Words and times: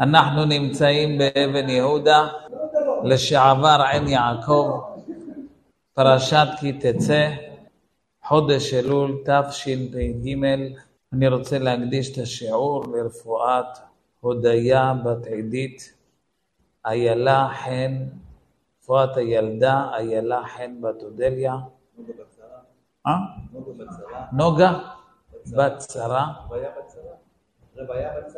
אנחנו 0.00 0.44
נמצאים 0.44 1.18
באבן 1.18 1.68
יהודה, 1.68 2.28
לשעבר 3.04 3.84
עין 3.92 4.08
יעקב, 4.08 4.80
פרשת 5.94 6.46
כי 6.60 6.72
תצא, 6.72 7.30
חודש 8.24 8.74
אלול 8.74 9.22
תשפ"ג. 9.26 10.34
אני 11.12 11.28
רוצה 11.28 11.58
להקדיש 11.58 12.12
את 12.12 12.22
השיעור 12.22 12.84
לרפואת 12.92 13.66
הודיה 14.20 14.94
בת 15.04 15.26
עדית, 15.26 15.94
איילה 16.86 17.48
חן, 17.64 17.92
רפואת 18.82 19.16
הילדה 19.16 19.88
איילה 19.92 20.42
חן 20.56 20.80
בת 20.80 21.02
אודליה. 21.02 21.54
אה? 23.06 23.12
נוגה 24.32 24.78
בת 25.56 25.80
שרה. 25.92 26.32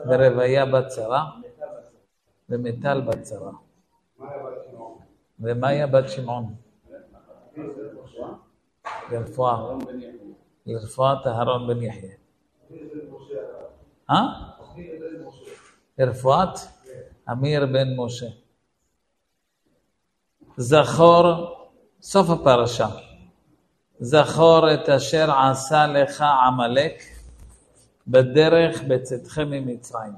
ורוויה 0.06 0.66
בת 0.66 0.90
שרה. 0.93 1.25
ומיטל 2.48 3.00
בת 3.00 3.26
שרה. 3.26 3.52
ומאיה 5.40 5.86
בת 5.86 6.08
שמעון. 6.08 6.54
לרפואה. 9.11 9.79
לרפואת 10.66 11.26
אהרון 11.26 11.66
בן 11.68 11.82
יחיא. 11.82 12.08
אה? 14.11 14.22
לרפואת 15.98 16.58
אמיר 17.30 17.66
בן 17.66 17.96
משה. 17.96 18.26
זכור, 20.56 21.25
סוף 22.03 22.30
הפרשה, 22.30 22.89
זכור 24.00 24.75
את 24.75 24.89
אשר 24.89 25.30
עשה 25.30 25.86
לך 25.86 26.25
עמלק 26.46 27.03
בדרך 28.08 28.82
בצאתכם 28.89 29.50
ממצרים. 29.50 30.12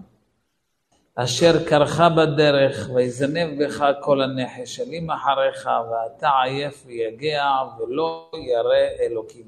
אשר 1.14 1.64
קרך 1.68 2.00
בדרך, 2.00 2.88
ויזנב 2.94 3.62
בך 3.62 3.84
כל 4.00 4.22
הנחשלים 4.22 5.10
אחריך, 5.10 5.68
ואתה 5.90 6.30
עייף 6.42 6.84
ויגע, 6.86 7.46
ולא 7.78 8.30
ירא 8.34 9.06
אלוקים. 9.06 9.44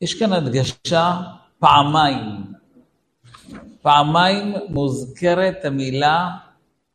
יש 0.00 0.14
כאן 0.14 0.32
הדגשה 0.32 1.12
פעמיים. 1.58 2.52
פעמיים 3.82 4.54
מוזכרת 4.68 5.64
המילה 5.64 6.30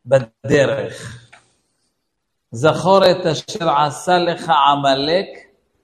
בדרך. 0.05 1.27
זכור 2.51 3.11
את 3.11 3.25
אשר 3.25 3.69
עשה 3.69 4.17
לך 4.17 4.49
עמלק 4.49 5.27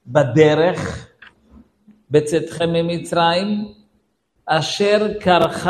בדרך, 0.07 1.07
בצאתכם 2.11 2.69
ממצרים, 2.73 3.73
אשר 4.45 5.07
קרך 5.19 5.67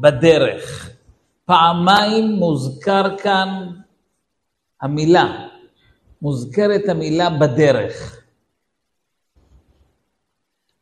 בדרך. 0.00 0.90
פעמיים 1.44 2.30
מוזכר 2.30 3.16
כאן 3.18 3.66
המילה, 4.82 5.48
מוזכרת 6.22 6.88
המילה 6.88 7.30
בדרך. 7.30 8.22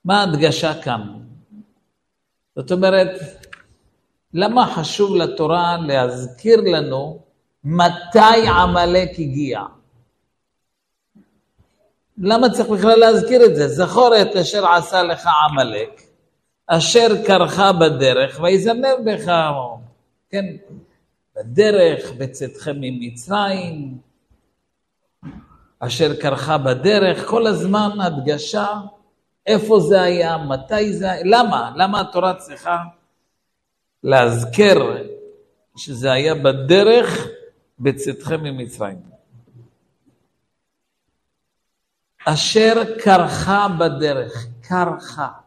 מה 0.04 0.20
ההדגשה 0.20 0.82
כאן? 0.82 1.02
זאת 2.56 2.72
אומרת, 2.72 3.20
למה 4.34 4.74
חשוב 4.74 5.16
לתורה 5.16 5.76
להזכיר 5.86 6.60
לנו 6.60 7.22
מתי 7.64 8.48
עמלק 8.48 9.10
הגיע? 9.18 9.60
למה 12.18 12.50
צריך 12.50 12.68
בכלל 12.68 12.98
להזכיר 12.98 13.44
את 13.44 13.56
זה? 13.56 13.68
זכור 13.68 14.10
את 14.22 14.36
אשר 14.36 14.66
עשה 14.66 15.02
לך 15.02 15.28
עמלק, 15.50 16.00
אשר 16.66 17.08
קרך 17.26 17.58
בדרך, 17.80 18.40
ויזנב 18.40 18.96
בך, 19.04 19.32
כן, 20.30 20.44
בדרך, 21.36 22.12
בצאתכם 22.18 22.76
ממצרים, 22.80 23.98
אשר 25.78 26.20
קרך 26.20 26.48
בדרך, 26.48 27.28
כל 27.28 27.46
הזמן 27.46 28.00
הדגשה, 28.00 28.80
איפה 29.46 29.80
זה 29.80 30.02
היה, 30.02 30.36
מתי 30.38 30.92
זה 30.92 31.10
היה, 31.10 31.22
למה? 31.24 31.72
למה 31.76 32.00
התורה 32.00 32.34
צריכה 32.34 32.78
להזכר 34.02 34.96
שזה 35.76 36.12
היה 36.12 36.34
בדרך 36.34 37.26
בצאתכם 37.78 38.40
ממצרים? 38.42 39.02
אשר 42.24 42.82
קרחה 42.98 43.66
בדרך, 43.78 44.46
קרחה. 44.60 45.43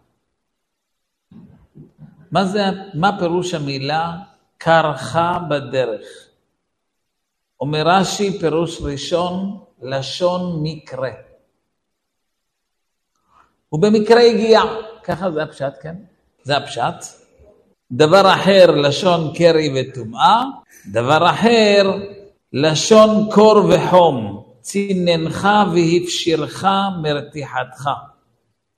מה 2.32 2.46
זה, 2.46 2.64
מה 2.94 3.20
פירוש 3.20 3.54
המילה 3.54 4.12
קרחה 4.58 5.40
בדרך? 5.50 6.08
אומר 7.60 7.84
רש"י, 7.86 8.40
פירוש 8.40 8.82
ראשון, 8.82 9.60
לשון 9.82 10.60
מקרה. 10.64 11.12
הוא 13.70 13.82
במקרה 13.82 14.22
הגיע, 14.22 14.62
ככה 15.04 15.32
זה 15.32 15.44
הפשט, 15.44 15.74
כן? 15.82 15.96
זה 16.44 16.58
הפשט. 16.58 17.06
דבר 17.92 18.34
אחר, 18.34 18.72
לשון 18.72 19.34
קרי 19.36 19.70
וטומאה. 19.76 20.44
דבר 20.92 21.30
אחר, 21.30 21.92
לשון 22.54 23.30
קור 23.32 23.56
וחום. 23.70 24.44
ציננך 24.62 25.48
והפשירך 25.74 26.66
מרתיחתך. 27.02 27.90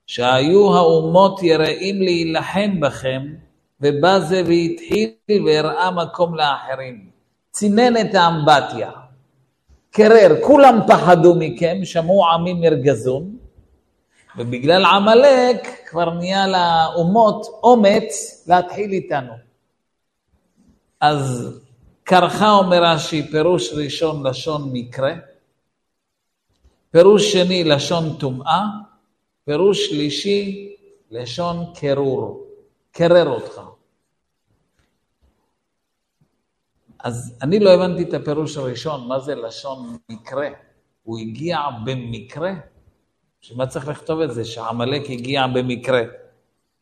שהיו 0.09 0.75
האומות 0.75 1.44
יראים 1.44 2.02
להילחם 2.02 2.80
בכם, 2.80 3.22
ובא 3.81 4.20
זה 4.20 4.42
והתחיל 4.47 5.12
והראה 5.46 5.92
מקום 5.92 6.36
לאחרים. 6.36 7.09
צינן 7.52 7.97
את 7.97 8.16
האמבטיה. 8.16 8.92
קרר, 9.92 10.36
כולם 10.42 10.80
פחדו 10.88 11.36
מכם, 11.36 11.78
שמעו 11.84 12.25
עמים 12.30 12.64
ירגזון, 12.64 13.38
ובגלל 14.38 14.86
עמלק 14.86 15.68
כבר 15.90 16.14
נהיה 16.14 16.46
לאומות 16.47 17.47
אומץ 17.64 18.44
להתחיל 18.47 18.91
איתנו. 18.91 19.34
אז 21.02 21.53
קרחה 22.03 22.52
אומר 22.52 22.84
רש"י, 22.84 23.31
פירוש 23.31 23.74
ראשון 23.74 24.28
לשון 24.28 24.70
מקרה, 24.74 25.14
פירוש 26.91 27.31
שני 27.31 27.64
לשון 27.64 28.18
טומאה, 28.20 28.62
פירוש 29.50 29.86
שלישי 29.86 30.76
לשון 31.12 31.66
קרור, 31.76 32.48
קרר 32.92 33.30
אותך. 33.30 33.62
אז 37.04 37.38
אני 37.42 37.59
לא 37.59 37.70
הבנתי 37.70 38.04
את 38.04 38.14
הפירוש 38.14 38.58
הראשון, 38.58 39.08
מה 39.08 39.20
זה 39.20 39.36
לשון 39.36 39.98
מקרה? 40.09 40.48
הוא 41.04 41.20
הגיע 41.20 41.58
במקרה? 41.86 42.52
שמה 43.42 43.68
צריך 43.68 43.88
לכתוב 43.88 44.22
את 44.22 44.34
זה? 44.34 44.46
שעמלק 44.46 45.09
הגיע 45.09 45.48
במקרה. 45.48 46.02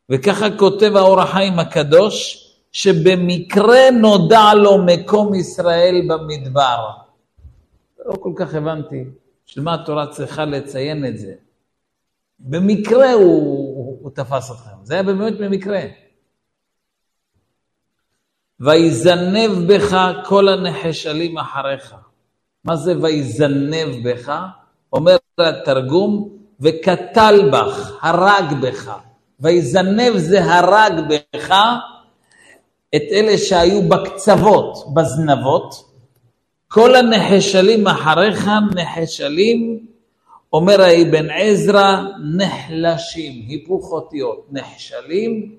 וככה 0.09 0.57
כותב 0.57 0.95
האור 0.95 1.21
החיים 1.21 1.59
הקדוש, 1.59 2.43
שבמקרה 2.71 3.91
נודע 4.01 4.53
לו 4.53 4.77
מקום 4.85 5.35
ישראל 5.35 6.07
במדבר. 6.07 6.89
לא 8.05 8.13
כל 8.13 8.31
כך 8.35 8.55
הבנתי 8.55 9.03
של 9.45 9.61
מה 9.61 9.73
התורה 9.73 10.07
צריכה 10.07 10.45
לציין 10.45 11.05
את 11.05 11.17
זה. 11.17 11.33
במקרה 12.39 13.13
הוא, 13.13 13.23
הוא, 13.23 13.97
הוא 14.01 14.11
תפס 14.15 14.51
אתכם, 14.51 14.75
זה 14.83 14.93
היה 14.93 15.03
באמת 15.03 15.37
במקרה. 15.37 15.81
ויזנב 18.59 19.51
בך 19.73 19.97
כל 20.25 20.47
הנחשלים 20.49 21.37
אחריך. 21.37 21.95
מה 22.63 22.75
זה 22.75 22.93
ויזנב 23.01 23.87
בך? 24.03 24.33
אומר 24.93 25.17
התרגום, 25.39 26.29
וקטל 26.59 27.49
בך, 27.51 27.97
הרג 28.01 28.61
בך. 28.61 28.97
ויזנב 29.39 30.17
זה 30.17 30.43
הרג 30.43 30.93
בך 31.09 31.53
את 32.95 33.01
אלה 33.11 33.37
שהיו 33.37 33.89
בקצוות, 33.89 34.93
בזנבות. 34.93 35.73
כל 36.67 36.95
הנחשלים 36.95 37.87
אחריך 37.87 38.49
נחשלים, 38.75 39.87
אומר 40.53 40.81
האבן 40.81 41.29
עזרא, 41.29 42.03
נחלשים, 42.37 43.47
היפוך 43.47 43.91
אותיות, 43.91 44.47
נחשלים, 44.51 45.57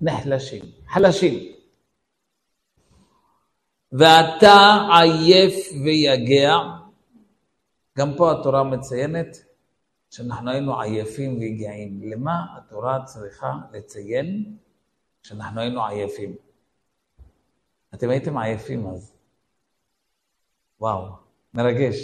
נחלשים, 0.00 0.62
חלשים. 0.88 1.52
ואתה 3.92 4.88
עייף 5.00 5.54
ויגע, 5.84 6.56
גם 7.98 8.14
פה 8.16 8.32
התורה 8.32 8.64
מציינת 8.64 9.44
שאנחנו 10.10 10.50
היינו 10.50 10.80
עייפים 10.80 11.38
ויגעים. 11.38 12.00
למה 12.02 12.44
התורה 12.56 13.04
צריכה 13.04 13.52
לציין 13.72 14.56
שאנחנו 15.22 15.60
היינו 15.60 15.86
עייפים? 15.86 16.36
אתם 17.94 18.10
הייתם 18.10 18.38
עייפים 18.38 18.86
אז. 18.86 19.12
וואו, 20.80 21.06
מרגש, 21.54 21.96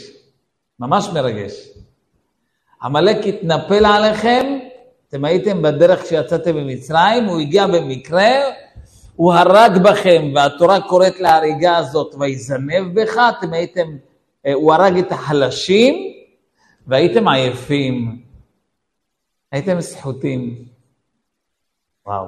ממש 0.80 1.08
מרגש. 1.14 1.68
עמלק 2.82 3.16
התנפל 3.26 3.86
עליכם, 3.86 4.58
אתם 5.08 5.24
הייתם 5.24 5.62
בדרך 5.62 6.02
כשיצאתם 6.02 6.56
ממצרים, 6.56 7.24
הוא 7.24 7.40
הגיע 7.40 7.66
במקרה, 7.66 8.30
הוא 9.16 9.32
הרג 9.32 9.78
בכם, 9.82 10.32
והתורה 10.34 10.80
קוראת 10.80 11.20
להריגה 11.20 11.76
הזאת, 11.76 12.14
ויזנב 12.18 13.00
בך, 13.00 13.20
אתם 13.38 13.52
הייתם, 13.52 13.96
אה, 14.46 14.52
הוא 14.52 14.72
הרג 14.72 14.98
את 14.98 15.12
החלשים, 15.12 15.94
והייתם 16.86 17.28
עייפים, 17.28 18.22
הייתם 19.52 19.80
סחוטים. 19.80 20.64
וואו. 22.06 22.26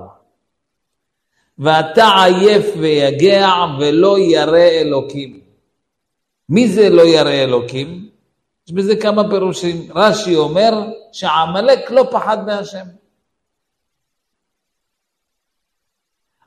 ואתה 1.59 2.25
עייף 2.25 2.67
ויגע 2.79 3.49
ולא 3.81 4.19
ירא 4.19 4.59
אלוקים. 4.59 5.41
מי 6.49 6.69
זה 6.69 6.89
לא 6.89 7.03
ירא 7.03 7.31
אלוקים? 7.31 8.07
יש 8.69 8.73
בזה 8.73 8.93
כמה 9.03 9.23
פירושים. 9.31 9.93
רש"י 9.94 10.37
אומר 10.37 10.70
שעמלק 11.12 11.91
לא 11.91 12.09
פחד 12.12 12.47
מהשם. 12.47 12.87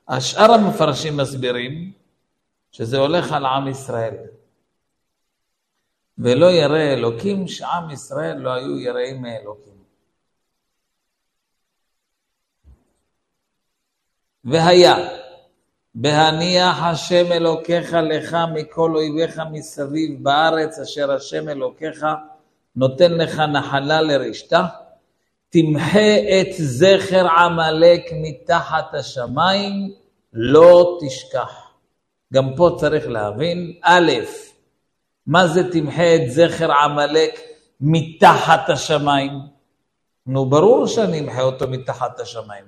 השאר 0.08 0.52
המפרשים 0.52 1.16
מסבירים 1.16 1.92
שזה 2.72 2.98
הולך 2.98 3.32
על 3.32 3.46
עם 3.46 3.68
ישראל. 3.68 4.14
ולא 6.18 6.46
ירא 6.46 6.78
אלוקים, 6.78 7.48
שעם 7.48 7.90
ישראל 7.90 8.36
לא 8.36 8.50
היו 8.50 8.78
יראים 8.78 9.22
מאלוקים. 9.22 9.84
והיה, 14.44 14.94
בהניח 15.94 16.82
השם 16.82 17.32
אלוקיך 17.32 17.92
לך 17.92 18.36
מכל 18.54 18.96
אויביך 18.96 19.42
מסביב 19.50 20.24
בארץ 20.24 20.78
אשר 20.78 21.12
השם 21.12 21.48
אלוקיך 21.48 22.06
נותן 22.76 23.12
לך 23.12 23.38
נחלה 23.38 24.00
לרשתה, 24.00 24.66
תמחה 25.48 26.16
את 26.40 26.46
זכר 26.56 27.26
עמלק 27.28 28.02
מתחת 28.12 28.94
השמיים, 28.94 29.94
לא 30.32 30.98
תשכח. 31.00 31.72
גם 32.32 32.54
פה 32.56 32.76
צריך 32.80 33.08
להבין, 33.08 33.72
א', 33.82 34.12
מה 35.26 35.46
זה 35.46 35.72
תמחה 35.72 36.14
את 36.14 36.30
זכר 36.30 36.72
עמלק 36.72 37.40
מתחת 37.80 38.70
השמיים? 38.70 39.32
נו, 40.26 40.46
ברור 40.46 40.86
שאני 40.86 41.20
אמחה 41.20 41.42
אותו 41.42 41.68
מתחת 41.68 42.20
השמיים. 42.20 42.64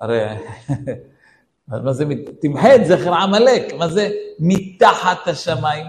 הרי, 0.00 0.20
מה 1.68 1.92
זה, 1.92 2.04
תמחה 2.40 2.74
את 2.74 2.86
זכר 2.86 3.14
עמלק, 3.14 3.74
מה 3.78 3.88
זה 3.88 4.10
מתחת 4.38 5.28
השמיים? 5.28 5.86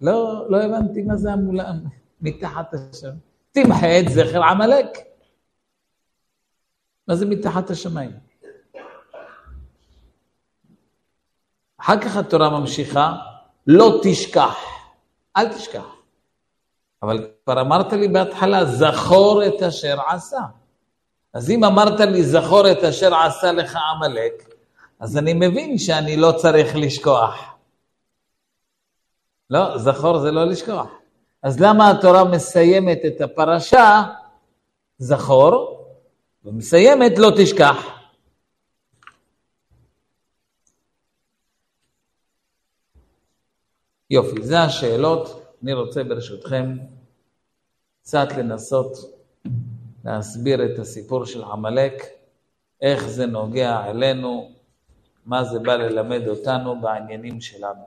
לא, 0.00 0.46
לא 0.48 0.62
הבנתי 0.62 1.02
מה 1.02 1.16
זה 1.16 1.32
המולה, 1.32 1.72
מתחת 2.20 2.74
השמיים. 2.74 3.18
תמחה 3.50 3.98
את 3.98 4.08
זכר 4.08 4.42
עמלק. 4.42 4.86
מה 7.08 7.14
זה 7.14 7.26
מתחת 7.26 7.70
השמיים? 7.70 8.10
אחר 11.80 12.00
כך 12.00 12.16
התורה 12.16 12.60
ממשיכה, 12.60 13.16
לא 13.66 14.00
תשכח, 14.02 14.56
אל 15.36 15.48
תשכח. 15.48 15.84
אבל 17.02 17.30
כבר 17.44 17.60
אמרת 17.60 17.92
לי 17.92 18.08
בהתחלה, 18.08 18.64
זכור 18.64 19.46
את 19.46 19.62
אשר 19.62 19.96
עשה. 20.08 20.40
אז 21.34 21.50
אם 21.50 21.64
אמרת 21.64 22.00
לי, 22.00 22.24
זכור 22.24 22.70
את 22.70 22.84
אשר 22.84 23.14
עשה 23.14 23.52
לך 23.52 23.78
עמלק, 23.94 24.49
אז 25.00 25.16
אני 25.16 25.32
מבין 25.32 25.78
שאני 25.78 26.16
לא 26.16 26.32
צריך 26.36 26.76
לשכוח. 26.76 27.54
לא, 29.50 29.78
זכור 29.78 30.18
זה 30.18 30.30
לא 30.30 30.44
לשכוח. 30.44 30.88
אז 31.42 31.60
למה 31.60 31.90
התורה 31.90 32.24
מסיימת 32.24 32.98
את 33.06 33.20
הפרשה, 33.20 34.02
זכור, 34.98 35.84
ומסיימת 36.44 37.18
לא 37.18 37.30
תשכח? 37.36 37.76
יופי, 44.10 44.42
זה 44.42 44.60
השאלות. 44.60 45.56
אני 45.62 45.72
רוצה 45.72 46.04
ברשותכם 46.04 46.76
קצת 48.02 48.28
לנסות 48.38 48.96
להסביר 50.04 50.64
את 50.64 50.78
הסיפור 50.78 51.24
של 51.24 51.44
עמלק, 51.44 52.02
איך 52.80 53.08
זה 53.08 53.26
נוגע 53.26 53.90
אלינו, 53.90 54.59
מה 55.30 55.44
זה 55.44 55.58
בא 55.58 55.76
ללמד 55.76 56.28
אותנו 56.28 56.80
בעניינים 56.80 57.40
שלנו. 57.40 57.84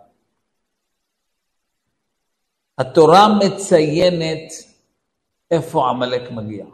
התורה 2.77 3.27
מציינת 3.39 4.51
איפה 5.51 5.89
עמלק 5.89 6.31
מגיע. 6.31 6.65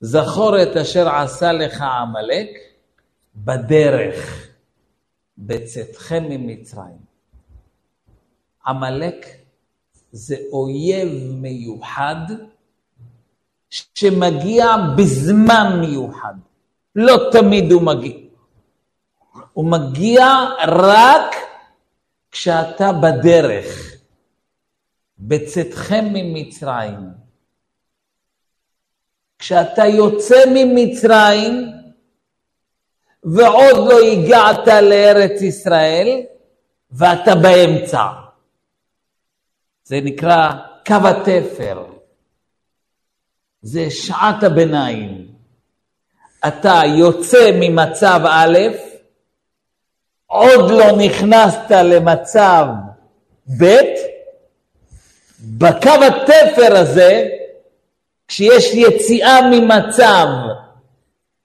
זכור 0.00 0.62
את 0.62 0.76
אשר 0.76 1.08
עשה 1.08 1.52
לך 1.52 1.80
עמלק 1.80 2.48
בדרך, 3.36 4.48
בצאתכם 5.38 6.24
ממצרים. 6.28 7.04
עמלק 8.66 9.26
זה 10.12 10.36
אויב 10.52 11.08
מיוחד 11.32 12.26
שמגיע 13.70 14.66
בזמן 14.98 15.80
מיוחד. 15.80 16.34
לא 16.94 17.30
תמיד 17.32 17.72
הוא 17.72 17.82
מגיע. 17.82 18.23
הוא 19.54 19.70
מגיע 19.70 20.26
רק 20.68 21.34
כשאתה 22.30 22.92
בדרך, 22.92 23.94
בצאתכם 25.18 26.04
ממצרים. 26.12 26.98
כשאתה 29.38 29.86
יוצא 29.86 30.44
ממצרים 30.54 31.72
ועוד 33.24 33.76
לא 33.88 33.98
הגעת 34.00 34.66
לארץ 34.66 35.42
ישראל 35.42 36.22
ואתה 36.90 37.34
באמצע. 37.34 38.06
זה 39.84 40.00
נקרא 40.02 40.52
קו 40.86 41.08
התפר. 41.08 41.86
זה 43.62 43.90
שעת 43.90 44.42
הביניים. 44.42 45.28
אתה 46.48 46.80
יוצא 46.98 47.50
ממצב 47.60 48.20
א', 48.28 48.58
עוד 50.34 50.70
לא 50.70 50.84
נכנסת 50.98 51.70
למצב 51.70 52.66
ב', 53.60 53.80
בקו 55.40 56.04
התפר 56.06 56.76
הזה, 56.76 57.28
כשיש 58.28 58.74
יציאה 58.74 59.40
ממצב 59.50 60.26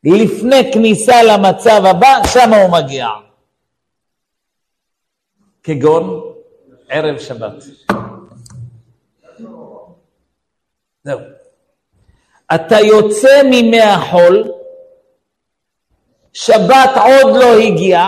לפני 0.04 0.74
כניסה 0.74 1.24
למצב 1.24 1.82
הבא, 1.86 2.28
שם 2.34 2.54
הוא 2.54 2.72
מגיע. 2.72 3.08
כגון 5.64 6.34
ערב 6.90 7.20
שבת. 7.20 7.64
זהו. 11.04 11.20
אתה 12.56 12.80
יוצא 12.80 13.44
מימי 13.44 13.82
החול, 13.82 14.52
שבת 16.34 16.92
עוד 16.96 17.36
לא 17.36 17.60
הגיע, 17.60 18.08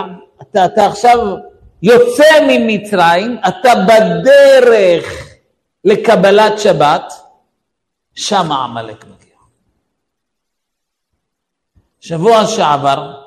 אתה, 0.52 0.64
אתה 0.64 0.86
עכשיו 0.86 1.18
יוצא 1.82 2.24
ממצרים, 2.48 3.38
אתה 3.48 3.70
בדרך 3.88 5.28
לקבלת 5.84 6.58
שבת, 6.58 7.12
שם 8.14 8.52
עמלק 8.52 9.04
מגיע. 9.04 9.36
שבוע 12.00 12.46
שעבר, 12.46 13.22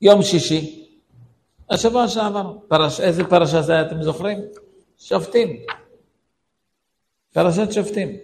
יום 0.00 0.22
שישי, 0.22 0.88
השבוע 1.70 2.08
שעבר, 2.08 2.52
פרש, 2.68 3.00
איזה 3.00 3.24
פרשה 3.24 3.62
זה 3.62 3.80
אתם 3.80 4.02
זוכרים? 4.02 4.38
שופטים. 4.98 5.56
פרשת 7.32 7.72
שופטים. 7.72 8.16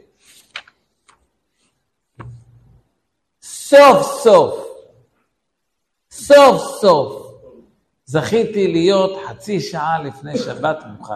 סוף 3.42 4.22
סוף, 4.22 4.67
סוף 6.18 6.62
סוף, 6.80 7.32
זכיתי 8.04 8.72
להיות 8.72 9.10
חצי 9.26 9.60
שעה 9.60 10.02
לפני 10.02 10.38
שבת 10.38 10.78
מוכן. 10.86 11.14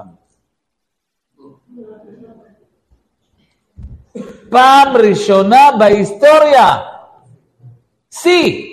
פעם 4.50 4.96
ראשונה 4.96 5.68
בהיסטוריה, 5.78 6.78
שיא. 8.10 8.72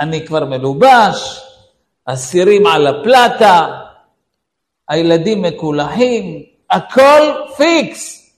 אני 0.00 0.26
כבר 0.26 0.44
מלובש, 0.44 1.40
הסירים 2.06 2.66
על 2.66 2.86
הפלטה, 2.86 3.80
הילדים 4.88 5.42
מקולחים, 5.42 6.42
הכל 6.70 7.22
פיקס. 7.56 8.32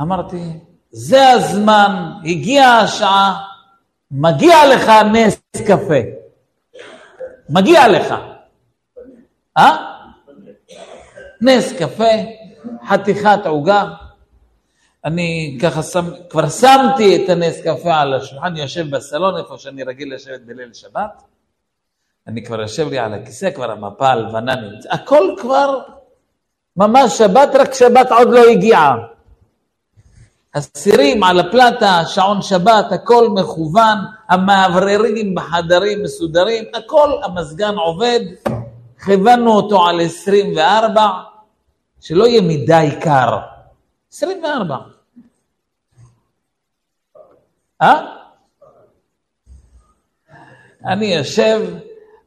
אמרתי, 0.00 0.42
זה 0.90 1.30
הזמן, 1.30 2.12
הגיעה 2.24 2.80
השעה, 2.80 3.53
מגיע 4.16 4.56
לך 4.74 4.92
נס 5.12 5.40
קפה. 5.66 6.00
מגיע 7.48 7.88
לך. 7.88 8.14
אה? 9.58 9.76
נס 11.40 11.72
קפה, 11.72 12.10
חתיכת 12.86 13.46
עוגה. 13.46 13.84
אני 15.04 15.58
ככה 15.62 15.82
שם, 15.82 16.04
כבר 16.30 16.48
שמתי 16.48 17.24
את 17.24 17.30
הנס 17.30 17.60
קפה 17.60 17.94
על 17.94 18.14
השולחן, 18.14 18.56
יושב 18.56 18.96
בסלון 18.96 19.36
איפה 19.36 19.58
שאני 19.58 19.82
רגיל 19.82 20.14
לשבת 20.14 20.40
בליל 20.40 20.72
שבת. 20.72 21.22
אני 22.26 22.44
כבר 22.44 22.60
יושב 22.60 22.88
לי 22.88 22.98
על 22.98 23.14
הכיסא, 23.14 23.50
כבר 23.50 23.70
המפה 23.70 24.08
הלבנה 24.08 24.54
נמצאת, 24.54 24.92
הכל 24.92 25.34
כבר 25.40 25.80
ממש 26.76 27.18
שבת, 27.18 27.48
רק 27.54 27.74
שבת 27.74 28.12
עוד 28.12 28.28
לא 28.30 28.44
הגיעה. 28.50 29.13
הסירים 30.54 31.22
על 31.22 31.40
הפלטה, 31.40 32.02
שעון 32.06 32.42
שבת, 32.42 32.92
הכל 32.92 33.28
מכוון, 33.34 33.98
המאווררים 34.28 35.34
בחדרים 35.34 36.02
מסודרים, 36.02 36.64
הכל, 36.74 37.10
המזגן 37.22 37.74
עובד, 37.74 38.20
כיוונו 39.04 39.52
אותו 39.52 39.86
על 39.86 40.00
24, 40.00 41.08
שלא 42.00 42.26
יהיה 42.26 42.42
מדי 42.42 42.88
קר. 43.00 43.38
24. 44.12 44.76
אה? 47.82 48.00
אני 50.84 51.06
יושב 51.06 51.60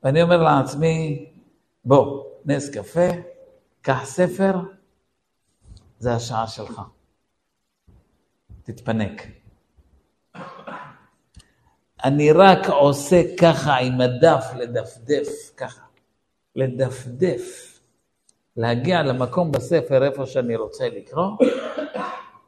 ואני 0.04 0.22
אומר 0.22 0.44
לעצמי, 0.44 1.26
בוא, 1.86 2.24
נס 2.46 2.70
קפה, 2.70 3.08
קח 3.82 4.06
ספר, 4.06 4.54
זה 6.00 6.16
השעה 6.16 6.48
שלך. 6.48 6.82
תתפנק. 8.68 9.22
אני 12.04 12.32
רק 12.32 12.70
עושה 12.70 13.22
ככה 13.40 13.78
עם 13.78 14.02
הדף, 14.02 14.46
לדפדף, 14.56 15.28
ככה. 15.58 15.82
לדפדף. 16.56 17.80
להגיע 18.58 19.04
למקום 19.04 19.52
בספר 19.52 20.04
איפה 20.04 20.26
שאני 20.26 20.56
רוצה 20.56 20.90
לקרוא, 20.90 21.38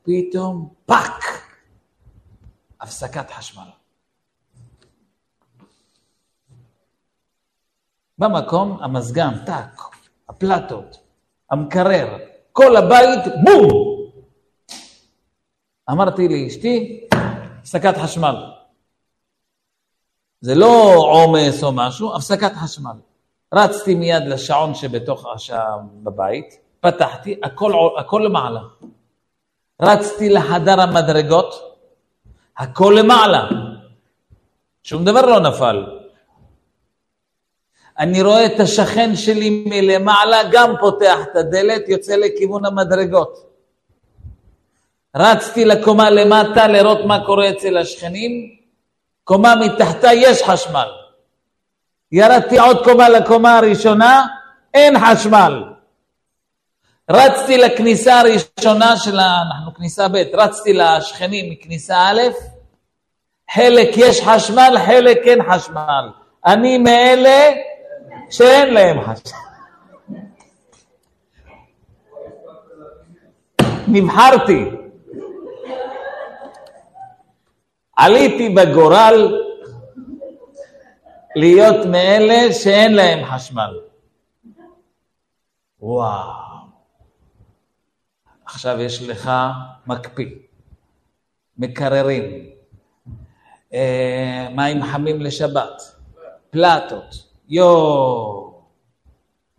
פתאום 0.04 0.74
פאק, 0.86 1.24
הפסקת 2.82 3.32
חשמל. 3.32 3.70
במקום 8.18 8.78
המזגן, 8.82 9.46
טאק, 9.46 9.82
הפלטות, 10.30 10.98
המקרר, 11.52 12.18
כל 12.52 12.76
הבית, 12.76 13.24
בום! 13.44 13.99
אמרתי 15.92 16.28
לאשתי, 16.28 17.08
הפסקת 17.60 17.98
חשמל. 17.98 18.36
זה 20.42 20.56
לא 20.56 20.94
עומס 20.96 21.64
או 21.64 21.72
משהו, 21.72 22.16
הפסקת 22.16 22.52
חשמל. 22.54 22.98
רצתי 23.54 23.96
מיד 23.96 24.24
לשעון 24.28 24.76
שבתוך 24.76 25.26
השעה 25.34 25.78
בבית, 26.04 26.60
פתחתי, 26.80 27.40
הכל, 27.44 27.74
הכל 27.98 28.22
למעלה. 28.26 28.60
רצתי 29.82 30.30
לחדר 30.30 30.82
המדרגות, 30.82 31.78
הכל 32.58 32.96
למעלה. 33.00 33.50
שום 34.84 35.06
דבר 35.06 35.22
לא 35.22 35.40
נפל. 35.40 35.86
אני 38.00 38.22
רואה 38.22 38.46
את 38.46 38.60
השכן 38.60 39.16
שלי 39.16 39.64
מלמעלה, 39.68 40.38
גם 40.52 40.74
פותח 40.80 41.18
את 41.32 41.36
הדלת, 41.36 41.90
יוצא 41.90 42.16
לכיוון 42.16 42.66
המדרגות. 42.66 43.49
רצתי 45.16 45.66
לקומה 45.66 46.10
למטה 46.10 46.68
לראות 46.68 47.06
מה 47.06 47.26
קורה 47.26 47.50
אצל 47.50 47.78
השכנים, 47.78 48.32
קומה 49.24 49.56
מתחתה 49.56 50.14
יש 50.14 50.44
חשמל. 50.44 50.88
ירדתי 52.12 52.60
עוד 52.60 52.84
קומה 52.84 53.10
לקומה 53.10 53.58
הראשונה, 53.58 54.26
אין 54.74 54.96
חשמל. 55.00 55.64
רצתי 57.10 57.58
לכניסה 57.58 58.20
הראשונה 58.20 58.98
של 58.98 59.20
ה... 59.20 59.42
אנחנו 59.42 59.74
כניסה 59.74 60.08
ב', 60.08 60.16
רצתי 60.34 60.74
לשכנים 60.74 61.52
מכניסה 61.52 61.98
א', 61.98 62.22
חלק 63.52 63.90
יש 63.98 64.22
חשמל, 64.22 64.76
חלק 64.86 65.18
אין 65.18 65.40
חשמל. 65.52 66.10
אני 66.46 66.78
מאלה 66.78 67.50
שאין 68.30 68.74
להם 68.74 69.02
חשמל. 69.02 69.40
נבחרתי. 73.88 74.79
עליתי 78.00 78.50
בגורל 78.50 79.42
להיות 81.36 81.86
מאלה 81.86 82.54
שאין 82.54 82.96
להם 82.96 83.26
חשמל. 83.26 83.80
וואו. 85.80 86.50
עכשיו 88.46 88.82
יש 88.82 89.02
לך 89.02 89.32
מקפיא, 89.88 90.36
מקררים, 91.58 92.50
אה, 93.74 94.48
מים 94.56 94.84
חמים 94.84 95.22
לשבת, 95.22 95.96
פלטות, 96.50 97.16
יואו. 97.50 98.62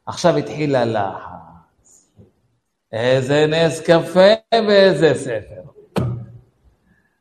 עכשיו 0.07 0.37
התחיל 0.37 0.77
הלחץ. 0.77 2.11
איזה 2.93 3.47
נס 3.47 3.81
קפה 3.81 4.31
ואיזה 4.53 5.15
ספר. 5.15 5.70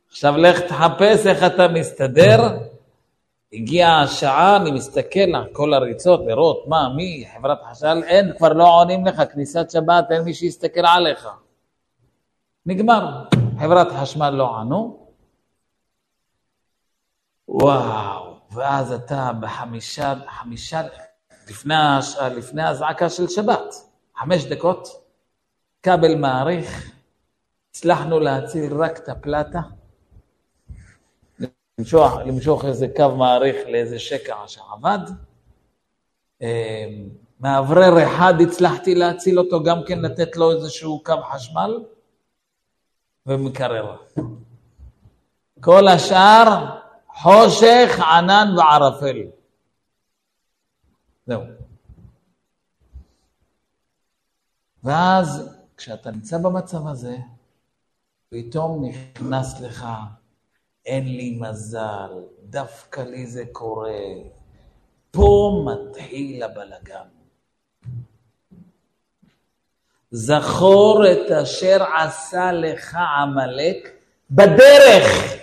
עכשיו 0.10 0.38
לך 0.38 0.60
תחפש 0.60 1.28
איך 1.28 1.44
אתה 1.44 1.68
מסתדר. 1.68 2.58
הגיעה 3.54 4.02
השעה, 4.02 4.58
אני 4.58 4.72
מסתכל 4.72 5.36
על 5.36 5.48
כל 5.52 5.74
הריצות, 5.74 6.22
לראות 6.28 6.64
מה, 6.68 6.90
מי, 6.96 7.28
חברת 7.34 7.58
חשמל, 7.72 8.04
אין, 8.06 8.38
כבר 8.38 8.54
לא 8.54 8.82
עונים 8.82 9.06
לך, 9.06 9.22
כניסת 9.34 9.72
שבת, 9.72 10.12
אין 10.12 10.22
מי 10.22 10.34
שיסתכל 10.34 10.86
עליך. 10.86 11.28
נגמר, 12.66 13.26
חברת 13.60 13.88
חשמל 13.92 14.30
לא 14.30 14.58
ענו. 14.58 15.08
וואו, 17.48 18.36
ואז 18.52 18.92
אתה 18.92 19.32
בחמישה, 19.40 20.14
חמישה, 20.28 20.82
לפני, 21.50 21.76
לפני 22.36 22.64
הזעקה 22.64 23.10
של 23.10 23.28
שבת, 23.28 23.76
חמש 24.16 24.46
דקות, 24.46 24.88
כבל 25.84 26.16
מעריך, 26.16 26.92
הצלחנו 27.70 28.20
להציל 28.20 28.74
רק 28.74 28.98
את 28.98 29.10
הפלטה. 29.10 29.60
למשוך, 31.80 32.14
למשוך 32.26 32.66
איזה 32.66 32.88
קו 32.96 33.16
מעריך 33.16 33.56
לאיזה 33.68 34.00
שקע 34.00 34.36
שעבד. 34.48 35.00
אמ, 36.42 37.10
מאוורר 37.40 38.04
אחד 38.04 38.34
הצלחתי 38.42 38.96
להציל 38.96 39.40
אותו, 39.40 39.64
גם 39.64 39.82
כן 39.88 40.00
לתת 40.00 40.36
לו 40.36 40.52
איזשהו 40.52 41.04
קו 41.04 41.14
חשמל, 41.32 41.84
ומקרר. 43.26 43.98
כל 45.62 45.88
השאר 45.88 46.78
חושך, 47.14 48.00
ענן 48.00 48.56
וערפל. 48.58 49.18
זהו. 51.28 51.42
ואז 54.84 55.56
כשאתה 55.78 56.12
נמצא 56.12 56.38
במצב 56.38 56.88
הזה, 56.88 57.18
פתאום 58.30 58.86
נכנס 58.86 59.62
לך 59.62 59.86
אין 60.90 61.06
לי 61.06 61.38
מזל, 61.40 62.12
דווקא 62.44 63.02
לי 63.02 63.28
זה 63.28 63.44
קורה. 63.52 64.00
פה 65.12 65.64
מתחיל 65.66 66.44
הבלגן. 66.44 67.08
זכור 70.12 71.04
את 71.12 71.32
אשר 71.32 71.84
עשה 71.98 72.52
לך 72.52 72.98
עמלק 73.22 73.92
בדרך. 74.32 75.34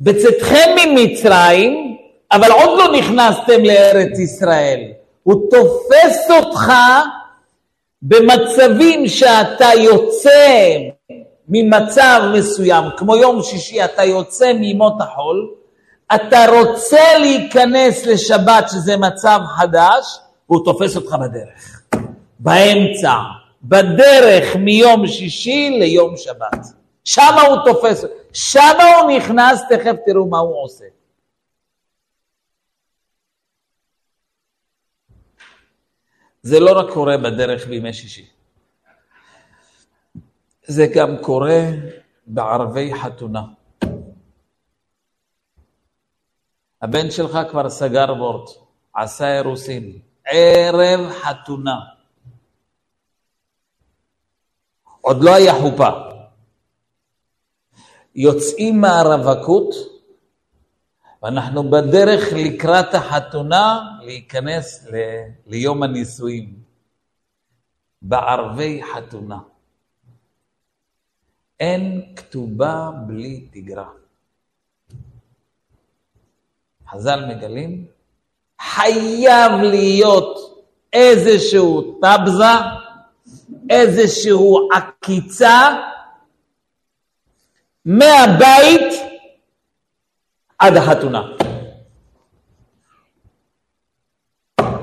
בצאתכם 0.00 0.70
ממצרים, 0.76 1.96
אבל 2.32 2.50
עוד 2.52 2.78
לא 2.78 2.98
נכנסתם 2.98 3.64
לארץ 3.64 4.18
ישראל. 4.18 4.92
הוא 5.22 5.50
תופס 5.50 6.30
אותך 6.30 6.72
במצבים 8.02 9.08
שאתה 9.08 9.68
יוצא 9.78 10.78
ממצב 11.52 12.20
מסוים, 12.34 12.84
כמו 12.96 13.16
יום 13.16 13.42
שישי 13.42 13.84
אתה 13.84 14.04
יוצא 14.04 14.52
מימות 14.52 14.94
החול, 15.00 15.54
אתה 16.14 16.46
רוצה 16.58 17.18
להיכנס 17.18 18.06
לשבת 18.06 18.64
שזה 18.72 18.96
מצב 18.96 19.40
חדש, 19.56 20.18
והוא 20.48 20.64
תופס 20.64 20.96
אותך 20.96 21.12
בדרך, 21.12 21.82
באמצע, 22.38 23.12
בדרך 23.62 24.56
מיום 24.56 25.06
שישי 25.06 25.70
ליום 25.70 26.16
שבת. 26.16 26.66
שם 27.04 27.34
הוא 27.48 27.56
תופס, 27.64 28.04
שם 28.32 28.78
הוא 29.00 29.10
נכנס, 29.16 29.62
תכף 29.68 29.94
תראו 30.06 30.26
מה 30.26 30.38
הוא 30.38 30.64
עושה. 30.64 30.84
זה 36.42 36.60
לא 36.60 36.78
רק 36.78 36.90
קורה 36.92 37.16
בדרך 37.16 37.66
בימי 37.66 37.92
שישי. 37.92 38.31
זה 40.66 40.86
גם 40.94 41.16
קורה 41.22 41.60
בערבי 42.26 42.94
חתונה. 42.94 43.42
הבן 46.82 47.10
שלך 47.10 47.38
כבר 47.50 47.70
סגר 47.70 48.06
וורט, 48.18 48.50
עשה 48.94 49.36
אירוסין, 49.36 49.98
ערב 50.26 51.10
חתונה. 51.10 51.76
עוד 55.00 55.24
לא 55.24 55.34
היה 55.34 55.52
חופה. 55.60 55.90
יוצאים 58.14 58.80
מהרווקות, 58.80 59.74
ואנחנו 61.22 61.70
בדרך 61.70 62.20
לקראת 62.36 62.94
החתונה 62.94 63.80
להיכנס 64.02 64.86
ל... 64.86 64.96
ליום 65.46 65.82
הנישואים, 65.82 66.62
בערבי 68.02 68.82
חתונה. 68.94 69.38
אין 71.62 72.02
כתובה 72.16 72.90
בלי 73.06 73.46
תגרה. 73.52 73.88
חז"ל 76.90 77.24
מגלים, 77.28 77.86
חייב 78.60 79.52
להיות 79.52 80.64
איזשהו 80.92 81.98
טבזה, 82.00 82.54
איזשהו 83.70 84.68
עקיצה 84.72 85.68
מהבית 87.84 88.94
עד 90.58 90.76
החתונה. 90.76 91.22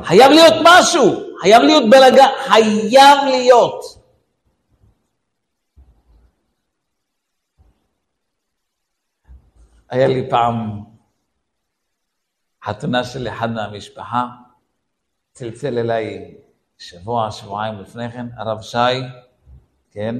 חייב 0.03 0.31
להיות 0.31 0.53
משהו, 0.63 1.23
חייב 1.41 1.61
להיות 1.61 1.83
בלגן, 1.89 2.29
חייב 2.47 3.17
להיות. 3.25 3.98
היה 9.89 10.07
לי 10.07 10.29
פעם 10.29 10.83
חתונה 12.63 13.03
של 13.03 13.27
אחד 13.27 13.51
מהמשפחה, 13.51 14.27
צלצל 15.31 15.77
אליי 15.77 16.35
שבוע, 16.77 17.31
שבועיים 17.31 17.79
לפני 17.79 18.11
כן, 18.11 18.25
הרב 18.37 18.61
שי, 18.61 18.77
כן? 19.91 20.15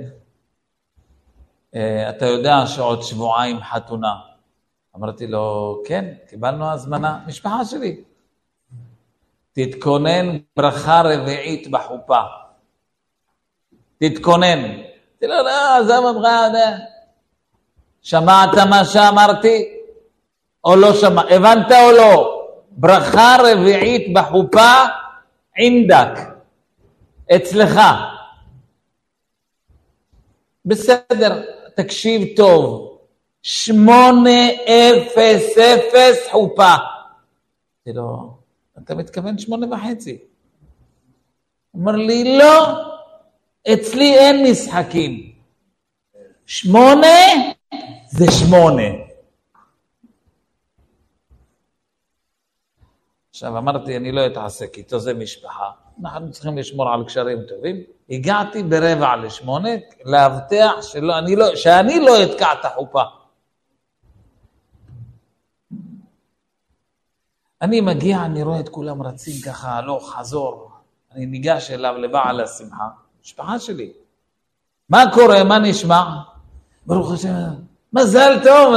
אה, 1.75 2.09
אתה 2.09 2.25
יודע 2.25 2.65
שעוד 2.65 3.01
שבועיים 3.01 3.59
חתונה. 3.59 4.15
אמרתי 4.95 5.27
לו, 5.27 5.77
כן, 5.85 6.13
קיבלנו 6.29 6.71
הזמנה, 6.71 7.19
משפחה 7.27 7.65
שלי. 7.65 8.03
תתכונן 9.51 10.37
ברכה 10.55 11.01
רביעית 11.05 11.71
בחופה. 11.71 12.21
תתכונן. 13.97 14.59
אמרתי 14.59 15.27
לו, 15.27 15.43
לא, 15.43 15.77
עזוב 15.77 16.05
אותך, 16.05 16.27
שמעת 18.01 18.57
מה 18.69 18.85
שאמרתי? 18.85 19.73
או 20.63 20.75
לא 20.75 20.93
שמעת? 20.93 21.25
הבנת 21.31 21.71
או 21.71 21.91
לא? 21.91 22.35
ברכה 22.71 23.37
רביעית 23.39 24.13
בחופה, 24.13 24.73
עינדק, 25.55 26.19
אצלך. 27.35 27.79
בסדר, 30.65 31.43
תקשיב 31.75 32.27
טוב, 32.35 32.97
שמונה 33.41 34.49
אפס 34.63 35.57
אפס 35.57 36.27
חופה. 36.31 36.73
אמרתי 36.73 37.99
לו, 37.99 38.33
אתה 38.83 38.95
מתכוון 38.95 39.37
שמונה 39.37 39.73
וחצי. 39.73 40.17
אמר 41.75 41.91
לי, 41.91 42.37
לא, 42.37 42.67
אצלי 43.73 44.17
אין 44.17 44.51
משחקים. 44.51 45.31
שמונה 46.45 47.07
זה 48.09 48.25
שמונה. 48.31 48.83
עכשיו 53.29 53.57
אמרתי, 53.57 53.97
אני 53.97 54.11
לא 54.11 54.25
אתעסק 54.27 54.77
איתו, 54.77 54.99
זה 54.99 55.13
משפחה. 55.13 55.71
אנחנו 56.01 56.31
צריכים 56.31 56.57
לשמור 56.57 56.89
על 56.89 57.05
קשרים 57.05 57.39
טובים. 57.47 57.75
הגעתי 58.09 58.63
ברבע 58.63 59.15
לשמונה, 59.15 59.69
להבטיח 60.05 60.81
שלא, 60.81 61.13
לא, 61.37 61.55
שאני 61.55 61.99
לא 61.99 62.23
אתקע 62.23 62.53
את 62.53 62.65
החופה. 62.65 63.01
אני 67.61 67.81
מגיע, 67.81 68.25
אני 68.25 68.43
רואה 68.43 68.59
את 68.59 68.69
כולם 68.69 69.01
רצים 69.01 69.33
ככה, 69.45 69.71
הלוך, 69.71 70.13
חזור. 70.13 70.71
אני 71.11 71.25
ניגש 71.25 71.71
אליו 71.71 71.97
לבעל 71.97 72.41
השמחה, 72.41 72.87
משפחה 73.23 73.59
שלי. 73.59 73.91
מה 74.89 75.03
קורה? 75.13 75.43
מה 75.43 75.59
נשמע? 75.59 76.03
ברוך 76.85 77.11
השם, 77.11 77.68
מזל 77.93 78.39
טוב. 78.43 78.75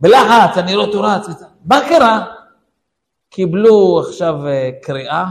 בלחץ, 0.00 0.58
אני 0.58 0.74
לא 0.74 0.88
תורץ. 0.92 1.26
מה 1.64 1.80
קרה? 1.88 2.24
קיבלו 3.30 4.00
עכשיו 4.06 4.46
אה, 4.46 4.70
קריאה 4.82 5.24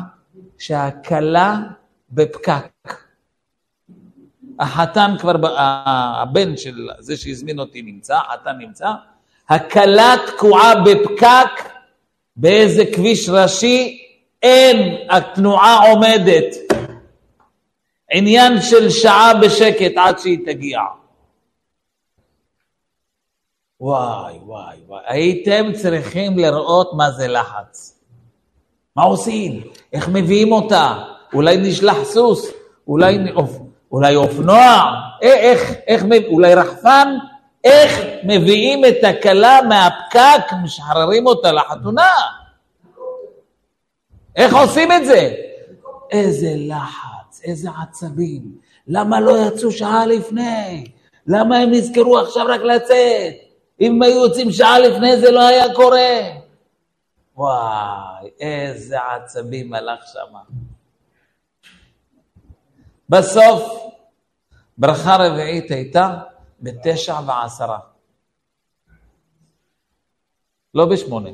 שהכלה 0.58 1.58
בפקק. 2.12 2.97
החתן 4.60 5.15
כבר, 5.19 5.34
הבן 6.21 6.58
של 6.58 6.89
זה 6.99 7.17
שהזמין 7.17 7.60
אותי 7.60 7.82
נמצא, 7.82 8.15
החתן 8.15 8.58
נמצא, 8.60 8.88
הכלה 9.49 10.15
תקועה 10.28 10.73
בפקק 10.76 11.69
באיזה 12.36 12.84
כביש 12.93 13.30
ראשי, 13.30 13.99
אין, 14.43 15.08
התנועה 15.10 15.89
עומדת. 15.89 16.56
עניין 18.12 18.62
של 18.62 18.89
שעה 18.89 19.34
בשקט 19.34 19.97
עד 19.97 20.19
שהיא 20.19 20.39
תגיע. 20.45 20.80
וואי, 23.84 24.39
וואי, 24.46 24.78
וואי, 24.88 25.02
הייתם 25.08 25.65
צריכים 25.82 26.38
לראות 26.38 26.91
מה 26.93 27.12
זה 27.12 27.28
לחץ. 27.28 28.00
מה 28.96 29.04
עושים? 29.04 29.63
איך 29.93 30.10
מביאים 30.10 30.52
אותה? 30.52 31.04
אולי 31.34 31.58
נשלח 31.58 32.04
סוס? 32.04 32.52
אולי, 32.88 33.17
אולי 33.91 34.15
אופנוע? 34.15 34.84
איך, 35.22 35.74
איך, 35.88 36.04
אולי 36.28 36.56
רחפן? 36.56 37.15
איך 37.63 38.00
מביאים 38.24 38.86
את 38.86 39.04
הכלה 39.04 39.60
מהפקק, 39.69 40.54
משחררים 40.63 41.28
אותה 41.28 41.52
לחתונה? 41.52 42.12
איך 44.36 44.56
עושים 44.56 44.91
את 44.91 45.06
זה? 45.06 45.34
איזה 46.12 46.54
לחץ, 46.58 47.41
איזה 47.43 47.69
עצבים. 47.82 48.41
למה 48.88 49.19
לא 49.19 49.48
יצאו 49.48 49.72
שעה 49.72 50.06
לפני? 50.06 50.84
למה 51.28 51.58
הם 51.58 51.72
נזכרו 51.72 52.19
עכשיו 52.19 52.46
רק 52.48 52.62
לצאת? 52.62 53.53
אם 53.82 54.02
היו 54.02 54.24
יוצאים 54.24 54.52
שעה 54.52 54.80
לפני 54.80 55.18
זה 55.18 55.32
לא 55.32 55.48
היה 55.48 55.74
קורה. 55.76 56.20
וואי, 57.36 58.30
איזה 58.40 58.98
עצבים 59.02 59.74
הלך 59.74 60.08
שם. 60.08 60.36
בסוף, 63.10 63.84
ברכה 64.78 65.16
רביעית 65.16 65.72
הייתה 65.72 66.20
בתשע 66.62 67.20
ועשרה. 67.28 67.80
לא 70.74 70.86
בשמונה. 70.86 71.30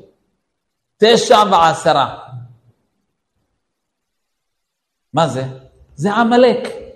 תשע 0.98 1.38
ועשרה. 1.52 2.28
מה 5.14 5.28
זה? 5.28 5.44
זה 5.96 6.14
עמלק. 6.14 6.89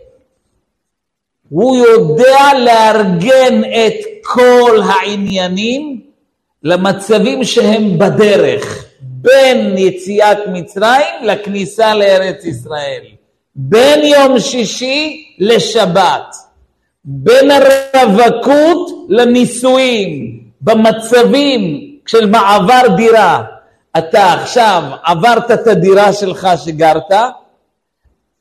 הוא 1.50 1.78
יודע 1.78 2.40
לארגן 2.60 3.62
את 3.64 4.06
כל 4.24 4.80
העניינים 4.86 6.02
למצבים 6.64 7.44
שהם 7.44 7.98
בדרך, 8.00 8.86
בין 9.02 9.78
יציאת 9.78 10.38
מצרים 10.48 11.24
לכניסה 11.24 11.96
לארץ 11.96 12.46
ישראל, 12.46 13.02
בין 13.56 14.00
יום 14.06 14.40
שישי 14.40 15.26
לשבת, 15.40 16.36
בין 17.06 17.52
הרווקות 17.52 19.06
לנישואים, 19.10 20.40
במצבים 20.62 21.82
של 22.06 22.30
מעבר 22.30 22.96
דירה. 22.98 23.44
אתה 23.98 24.34
עכשיו 24.34 24.84
עברת 25.04 25.52
את 25.52 25.68
הדירה 25.68 26.14
שלך 26.14 26.48
שגרת, 26.66 27.12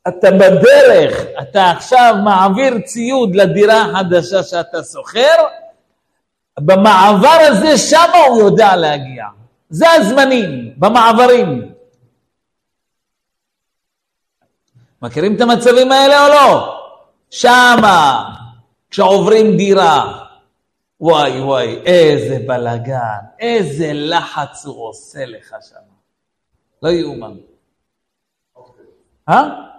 אתה 0.09 0.31
בדרך, 0.31 1.27
אתה 1.41 1.71
עכשיו 1.71 2.15
מעביר 2.25 2.79
ציוד 2.85 3.35
לדירה 3.37 3.83
החדשה 3.83 4.43
שאתה 4.43 4.79
שוכר, 4.93 5.47
במעבר 6.61 7.39
הזה, 7.41 7.79
שמה 7.79 8.19
הוא 8.29 8.41
יודע 8.41 8.77
להגיע. 8.77 9.25
זה 9.71 9.91
הזמנים, 9.91 10.75
במעברים. 10.77 11.73
מכירים 15.03 15.37
את 15.37 15.41
המצבים 15.41 15.93
האלה 15.93 16.25
או 16.25 16.29
לא? 16.29 16.79
שמה, 17.31 18.25
כשעוברים 18.91 19.57
דירה. 19.57 20.19
וואי 21.01 21.41
וואי, 21.41 21.77
איזה 21.87 22.39
בלגן, 22.47 23.19
איזה 23.39 23.91
לחץ 23.93 24.67
הוא 24.67 24.89
עושה 24.89 25.27
לך 25.27 25.55
שם. 25.69 25.77
לא 26.83 26.89
יאומן. 26.89 27.35
אה? 29.29 29.72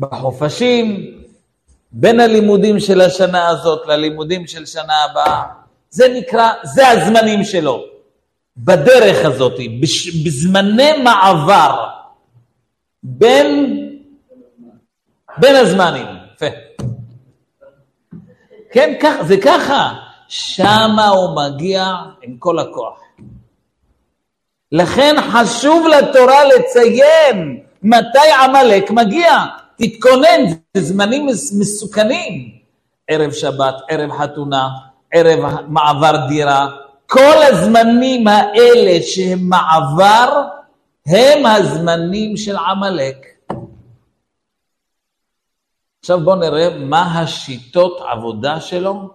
בחופשים, 0.00 1.06
בין 1.92 2.20
הלימודים 2.20 2.80
של 2.80 3.00
השנה 3.00 3.48
הזאת 3.48 3.86
ללימודים 3.86 4.46
של 4.46 4.66
שנה 4.66 5.04
הבאה. 5.10 5.42
זה 5.90 6.08
נקרא, 6.14 6.50
זה 6.62 6.88
הזמנים 6.88 7.44
שלו. 7.44 7.84
בדרך 8.56 9.26
הזאת, 9.26 9.58
בזמני 10.24 11.02
מעבר 11.02 11.86
בין, 13.02 13.76
בין 15.38 15.56
הזמנים. 15.56 16.06
יפה. 16.34 16.46
כן, 18.72 18.94
כך, 19.00 19.14
זה 19.26 19.36
ככה. 19.36 19.92
שמה 20.28 21.08
הוא 21.08 21.36
מגיע 21.36 21.94
עם 22.22 22.36
כל 22.38 22.58
הכוח. 22.58 23.00
לכן 24.72 25.16
חשוב 25.32 25.86
לתורה 25.86 26.44
לציין 26.44 27.60
מתי 27.82 28.30
עמלק 28.44 28.90
מגיע. 28.90 29.32
תתכונן, 29.80 30.40
זה 30.76 30.82
זמנים 30.82 31.26
מסוכנים. 31.58 32.60
ערב 33.08 33.32
שבת, 33.32 33.74
ערב 33.88 34.10
חתונה, 34.12 34.68
ערב 35.12 35.60
מעבר 35.68 36.26
דירה, 36.28 36.68
כל 37.06 37.36
הזמנים 37.48 38.28
האלה 38.28 39.02
שהם 39.02 39.38
מעבר, 39.48 40.42
הם 41.06 41.46
הזמנים 41.46 42.36
של 42.36 42.56
עמלק. 42.56 43.26
עכשיו 46.00 46.20
בואו 46.20 46.36
נראה 46.36 46.78
מה 46.78 47.20
השיטות 47.20 48.00
עבודה 48.00 48.60
שלו, 48.60 49.10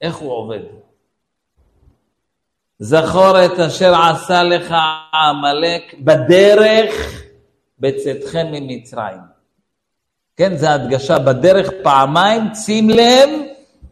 איך 0.00 0.16
הוא 0.16 0.32
עובד. 0.32 0.60
זכור 2.78 3.44
את 3.44 3.58
אשר 3.58 3.94
עשה 3.94 4.42
לך 4.42 4.74
עמלק 5.14 5.94
בדרך 6.00 7.22
בצאתכם 7.78 8.46
ממצרים. 8.52 9.39
כן, 10.36 10.56
זו 10.56 10.68
הדגשה 10.68 11.18
בדרך 11.18 11.70
פעמיים, 11.82 12.54
שים 12.54 12.90
לב, 12.90 13.28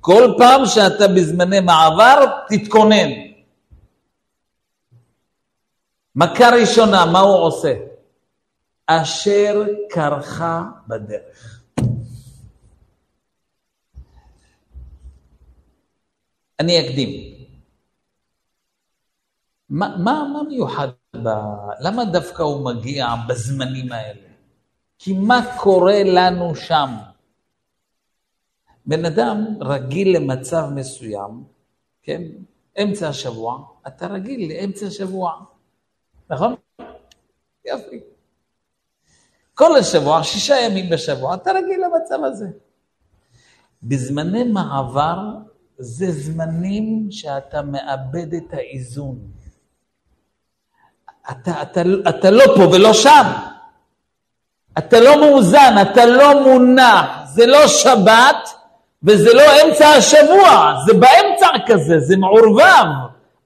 כל 0.00 0.34
פעם 0.38 0.66
שאתה 0.66 1.08
בזמני 1.08 1.60
מעבר, 1.60 2.24
תתכונן. 2.48 3.10
מכה 6.16 6.50
ראשונה, 6.50 7.06
מה 7.06 7.20
הוא 7.20 7.36
עושה? 7.36 7.74
אשר 8.86 9.64
קרחה 9.90 10.62
בדרך. 10.88 11.60
אני 16.60 16.80
אקדים. 16.80 17.34
מה, 19.70 19.96
מה, 19.96 20.28
מה 20.32 20.42
מיוחד 20.42 20.88
ב... 21.22 21.28
למה 21.80 22.04
דווקא 22.04 22.42
הוא 22.42 22.64
מגיע 22.64 23.06
בזמנים 23.28 23.92
האלה? 23.92 24.27
כי 24.98 25.12
מה 25.12 25.40
קורה 25.58 26.02
לנו 26.04 26.54
שם? 26.54 26.90
בן 28.86 29.04
אדם 29.04 29.44
רגיל 29.60 30.16
למצב 30.16 30.68
מסוים, 30.74 31.44
כן? 32.02 32.22
אמצע 32.82 33.08
השבוע, 33.08 33.64
אתה 33.86 34.06
רגיל 34.06 34.52
לאמצע 34.52 34.86
השבוע, 34.86 35.32
נכון? 36.30 36.54
יופי. 37.64 38.00
כל 39.54 39.76
השבוע, 39.76 40.24
שישה 40.24 40.54
ימים 40.60 40.90
בשבוע, 40.90 41.34
אתה 41.34 41.50
רגיל 41.50 41.80
למצב 41.84 42.24
הזה. 42.24 42.46
בזמני 43.82 44.44
מעבר 44.44 45.18
זה 45.78 46.12
זמנים 46.12 47.06
שאתה 47.10 47.62
מאבד 47.62 48.34
את 48.34 48.52
האיזון. 48.54 49.18
אתה, 51.30 51.62
אתה, 51.62 51.80
אתה 52.08 52.30
לא 52.30 52.44
פה 52.56 52.62
ולא 52.72 52.92
שם. 52.92 53.47
אתה 54.78 55.00
לא 55.00 55.20
מאוזן, 55.20 55.74
אתה 55.82 56.06
לא 56.06 56.42
מונח, 56.42 57.06
זה 57.24 57.46
לא 57.46 57.68
שבת 57.68 58.48
וזה 59.02 59.34
לא 59.34 59.42
אמצע 59.42 59.88
השבוע, 59.88 60.74
זה 60.86 60.92
באמצע 60.94 61.46
כזה, 61.66 62.00
זה 62.00 62.16
מעורבב. 62.16 62.86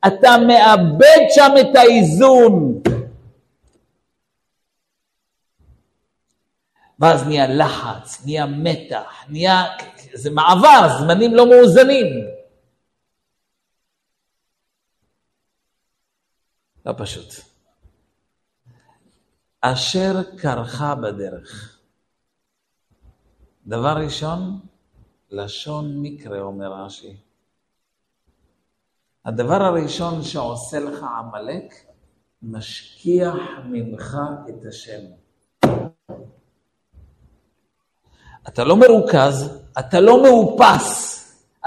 אתה 0.06 0.36
מאבד 0.46 1.26
שם 1.30 1.52
את 1.60 1.76
האיזון. 1.76 2.82
ואז 6.98 7.26
נהיה 7.26 7.46
לחץ, 7.46 8.22
נהיה 8.24 8.46
מתח, 8.46 9.24
נהיה, 9.28 9.64
זה 10.14 10.30
מעבר, 10.30 10.88
זמנים 10.98 11.34
לא 11.34 11.46
מאוזנים. 11.46 12.06
לא 16.86 16.92
פשוט. 16.96 17.51
אשר 19.64 20.22
קרחה 20.37 20.94
בדרך. 20.94 21.79
דבר 23.66 23.94
ראשון, 24.05 24.61
לשון 25.31 26.03
מקרה, 26.03 26.40
אומר 26.40 26.72
רש"י. 26.72 27.16
הדבר 29.25 29.62
הראשון 29.62 30.22
שעושה 30.22 30.81
לך 30.81 31.03
עמלק, 31.18 31.75
משכיח 32.42 33.35
ממך 33.64 34.16
את 34.48 34.66
השם. 34.68 35.01
אתה 38.48 38.64
לא 38.64 38.77
מרוכז, 38.77 39.62
אתה 39.79 40.01
לא 40.01 40.22
מאופס, 40.22 41.18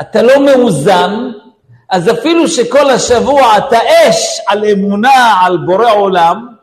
אתה 0.01 0.21
לא 0.21 0.45
מאוזן, 0.45 1.11
אז 1.89 2.11
אפילו 2.11 2.47
שכל 2.47 2.89
השבוע 2.89 3.57
אתה 3.57 3.77
אש 3.77 4.41
על 4.47 4.65
אמונה 4.65 5.41
על 5.45 5.57
בורא 5.65 5.91
עולם, 5.91 6.54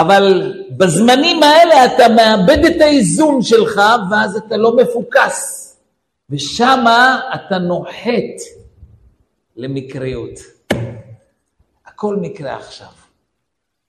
אבל 0.00 0.54
בזמנים 0.76 1.42
האלה 1.42 1.86
אתה 1.86 2.08
מאבד 2.08 2.64
את 2.64 2.80
האיזון 2.80 3.42
שלך 3.42 3.80
ואז 4.10 4.36
אתה 4.36 4.56
לא 4.56 4.76
מפוקס. 4.76 5.64
ושמה 6.30 7.20
אתה 7.34 7.58
נוחת 7.58 8.38
למקריות. 9.56 10.40
הכל 11.86 12.16
מקרה 12.16 12.56
עכשיו. 12.56 12.88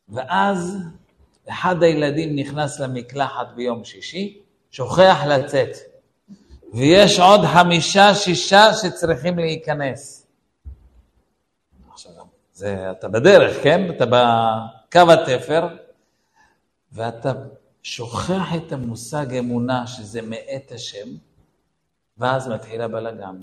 ואז 0.09 0.77
אחד 1.49 1.83
הילדים 1.83 2.35
נכנס 2.35 2.79
למקלחת 2.79 3.47
ביום 3.55 3.83
שישי, 3.83 4.41
שוכח 4.71 5.23
לצאת. 5.27 5.77
ויש 6.73 7.19
עוד 7.19 7.45
חמישה, 7.45 8.15
שישה 8.15 8.73
שצריכים 8.73 9.39
להיכנס. 9.39 10.27
עכשיו, 11.91 12.11
זה, 12.53 12.91
אתה 12.91 13.07
בדרך, 13.07 13.63
כן? 13.63 13.89
אתה 13.89 14.05
בקו 14.05 15.11
התפר, 15.11 15.67
ואתה 16.91 17.33
שוכח 17.83 18.47
את 18.57 18.71
המושג 18.71 19.33
אמונה 19.33 19.87
שזה 19.87 20.21
מאת 20.21 20.71
השם, 20.75 21.07
ואז 22.17 22.47
מתחיל 22.47 22.81
הבלאגן. 22.81 23.39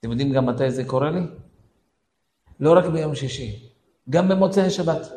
אתם 0.00 0.10
יודעים 0.10 0.32
גם 0.32 0.46
מתי 0.46 0.70
זה 0.70 0.84
קורה 0.84 1.10
לי? 1.10 1.20
לא 2.60 2.78
רק 2.78 2.84
ביום 2.84 3.14
שישי, 3.14 3.68
גם 4.10 4.28
במוצאי 4.28 4.70
שבת. 4.70 5.12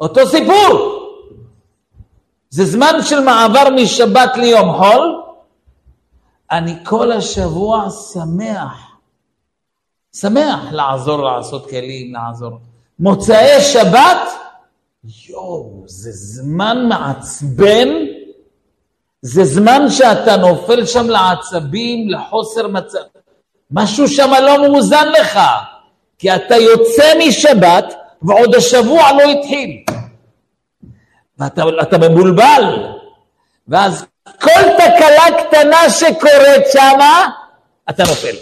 אותו 0.00 0.26
סיפור. 0.26 0.96
זה 2.50 2.64
זמן 2.64 2.92
של 3.02 3.20
מעבר 3.20 3.70
משבת 3.76 4.36
ליום 4.36 4.76
חול. 4.76 5.22
אני 6.50 6.84
כל 6.84 7.12
השבוע 7.12 7.90
שמח. 7.90 8.96
שמח 10.12 10.72
לעזור 10.72 11.22
לעשות 11.22 11.70
כלים, 11.70 12.14
לעזור. 12.14 12.58
מוצאי 12.98 13.60
שבת, 13.60 14.18
יואו, 15.28 15.82
זה 15.86 16.10
זמן 16.12 16.86
מעצבן, 16.88 17.88
זה 19.22 19.44
זמן 19.44 19.90
שאתה 19.90 20.36
נופל 20.36 20.86
שם 20.86 21.08
לעצבים, 21.08 22.10
לחוסר 22.10 22.68
מצב. 22.68 22.98
משהו 23.70 24.08
שם 24.08 24.30
לא 24.42 24.62
מאוזן 24.62 25.08
לך, 25.20 25.40
כי 26.18 26.34
אתה 26.34 26.56
יוצא 26.56 27.12
משבת 27.28 27.94
ועוד 28.22 28.54
השבוע 28.54 29.12
לא 29.12 29.30
התחיל. 29.30 29.84
ואתה 31.38 31.98
מבולבל, 31.98 32.94
ואז 33.68 34.04
כל 34.24 34.62
תקלה 34.76 35.42
קטנה 35.42 35.90
שקורית 35.90 36.64
שמה, 36.72 37.28
אתה 37.90 38.02
נופל. 38.02 38.36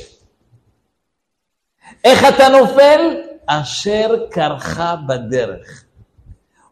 איך 2.05 2.25
אתה 2.29 2.49
נופל? 2.49 3.24
אשר 3.47 4.27
קרחה 4.31 4.97
בדרך. 5.09 5.85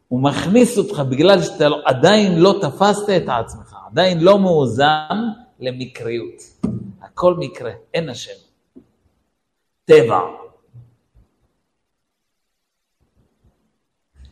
הוא 0.09 0.23
מכניס 0.23 0.79
אותך 0.79 0.99
בגלל 1.11 1.43
שאתה 1.43 1.69
לא- 1.69 1.83
עדיין 1.85 2.39
לא 2.39 2.55
תפסת 2.63 3.09
את 3.17 3.29
עצמך, 3.29 3.77
עדיין 3.91 4.21
לא 4.21 4.39
מאוזן 4.39 5.19
למקריות. 5.61 6.43
הכל 7.01 7.35
מקרה, 7.35 7.73
אין 7.95 8.09
השם. 8.09 8.33
טבע. 9.85 10.21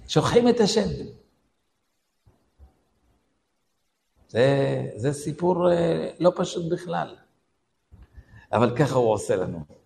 שוכחים 0.09 0.49
את 0.49 0.61
השם. 0.61 0.89
זה, 4.29 4.83
זה 4.97 5.13
סיפור 5.13 5.73
אה, 5.73 6.11
לא 6.21 6.33
פשוט 6.37 6.73
בכלל, 6.73 7.17
אבל 8.53 8.77
ככה 8.77 8.95
הוא 8.95 9.13
עושה 9.13 9.37
לנו. 9.37 9.80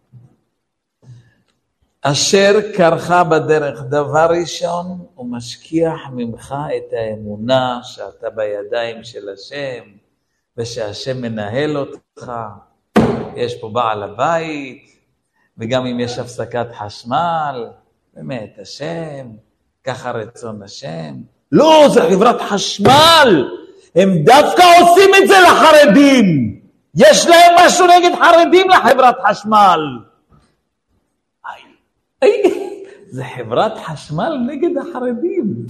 אשר 2.07 2.61
קרחה 2.77 3.25
בדרך, 3.25 3.83
דבר 3.83 4.27
ראשון, 4.41 5.07
הוא 5.15 5.27
משכיח 5.31 6.01
ממך 6.13 6.55
את 6.77 6.93
האמונה 6.93 7.81
שאתה 7.83 8.31
בידיים 8.31 9.05
של 9.05 9.29
השם, 9.29 9.85
ושהשם 10.57 11.21
מנהל 11.23 11.77
אותך, 11.77 12.33
יש 13.37 13.61
פה 13.61 13.71
בעל 13.73 14.03
הבית, 14.03 14.87
וגם 15.59 15.87
אם 15.87 16.01
יש 16.01 16.19
הפסקת 16.19 16.67
חשמל, 16.79 17.67
באמת, 18.15 18.59
השם, 18.63 19.27
ככה 19.85 20.11
רצון 20.11 20.63
השם. 20.63 21.15
לא, 21.53 21.87
זה 21.95 22.01
חברת 22.11 22.41
חשמל, 22.41 23.49
הם 23.95 24.19
דווקא 24.25 24.63
עושים 24.81 25.11
את 25.23 25.29
זה 25.29 25.35
לחרדים. 25.41 26.61
יש 26.95 27.27
להם 27.27 27.53
משהו 27.67 27.87
נגד 27.87 28.11
חרדים 28.23 28.71
לחברת 28.71 29.17
חשמל. 29.29 29.81
זה 33.15 33.25
חברת 33.37 33.73
חשמל 33.85 34.39
נגד 34.47 34.79
החרדים. 34.79 35.67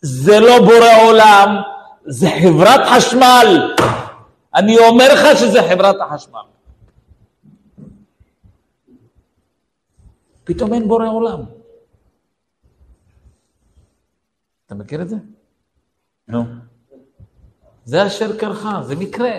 זה 0.00 0.40
לא 0.40 0.58
בורא 0.58 1.08
עולם, 1.08 1.48
זה 2.06 2.26
חברת 2.42 2.80
חשמל. 2.86 3.74
אני 4.54 4.78
אומר 4.78 5.14
לך 5.14 5.38
שזה 5.38 5.58
חברת 5.70 5.96
החשמל. 6.00 6.40
פתאום 10.44 10.74
אין 10.74 10.88
בורא 10.88 11.08
עולם. 11.08 11.40
אתה 14.66 14.74
מכיר 14.74 15.02
את 15.02 15.08
זה? 15.08 15.16
נו. 16.28 16.44
זה 17.84 18.06
אשר 18.06 18.38
קרחה, 18.38 18.82
זה 18.82 18.96
מקרה. 18.96 19.32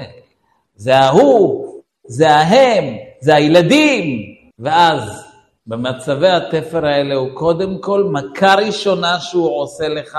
זה 0.76 0.98
ההוא, 0.98 1.82
זה 2.08 2.32
ההם, 2.32 2.84
זה 3.22 3.36
הילדים. 3.36 4.36
ואז 4.60 5.29
במצבי 5.70 6.28
התפר 6.30 6.86
האלה 6.86 7.16
הוא 7.16 7.30
קודם 7.34 7.82
כל, 7.82 8.04
מכה 8.04 8.56
ראשונה 8.56 9.20
שהוא 9.20 9.62
עושה 9.62 9.88
לך, 9.88 10.18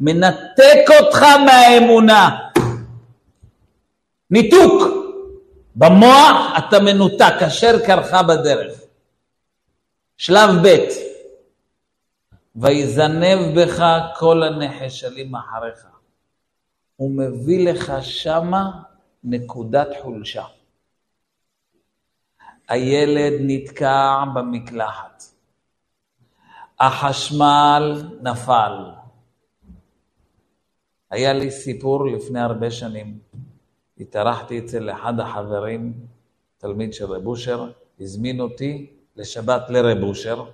מנתק 0.00 0.84
אותך 1.00 1.22
מהאמונה. 1.22 2.38
ניתוק. 4.30 4.82
במוח 5.76 6.58
אתה 6.58 6.80
מנותק, 6.80 7.34
אשר 7.46 7.86
קרחה 7.86 8.22
בדרך. 8.22 8.80
שלב 10.16 10.50
ב' 10.62 10.76
ויזנב 12.56 13.58
בך 13.60 13.84
כל 14.16 14.42
הנחשלים 14.42 15.36
אחריך. 15.36 15.86
הוא 16.96 17.10
מביא 17.10 17.70
לך 17.72 17.92
שמה 18.02 18.70
נקודת 19.24 19.88
חולשה. 20.02 20.44
הילד 22.68 23.32
נתקע 23.40 24.24
במקלחת. 24.34 25.22
החשמל 26.80 28.02
נפל. 28.22 28.72
היה 31.10 31.32
לי 31.32 31.50
סיפור 31.50 32.06
לפני 32.06 32.40
הרבה 32.40 32.70
שנים. 32.70 33.18
התארחתי 34.00 34.58
אצל 34.58 34.90
אחד 34.90 35.20
החברים, 35.20 35.92
תלמיד 36.58 36.94
של 36.94 37.04
רב 37.04 37.26
אושר, 37.26 37.70
הזמין 38.00 38.40
אותי 38.40 38.90
לשבת 39.16 39.70
לרב 39.70 40.02
אושר, 40.02 40.44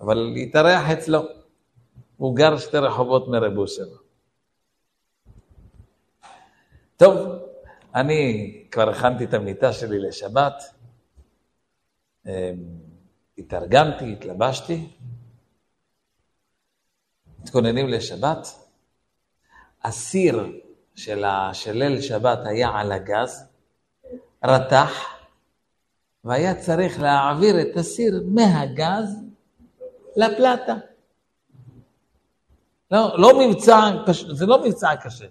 אבל 0.00 0.16
להתארח 0.16 0.90
אצלו. 0.90 1.22
הוא 2.16 2.36
גר 2.36 2.58
שתי 2.58 2.78
רחובות 2.78 3.28
מרב 3.28 3.58
אושר. 3.58 3.86
טוב, 6.96 7.18
אני 7.94 8.52
כבר 8.70 8.88
הכנתי 8.90 9.24
את 9.24 9.34
המיטה 9.34 9.72
שלי 9.72 9.98
לשבת, 9.98 10.54
התארגנתי, 13.38 14.12
התלבשתי, 14.12 14.88
מתכוננים 17.38 17.88
לשבת. 17.88 18.48
הסיר 19.84 20.60
של, 20.94 21.24
ליל 21.66 22.00
שבת 22.00 22.38
היה 22.44 22.68
על 22.68 22.92
הגז, 22.92 23.44
רתח, 24.44 24.90
והיה 26.24 26.54
צריך 26.54 27.00
להעביר 27.00 27.60
את 27.60 27.76
הסיר 27.76 28.22
מהגז 28.26 29.16
לפלטה. 30.16 30.74
לא, 32.90 33.18
לא 33.18 33.38
מבצע, 33.38 33.90
זה 34.32 34.46
לא 34.46 34.64
מבצע 34.64 34.96
קשה. 34.96 35.26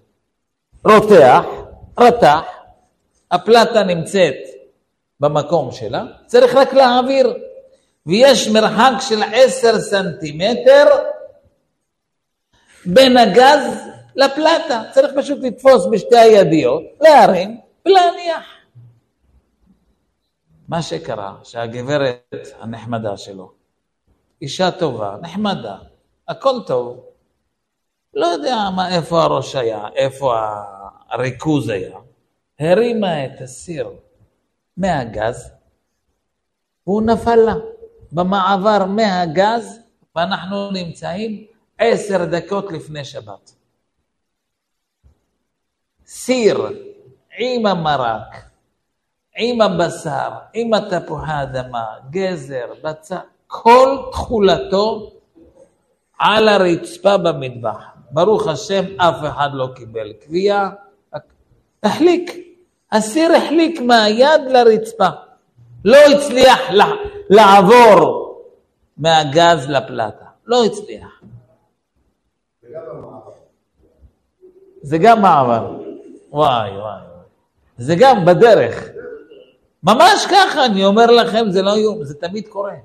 רותח, 0.85 1.43
רתח, 1.97 2.41
הפלטה 3.31 3.83
נמצאת 3.83 4.56
במקום 5.19 5.71
שלה, 5.71 6.05
צריך 6.25 6.55
רק 6.55 6.73
להעביר. 6.73 7.33
ויש 8.05 8.47
מרחק 8.47 8.91
של 8.99 9.23
עשר 9.33 9.79
סנטימטר 9.79 10.85
בין 12.85 13.17
הגז 13.17 13.87
לפלטה. 14.15 14.83
צריך 14.93 15.11
פשוט 15.17 15.39
לתפוס 15.41 15.85
בשתי 15.91 16.17
הידיות, 16.17 16.83
להרים 17.01 17.59
ולהניח. 17.85 18.45
מה 20.67 20.81
שקרה, 20.81 21.35
שהגברת 21.43 22.35
הנחמדה 22.59 23.17
שלו, 23.17 23.51
אישה 24.41 24.71
טובה, 24.71 25.15
נחמדה, 25.21 25.77
הכל 26.27 26.59
טוב, 26.65 27.05
לא 28.13 28.25
יודע 28.25 28.57
מה, 28.75 28.95
איפה 28.95 29.23
הראש 29.23 29.55
היה, 29.55 29.87
איפה 29.95 30.35
הריכוז 31.09 31.69
היה, 31.69 31.97
הרימה 32.59 33.25
את 33.25 33.41
הסיר 33.41 33.89
מהגז, 34.77 35.51
והוא 36.87 37.01
נפל 37.01 37.35
לה 37.35 37.53
במעבר 38.11 38.85
מהגז, 38.85 39.79
ואנחנו 40.15 40.71
נמצאים 40.71 41.45
עשר 41.77 42.25
דקות 42.25 42.71
לפני 42.71 43.05
שבת. 43.05 43.53
סיר 46.05 46.69
עם 47.37 47.65
המרק, 47.65 48.49
עם 49.37 49.61
הבשר, 49.61 50.29
עם 50.53 50.73
התפוחי 50.73 51.31
האדמה, 51.31 51.85
גזר, 52.09 52.65
בצע, 52.83 53.19
כל 53.47 53.97
תכולתו 54.11 55.11
על 56.19 56.49
הרצפה 56.49 57.17
במטבח. 57.17 57.83
ברוך 58.11 58.47
השם, 58.47 58.83
אף 58.97 59.15
אחד 59.29 59.49
לא 59.53 59.67
קיבל 59.75 60.13
קביעה. 60.13 60.69
החליק, 61.83 62.46
הסיר 62.91 63.35
החליק 63.35 63.81
מהיד 63.81 64.41
לרצפה. 64.47 65.07
לא 65.85 65.97
הצליח 65.97 66.59
לעבור 67.29 68.27
מהגז 68.97 69.69
לפלטה. 69.69 70.25
לא 70.45 70.65
הצליח. 70.65 71.21
זה 74.81 74.97
גם 74.97 75.21
מעבר. 75.21 75.81
וואי, 76.29 76.77
וואי. 76.77 77.01
זה 77.77 77.95
גם 77.99 78.25
בדרך. 78.25 78.89
ממש 79.83 80.25
ככה, 80.31 80.65
אני 80.65 80.85
אומר 80.85 81.05
לכם, 81.05 81.45
זה 81.49 81.61
לא 81.61 81.75
איום, 81.75 82.03
זה 82.03 82.15
תמיד 82.15 82.47
קורה. 82.47 82.75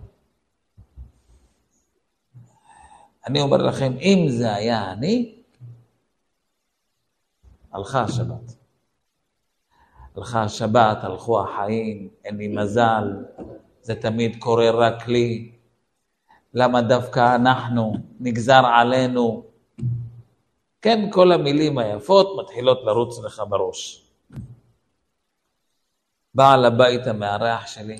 אני 3.27 3.41
אומר 3.41 3.57
לכם, 3.57 3.93
אם 4.01 4.27
זה 4.29 4.55
היה 4.55 4.93
אני, 4.93 5.35
הלכה 7.73 8.03
השבת. 8.03 8.62
הלכה 10.17 10.43
השבת, 10.43 10.99
הלכו 11.05 11.41
החיים, 11.41 12.09
אין 12.25 12.37
לי 12.37 12.49
מזל, 12.49 13.05
זה 13.83 13.95
תמיד 13.95 14.37
קורה 14.39 14.71
רק 14.71 15.09
לי. 15.09 15.53
למה 16.55 16.83
דווקא 16.83 17.35
אנחנו, 17.35 17.93
נגזר 18.21 18.63
עלינו. 18.67 19.45
כן, 20.83 21.11
כל 21.13 21.33
המילים 21.33 21.79
היפות 21.79 22.29
מתחילות 22.43 22.79
לרוץ 22.85 23.19
לך 23.25 23.43
בראש. 23.49 24.09
בעל 26.35 26.65
הבית 26.65 27.07
המארח 27.07 27.67
שלי, 27.67 27.97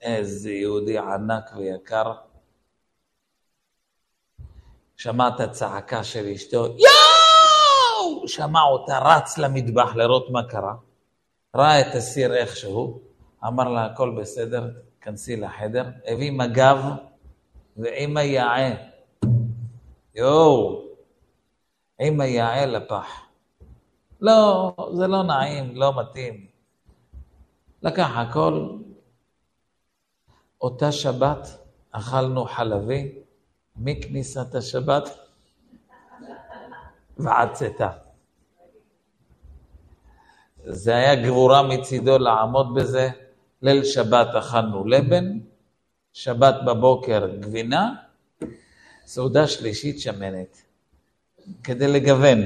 איזה 0.00 0.50
יהודי 0.50 0.98
ענק 0.98 1.50
ויקר, 1.56 2.12
שמע 4.96 5.28
את 5.28 5.40
הצעקה 5.40 6.04
של 6.04 6.26
אשתו, 6.26 6.66
יואו! 6.66 8.28
שמע 8.28 8.60
אותה, 8.62 8.98
רץ 8.98 9.38
למטבח 9.38 9.94
לראות 9.94 10.30
מה 10.30 10.42
קרה, 10.48 10.74
ראה 11.56 11.80
את 11.80 11.94
הסיר 11.94 12.34
איכשהו, 12.34 13.00
אמר 13.46 13.68
לה, 13.68 13.86
הכל 13.86 14.16
בסדר, 14.20 14.70
כנסי 15.00 15.36
לחדר, 15.36 15.90
הביא 16.06 16.32
מג"ב 16.32 16.76
ועם 17.76 18.16
היעה, 18.16 18.70
יואו, 20.14 20.82
עם 22.00 22.20
היעה 22.20 22.66
לפח. 22.66 23.06
לא, 24.20 24.74
זה 24.92 25.06
לא 25.06 25.22
נעים, 25.22 25.76
לא 25.76 26.00
מתאים. 26.00 26.46
לקח 27.82 28.10
הכל. 28.16 28.76
אותה 30.60 30.92
שבת 30.92 31.48
אכלנו 31.90 32.44
חלבי, 32.44 33.18
מכניסת 33.76 34.54
השבת 34.54 35.18
ועד 37.18 37.52
צאתה. 37.52 38.05
זה 40.68 40.96
היה 40.96 41.14
גבורה 41.14 41.62
מצידו 41.62 42.18
לעמוד 42.18 42.74
בזה. 42.74 43.10
ליל 43.62 43.84
שבת 43.84 44.34
אכלנו 44.34 44.86
לבן, 44.86 45.38
שבת 46.12 46.54
בבוקר 46.66 47.26
גבינה, 47.40 47.94
סעודה 49.06 49.46
שלישית 49.46 50.00
שמנת, 50.00 50.62
כדי 51.64 51.88
לגוון. 51.88 52.38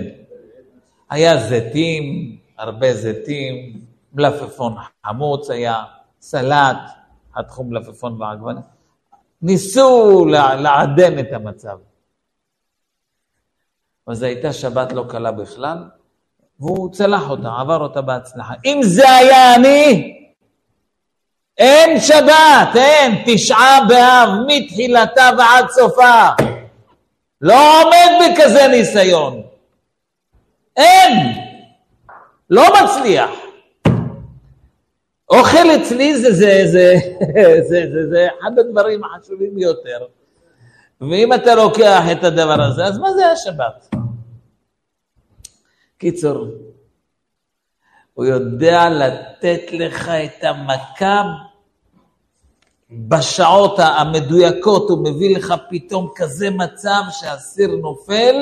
היה 1.11 1.49
זיתים, 1.49 2.37
הרבה 2.59 2.95
זיתים, 2.95 3.81
מלפפון 4.13 4.75
חמוץ 5.07 5.51
היה, 5.51 5.85
סלט, 6.21 6.77
התחום 7.37 7.71
מלפפון 7.71 8.23
ועגבניה. 8.23 8.63
ניסו 9.43 10.25
לעדן 10.59 11.19
את 11.19 11.33
המצב. 11.33 11.79
אבל 14.07 14.15
זו 14.15 14.27
הייתה 14.27 14.53
שבת 14.53 14.93
לא 14.93 15.05
קלה 15.09 15.33
בכלל, 15.33 15.79
והוא 16.61 16.93
צלח 16.93 17.31
אותה, 17.31 17.49
עבר 17.61 17.81
אותה 17.83 18.01
בהצלחה. 18.01 18.55
אם 18.65 18.81
זה 18.83 19.11
היה 19.11 19.55
אני, 19.55 20.17
אין 21.59 22.01
שבת, 22.01 22.77
אין, 22.77 23.23
תשעה 23.27 23.79
באב, 23.89 24.29
מתחילתה 24.47 25.31
ועד 25.39 25.71
סופה. 25.71 26.29
לא 27.41 27.83
עומד 27.83 28.33
בכזה 28.33 28.69
ניסיון. 28.69 29.43
אין, 30.77 31.13
לא 32.51 32.63
מצליח. 32.83 33.31
אוכל 35.31 35.71
אצלי 35.77 36.17
זה, 36.17 36.33
זה, 36.33 36.63
זה, 36.65 36.95
זה, 37.21 37.61
זה, 37.69 37.85
זה, 37.93 38.11
זה 38.11 38.29
אחד 38.41 38.59
הדברים 38.59 39.05
החשובים 39.05 39.55
ביותר. 39.55 40.07
ואם 41.01 41.33
אתה 41.33 41.55
לוקח 41.55 42.03
את 42.13 42.25
הדבר 42.25 42.63
הזה, 42.63 42.85
אז 42.85 42.99
מה 42.99 43.13
זה 43.13 43.27
השבת? 43.27 44.00
קיצור, 46.01 46.47
הוא 48.15 48.25
יודע 48.25 48.89
לתת 48.89 49.73
לך 49.73 50.09
את 50.09 50.45
המכה 50.45 51.23
בשעות 52.91 53.79
המדויקות, 53.79 54.91
הוא 54.91 55.05
מביא 55.05 55.37
לך 55.37 55.55
פתאום 55.71 56.13
כזה 56.17 56.51
מצב 56.51 57.03
שהסיר 57.11 57.77
נופל, 57.77 58.35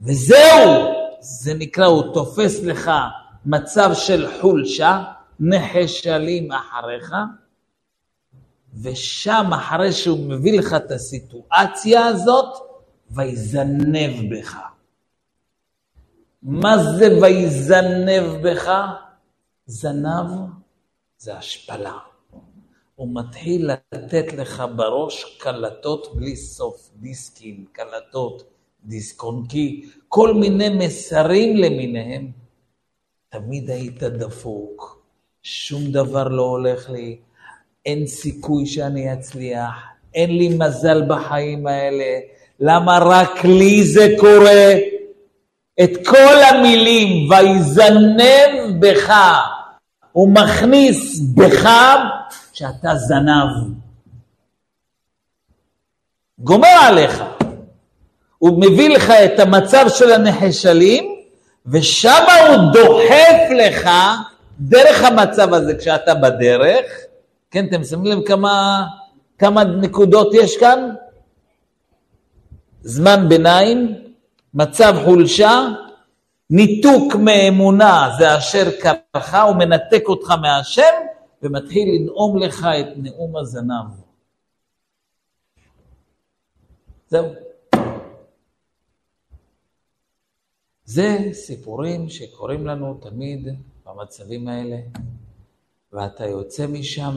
וזהו, 0.00 0.94
זה 1.20 1.54
נקרא, 1.54 1.86
הוא 1.86 2.14
תופס 2.14 2.62
לך 2.62 2.90
מצב 3.46 3.90
של 3.94 4.26
חולשה, 4.40 5.02
נחשלים 5.40 6.52
אחריך, 6.52 7.14
ושם, 8.82 9.50
אחרי 9.54 9.92
שהוא 9.92 10.18
מביא 10.18 10.58
לך 10.58 10.74
את 10.74 10.90
הסיטואציה 10.90 12.06
הזאת, 12.06 12.54
ויזנב 13.10 14.34
בך. 14.34 14.67
מה 16.42 16.78
זה 16.78 17.18
ויזנב 17.22 18.42
בך? 18.42 18.70
זנב 19.66 20.26
זה 21.18 21.36
השפלה. 21.36 21.98
הוא 22.94 23.08
מתחיל 23.12 23.70
לתת 23.92 24.32
לך 24.32 24.64
בראש 24.76 25.38
קלטות 25.40 26.16
בלי 26.16 26.36
סוף, 26.36 26.90
דיסקים, 26.96 27.64
קלטות, 27.72 28.42
דיסקונקי, 28.84 29.88
כל 30.08 30.34
מיני 30.34 30.68
מסרים 30.68 31.56
למיניהם. 31.56 32.30
תמיד 33.28 33.70
היית 33.70 34.02
דפוק, 34.02 35.02
שום 35.42 35.92
דבר 35.92 36.28
לא 36.28 36.42
הולך 36.42 36.90
לי, 36.90 37.18
אין 37.86 38.06
סיכוי 38.06 38.66
שאני 38.66 39.12
אצליח, 39.12 39.74
אין 40.14 40.30
לי 40.30 40.48
מזל 40.58 41.02
בחיים 41.08 41.66
האלה, 41.66 42.18
למה 42.60 42.98
רק 43.02 43.44
לי 43.44 43.84
זה 43.84 44.14
קורה? 44.20 44.97
את 45.84 45.90
כל 46.06 46.42
המילים, 46.50 47.30
ויזנב 47.30 48.80
בך, 48.80 49.14
הוא 50.12 50.28
מכניס 50.28 51.20
בך 51.34 51.68
שאתה 52.52 52.94
זנב. 52.94 53.74
גומר 56.38 56.76
עליך. 56.86 57.22
הוא 58.38 58.60
מביא 58.60 58.88
לך 58.88 59.10
את 59.10 59.40
המצב 59.40 59.86
של 59.88 60.12
הנחשלים, 60.12 61.14
ושם 61.66 62.24
הוא 62.48 62.72
דוחף 62.72 63.50
לך 63.56 63.90
דרך 64.60 65.04
המצב 65.04 65.54
הזה 65.54 65.74
כשאתה 65.74 66.14
בדרך. 66.14 66.84
כן, 67.50 67.66
אתם 67.66 67.84
שמים 67.84 68.04
לב 68.04 68.26
כמה, 68.26 68.84
כמה 69.38 69.64
נקודות 69.64 70.34
יש 70.34 70.56
כאן? 70.56 70.90
זמן 72.82 73.28
ביניים, 73.28 73.94
מצב 74.54 74.94
חולשה, 75.04 75.68
ניתוק 76.50 77.14
מאמונה 77.14 78.10
זה 78.18 78.38
אשר 78.38 78.70
קרחה, 78.80 79.42
הוא 79.42 79.56
מנתק 79.56 80.02
אותך 80.06 80.30
מהשם 80.30 80.94
ומתחיל 81.42 81.88
לנאום 81.94 82.38
לך 82.38 82.66
את 82.80 82.86
נאום 82.96 83.36
הזנב. 83.36 83.86
זהו. 87.08 87.26
זה 90.84 91.18
סיפורים 91.32 92.08
שקורים 92.08 92.66
לנו 92.66 92.94
תמיד 92.94 93.48
במצבים 93.86 94.48
האלה, 94.48 94.76
ואתה 95.92 96.26
יוצא 96.26 96.66
משם 96.66 97.16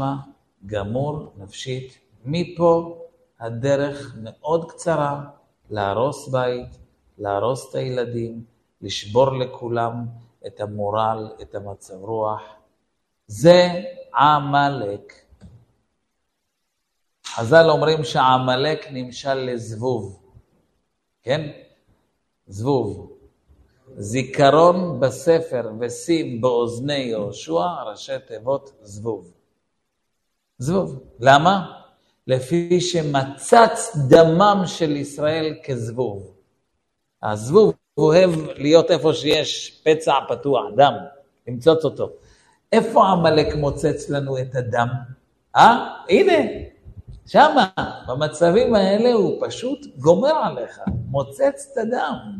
גמור 0.66 1.34
נפשית. 1.38 1.98
מפה 2.26 3.02
הדרך 3.40 4.16
מאוד 4.22 4.72
קצרה 4.72 5.24
להרוס 5.70 6.30
בית, 6.30 6.81
להרוס 7.22 7.70
את 7.70 7.76
הילדים, 7.76 8.44
לשבור 8.82 9.32
לכולם 9.40 10.06
את 10.48 10.60
המורל, 10.60 11.30
את 11.42 11.56
המצב 11.56 12.04
רוח. 12.04 12.42
זה 13.28 13.68
עמלק. 14.16 15.14
חז"ל 17.28 17.70
אומרים 17.70 18.04
שעמלק 18.04 18.88
נמשל 18.92 19.34
לזבוב, 19.34 20.24
כן? 21.24 21.52
זבוב. 22.48 23.18
זיכרון 23.98 25.00
בספר 25.00 25.72
ושים 25.80 26.42
באוזני 26.42 26.94
יהושע, 26.94 27.84
ראשי 27.86 28.20
תיבות 28.28 28.72
זבוב. 28.82 29.32
זבוב. 30.58 31.04
למה? 31.20 31.82
לפי 32.28 32.82
שמצץ 32.82 33.98
דמם 34.10 34.64
של 34.66 34.96
ישראל 34.96 35.56
כזבוב. 35.64 36.41
הזבוב 37.24 37.74
אוהב 37.98 38.30
להיות 38.56 38.92
איפה 38.92 39.14
שיש 39.14 39.82
פצע 39.86 40.14
פתוח, 40.30 40.66
דם, 40.76 40.94
למצוץ 41.48 41.86
אותו. 41.86 42.10
איפה 42.72 43.08
עמלק 43.08 43.56
מוצץ 43.56 44.10
לנו 44.10 44.38
את 44.40 44.56
הדם? 44.56 44.88
אה? 45.56 45.98
הנה, 46.10 46.34
שמה, 47.28 47.68
במצבים 48.08 48.76
האלה 48.76 49.14
הוא 49.14 49.48
פשוט 49.48 49.86
גומר 49.98 50.34
עליך, 50.34 50.80
מוצץ 51.06 51.70
את 51.72 51.78
הדם. 51.78 52.40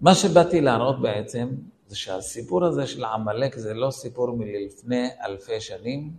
מה 0.00 0.14
שבאתי 0.14 0.60
להראות 0.60 1.00
בעצם, 1.00 1.48
זה 1.86 1.96
שהסיפור 1.96 2.64
הזה 2.64 2.86
של 2.86 3.04
עמלק 3.04 3.56
זה 3.56 3.74
לא 3.74 3.90
סיפור 3.90 4.36
מלפני 4.36 5.08
אלפי 5.24 5.60
שנים, 5.60 6.12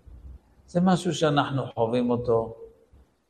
זה 0.67 0.81
משהו 0.81 1.13
שאנחנו 1.13 1.65
חווים 1.73 2.09
אותו 2.09 2.60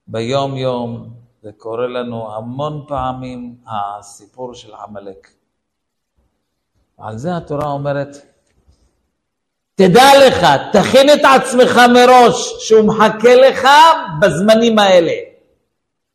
ביום-יום, 0.07 1.09
זה 1.41 1.51
קורה 1.57 1.87
לנו 1.87 2.35
המון 2.35 2.85
פעמים, 2.87 3.55
הסיפור 3.67 4.53
של 4.53 4.73
עמלק. 4.73 5.31
על 6.97 7.17
זה 7.17 7.37
התורה 7.37 7.67
אומרת, 7.67 8.17
תדע 9.75 10.27
לך, 10.27 10.45
תכין 10.71 11.09
את 11.13 11.21
עצמך 11.35 11.81
מראש, 11.93 12.67
שהוא 12.67 12.87
מחכה 12.87 13.35
לך 13.35 13.67
בזמנים 14.21 14.79
האלה. 14.79 15.13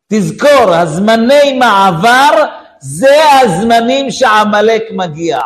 תזכור, 0.08 0.74
הזמני 0.74 1.58
מעבר 1.58 2.44
זה 2.80 3.16
הזמנים 3.42 4.10
שעמלק 4.10 4.82
מגיע. 4.90 5.38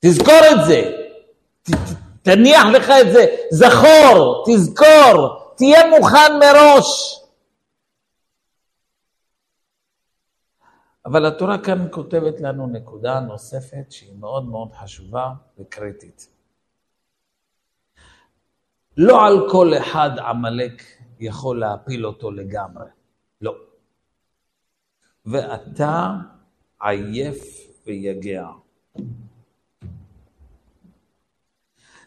תזכור 0.00 0.40
את 0.50 0.66
זה, 0.66 0.92
ת, 1.62 1.70
תניח 2.22 2.64
לך 2.72 2.90
את 3.00 3.12
זה, 3.12 3.26
זכור, 3.50 4.44
תזכור, 4.46 5.39
תהיה 5.60 5.80
מוכן 5.98 6.32
מראש. 6.40 7.20
אבל 11.06 11.26
התורה 11.26 11.64
כאן 11.64 11.86
כותבת 11.90 12.40
לנו 12.40 12.66
נקודה 12.66 13.20
נוספת 13.20 13.92
שהיא 13.92 14.18
מאוד 14.18 14.44
מאוד 14.44 14.72
חשובה 14.72 15.32
וקריטית. 15.58 16.28
לא 18.96 19.26
על 19.26 19.50
כל 19.50 19.70
אחד 19.78 20.10
עמלק 20.18 20.82
יכול 21.20 21.60
להפיל 21.60 22.06
אותו 22.06 22.30
לגמרי, 22.30 22.90
לא. 23.40 23.54
ואתה 25.26 26.10
עייף 26.80 27.44
ויגע. 27.86 28.46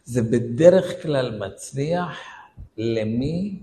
זה 0.04 0.22
בדרך 0.22 1.04
כלל 1.04 1.40
מצליח 1.40 2.33
למי 2.78 3.60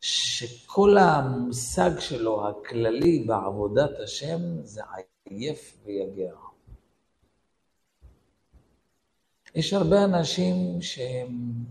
שכל 0.00 0.98
המושג 0.98 1.90
שלו 1.98 2.48
הכללי 2.48 3.24
בעבודת 3.26 4.00
השם 4.04 4.62
זה 4.62 4.82
עייף 5.24 5.76
ויגע. 5.84 6.32
יש 9.54 9.72
הרבה 9.72 10.04
אנשים 10.04 10.82
שהם 10.82 11.64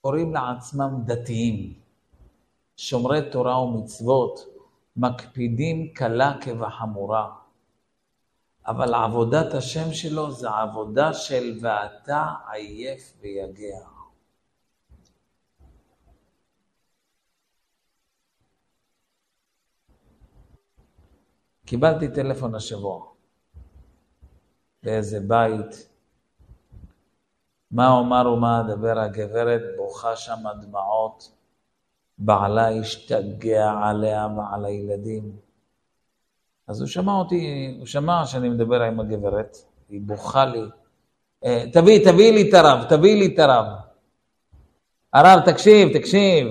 קוראים 0.00 0.34
לעצמם 0.34 1.02
דתיים, 1.04 1.74
שומרי 2.76 3.30
תורה 3.30 3.62
ומצוות, 3.62 4.40
מקפידים 4.96 5.92
קלה 5.94 6.34
כבחמורה, 6.40 7.32
אבל 8.66 8.94
עבודת 8.94 9.54
השם 9.54 9.92
שלו 9.92 10.30
זה 10.30 10.50
עבודה 10.50 11.14
של 11.14 11.58
ואתה 11.62 12.24
עייף 12.52 13.12
ויגע. 13.20 13.99
קיבלתי 21.70 22.08
טלפון 22.08 22.54
השבוע 22.54 23.04
לאיזה 24.82 25.20
בית. 25.20 25.88
מה 27.70 27.90
אומר 27.90 28.32
ומה 28.32 28.60
אדבר 28.60 28.98
הגברת 28.98 29.60
בוכה 29.76 30.16
שם 30.16 30.44
דמעות, 30.60 31.32
בעלה 32.18 32.68
השתגע 32.68 33.72
עליה 33.82 34.28
ועל 34.36 34.64
הילדים. 34.64 35.32
אז 36.68 36.80
הוא 36.80 36.88
שמע 36.88 37.12
אותי, 37.12 37.74
הוא 37.78 37.86
שמע 37.86 38.26
שאני 38.26 38.48
מדבר 38.48 38.82
עם 38.82 39.00
הגברת, 39.00 39.56
היא 39.88 40.00
בוכה 40.02 40.44
לי. 40.44 40.64
אה, 41.44 41.64
תביא, 41.72 42.04
תביא 42.04 42.32
לי 42.32 42.48
את 42.48 42.54
הרב, 42.54 42.84
תביא 42.88 43.14
לי 43.14 43.34
את 43.34 43.38
הרב. 43.38 43.66
הרב, 45.12 45.40
תקשיב, 45.44 45.98
תקשיב. 45.98 46.46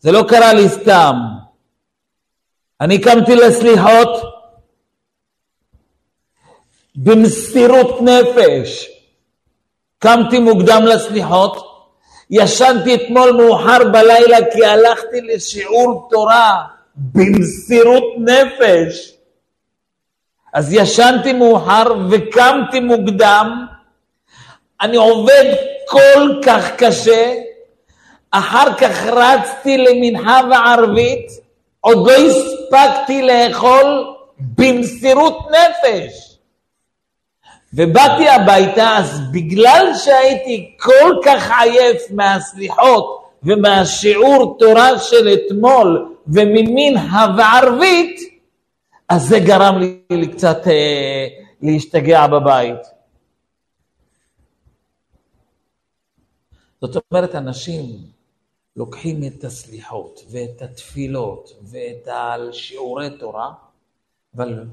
זה 0.00 0.12
לא 0.12 0.24
קרה 0.28 0.54
לי 0.54 0.68
סתם. 0.68 1.39
אני 2.80 3.00
קמתי 3.00 3.36
לסליחות 3.36 4.08
במסירות 6.96 8.02
נפש. 8.02 8.90
קמתי 9.98 10.38
מוקדם 10.38 10.82
לסליחות, 10.86 11.66
ישנתי 12.30 12.94
אתמול 12.94 13.32
מאוחר 13.32 13.78
בלילה 13.92 14.36
כי 14.52 14.64
הלכתי 14.64 15.20
לשיעור 15.20 16.08
תורה 16.10 16.62
במסירות 16.96 18.04
נפש. 18.18 19.12
אז 20.54 20.72
ישנתי 20.72 21.32
מאוחר 21.32 21.84
וקמתי 22.10 22.80
מוקדם, 22.80 23.66
אני 24.80 24.96
עובד 24.96 25.54
כל 25.88 26.40
כך 26.44 26.70
קשה, 26.76 27.34
אחר 28.30 28.74
כך 28.74 29.06
רצתי 29.06 29.78
למנחה 29.78 30.40
וערבית, 30.50 31.49
עוד 31.80 32.06
לא 32.06 32.12
הספקתי 32.12 33.22
לאכול 33.22 34.14
במסירות 34.38 35.38
נפש. 35.50 36.30
ובאתי 37.74 38.28
הביתה, 38.28 38.96
אז 38.98 39.20
בגלל 39.32 39.86
שהייתי 39.94 40.76
כל 40.80 41.14
כך 41.24 41.50
עייף 41.60 42.02
מהסליחות 42.10 43.20
ומהשיעור 43.42 44.56
תורה 44.58 44.98
של 44.98 45.28
אתמול 45.28 46.16
וממנחה 46.26 47.26
וערבית, 47.38 48.20
אז 49.08 49.22
זה 49.22 49.38
גרם 49.38 49.78
לי 50.10 50.28
קצת 50.32 50.66
אה, 50.66 51.26
להשתגע 51.62 52.26
בבית. 52.26 53.00
זאת 56.80 56.96
אומרת, 57.12 57.34
אנשים 57.34 57.84
לוקחים 58.80 59.20
את 59.26 59.44
הסליחות 59.44 60.20
ואת 60.30 60.62
התפילות 60.62 61.52
ואת 61.62 62.08
השיעורי 62.12 63.10
תורה, 63.10 63.50
אבל 64.36 64.64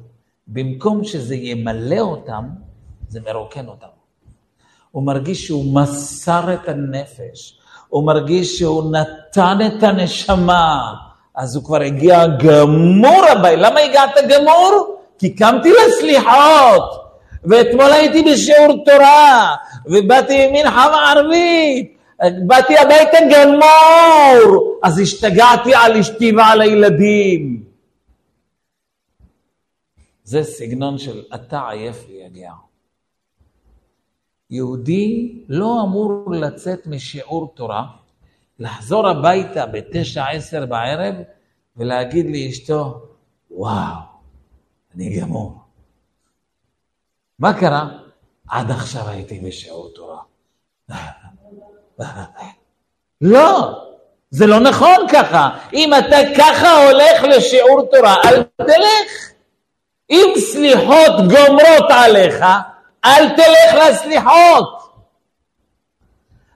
במקום 0.47 1.03
שזה 1.03 1.35
ימלא 1.35 1.99
אותם, 1.99 2.43
זה 3.09 3.19
מרוקן 3.21 3.67
אותם. 3.67 3.87
הוא 4.91 5.03
מרגיש 5.03 5.47
שהוא 5.47 5.75
מסר 5.75 6.53
את 6.53 6.69
הנפש, 6.69 7.59
הוא 7.87 8.05
מרגיש 8.05 8.59
שהוא 8.59 8.91
נתן 8.91 9.57
את 9.67 9.83
הנשמה, 9.83 10.93
אז 11.35 11.55
הוא 11.55 11.63
כבר 11.63 11.81
הגיע 11.81 12.27
גמור 12.27 13.25
הביתה. 13.31 13.61
למה 13.61 13.79
הגעת 13.79 14.15
גמור? 14.29 14.97
כי 15.19 15.35
קמתי 15.35 15.69
לסליחות, 15.71 16.83
ואתמול 17.43 17.91
הייתי 17.91 18.23
בשיעור 18.23 18.85
תורה, 18.85 19.55
ובאתי 19.85 20.47
ממנחה 20.47 20.91
מערבית, 20.91 21.96
באתי 22.19 22.77
הביתה 22.77 23.17
גמור, 23.31 24.79
אז 24.83 24.99
השתגעתי 24.99 25.75
על 25.75 25.97
אשתי 25.97 26.31
ועל 26.31 26.61
הילדים. 26.61 27.63
זה 30.23 30.43
סגנון 30.43 30.97
של 30.97 31.23
אתה 31.35 31.69
עייף 31.69 32.05
ויגע. 32.07 32.51
יהודי 34.49 35.35
לא 35.49 35.83
אמור 35.83 36.31
לצאת 36.31 36.87
משיעור 36.87 37.53
תורה, 37.55 37.85
לחזור 38.59 39.07
הביתה 39.07 39.65
בתשע 39.65 40.25
עשר 40.25 40.65
בערב 40.65 41.15
ולהגיד 41.77 42.25
לאשתו, 42.29 43.01
וואו, 43.51 43.95
אני 44.95 45.19
גמור. 45.19 45.57
מה 47.39 47.59
קרה? 47.59 47.89
עד 48.49 48.71
עכשיו 48.71 49.09
הייתי 49.09 49.39
בשיעור 49.39 49.89
תורה. 49.95 50.21
לא, 53.21 53.71
זה 54.29 54.47
לא 54.47 54.59
נכון 54.59 54.95
ככה. 55.11 55.49
אם 55.73 55.93
אתה 55.93 56.17
ככה 56.37 56.83
הולך 56.85 57.23
לשיעור 57.23 57.81
תורה, 57.91 58.15
אל 58.25 58.43
תלך. 58.43 59.31
אם 60.09 60.33
סליחות 60.37 61.15
גומרות 61.17 61.89
עליך, 61.89 62.45
אל 63.05 63.29
תלך 63.29 63.83
לסליחות. 63.89 64.77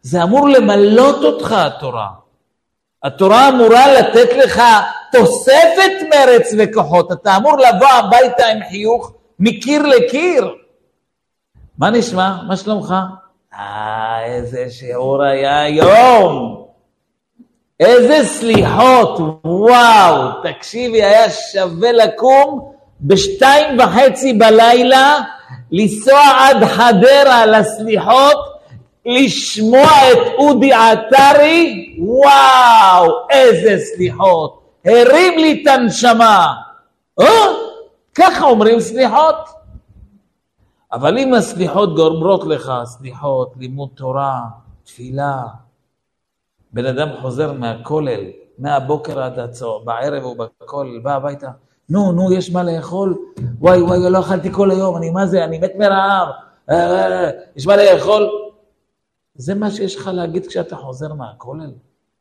זה 0.02 0.24
אמור 0.24 0.50
למלות 0.50 1.24
אותך 1.24 1.52
התורה. 1.52 2.08
התורה 3.04 3.50
אמורה 3.50 3.94
לתת 3.94 4.30
לך 4.44 4.62
תוספת 5.12 5.92
מרץ 6.10 6.54
וכוחות. 6.58 7.12
אתה 7.12 7.38
אמור 7.38 7.58
לבוא 7.58 7.88
הביתה 7.88 8.48
עם 8.48 8.60
חיוך 8.70 9.14
מקיר 9.40 9.82
לקיר. 9.82 10.56
מה 11.78 11.90
נשמע? 11.90 12.42
מה 12.48 12.58
שלומך? 12.58 12.96
אה, 13.54 14.26
איזה 14.26 14.70
שיעור 14.70 15.24
היה 15.24 15.62
היום. 15.62 16.66
איזה 17.80 18.28
סליחות, 18.28 19.20
וואו, 19.46 20.32
תקשיבי, 20.44 21.04
היה 21.04 21.30
שווה 21.30 21.92
לקום 21.92 22.72
בשתיים 23.02 23.80
וחצי 23.80 24.34
בלילה, 24.34 25.20
לנסוע 25.72 26.22
עד 26.40 26.66
חדרה 26.66 27.46
לסליחות, 27.46 28.38
לשמוע 29.06 30.12
את 30.12 30.18
אודי 30.38 30.74
עטרי, 30.74 31.96
וואו, 32.00 33.12
איזה 33.30 33.78
סליחות, 33.86 34.62
הרים 34.86 35.38
לי 35.38 35.62
את 35.62 35.68
הנשמה. 35.68 36.48
או, 37.18 37.26
ככה 38.16 38.46
אומרים 38.46 38.80
סליחות. 38.80 39.61
אבל 40.94 41.18
אם 41.18 41.34
הסליחות 41.34 41.96
גורמות 41.96 42.44
לך, 42.44 42.72
סליחות, 42.86 43.54
לימוד 43.58 43.90
תורה, 43.96 44.42
תפילה, 44.84 45.44
בן 46.74 46.86
אדם 46.86 47.10
חוזר 47.22 47.54
מהכולל, 47.54 48.22
מהבוקר 48.58 49.22
עד 49.22 49.40
הצהר, 49.40 49.80
בערב 49.80 50.24
הוא 50.24 50.36
בכולל, 50.38 51.00
בא 51.00 51.16
הביתה, 51.16 51.52
נו, 51.90 52.12
נו, 52.12 52.34
יש 52.34 52.52
מה 52.52 52.64
לאכול? 52.64 53.18
וואי, 53.60 53.82
וואי, 53.82 54.00
לא 54.10 54.20
אכלתי 54.20 54.52
כל 54.52 54.72
היום, 54.72 54.98
אני 54.98 55.10
מה 55.10 55.28
זה, 55.28 55.44
אני 55.44 55.58
מת 55.58 55.72
מרעב, 55.76 56.28
אה, 56.70 56.76
אה, 56.76 57.24
אה, 57.26 57.32
יש 57.56 57.68
מה 57.68 57.76
לאכול? 57.76 58.30
זה 59.36 59.56
מה 59.56 59.72
שיש 59.72 59.96
לך 59.96 60.08
להגיד 60.14 60.48
כשאתה 60.48 60.76
חוזר 60.76 61.14
מהכולל? 61.14 61.72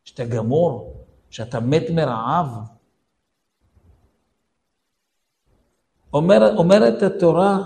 שאתה 0.04 0.24
גמור? 0.24 0.96
שאתה 1.30 1.60
מת 1.60 1.90
מרעב? 1.90 2.46
אומר, 6.12 6.56
אומרת 6.56 7.02
התורה, 7.02 7.58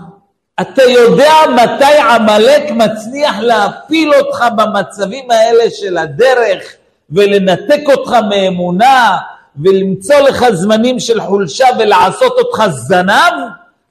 אתה 0.61 0.83
יודע 0.83 1.33
מתי 1.55 1.99
עמלק 2.15 2.71
מצליח 2.71 3.39
להפיל 3.39 4.13
אותך 4.13 4.45
במצבים 4.57 5.31
האלה 5.31 5.63
של 5.69 5.97
הדרך 5.97 6.75
ולנתק 7.09 7.81
אותך 7.87 8.15
מאמונה 8.29 9.17
ולמצוא 9.55 10.15
לך 10.15 10.45
זמנים 10.53 10.99
של 10.99 11.21
חולשה 11.21 11.65
ולעשות 11.79 12.31
אותך 12.31 12.63
זנב? 12.69 13.33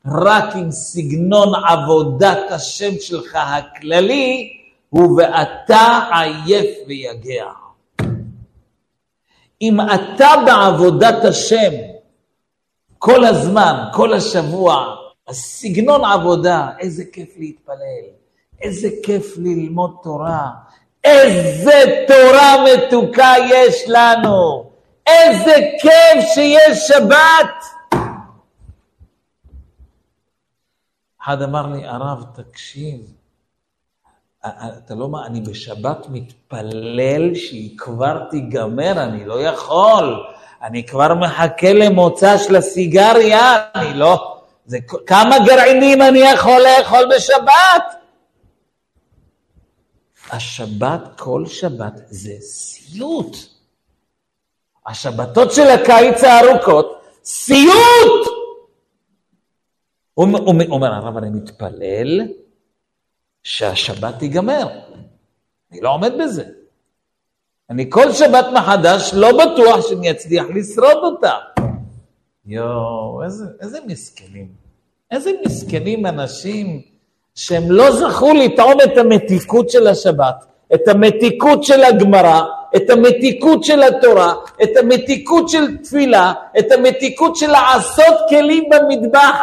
רק 0.06 0.56
עם 0.56 0.70
סגנון 0.70 1.52
עבודת 1.68 2.38
השם 2.50 2.90
שלך 3.00 3.38
הכללי 3.40 4.52
הוא 4.90 5.20
ואתה 5.20 6.00
עייף 6.12 6.66
ויגע. 6.86 7.44
אם 9.62 9.80
אתה 9.80 10.28
בעבודת 10.46 11.24
השם 11.24 11.72
כל 12.98 13.24
הזמן, 13.24 13.84
כל 13.92 14.14
השבוע, 14.14 15.03
הסגנון 15.28 16.04
עבודה, 16.04 16.68
איזה 16.78 17.04
כיף 17.12 17.34
להתפלל, 17.38 18.04
איזה 18.62 18.88
כיף 19.02 19.34
ללמוד 19.36 19.96
תורה, 20.02 20.50
איזה 21.04 22.04
תורה 22.06 22.64
מתוקה 22.64 23.32
יש 23.48 23.84
לנו, 23.88 24.70
איזה 25.06 25.54
כיף 25.80 26.24
שיש 26.34 26.78
שבת. 26.78 27.64
אחד 31.22 31.42
אמר 31.42 31.66
לי, 31.66 31.86
הרב, 31.86 32.24
תקשיב, 32.34 33.00
אתה 34.46 34.94
לא 34.94 35.08
מה, 35.08 35.26
אני 35.26 35.40
בשבת 35.40 36.06
מתפלל 36.08 37.34
שהיא 37.34 37.78
כבר 37.78 38.24
תיגמר, 38.30 39.02
אני 39.02 39.24
לא 39.24 39.42
יכול. 39.42 40.24
אני 40.62 40.86
כבר 40.86 41.14
מחכה 41.14 41.72
למוצא 41.72 42.38
של 42.38 42.56
הסיגריה, 42.56 43.56
אני 43.74 43.94
לא... 43.94 44.33
זה 44.66 44.78
כמה 45.06 45.36
גרעינים 45.46 46.02
אני 46.02 46.18
יכול 46.18 46.60
לאכול 46.60 47.08
בשבת? 47.16 48.04
השבת, 50.30 51.00
כל 51.20 51.46
שבת, 51.46 51.92
זה 52.06 52.32
סיוט. 52.40 53.36
השבתות 54.86 55.52
של 55.52 55.66
הקיץ 55.66 56.24
הארוכות, 56.24 57.02
סיוט! 57.24 58.28
הוא 60.14 60.26
אומר, 60.70 60.92
הרב, 60.92 61.16
אני 61.16 61.30
מתפלל 61.30 62.20
שהשבת 63.42 64.18
תיגמר. 64.18 64.66
אני 65.72 65.80
לא 65.80 65.94
עומד 65.94 66.12
בזה. 66.20 66.44
אני 67.70 67.90
כל 67.90 68.12
שבת 68.12 68.46
מחדש 68.54 69.10
לא 69.14 69.28
בטוח 69.32 69.88
שאני 69.88 70.10
אצליח 70.10 70.44
לשרוד 70.54 71.04
אותה. 71.04 71.34
יואו, 72.46 73.22
איזה, 73.24 73.44
איזה 73.60 73.78
מסכנים. 73.86 74.48
איזה 75.10 75.30
מסכנים 75.46 76.06
אנשים 76.06 76.82
שהם 77.34 77.62
לא 77.70 77.90
זכו 77.90 78.32
לטעום 78.34 78.80
את 78.84 78.98
המתיקות 78.98 79.70
של 79.70 79.86
השבת, 79.86 80.44
את 80.74 80.88
המתיקות 80.88 81.64
של 81.64 81.84
הגמרא, 81.84 82.42
את 82.76 82.90
המתיקות 82.90 83.64
של 83.64 83.82
התורה, 83.82 84.34
את 84.62 84.76
המתיקות 84.76 85.48
של 85.48 85.76
תפילה, 85.76 86.32
את 86.58 86.72
המתיקות 86.72 87.36
של 87.36 87.50
לעשות 87.50 88.14
כלים 88.28 88.64
במטבח. 88.70 89.38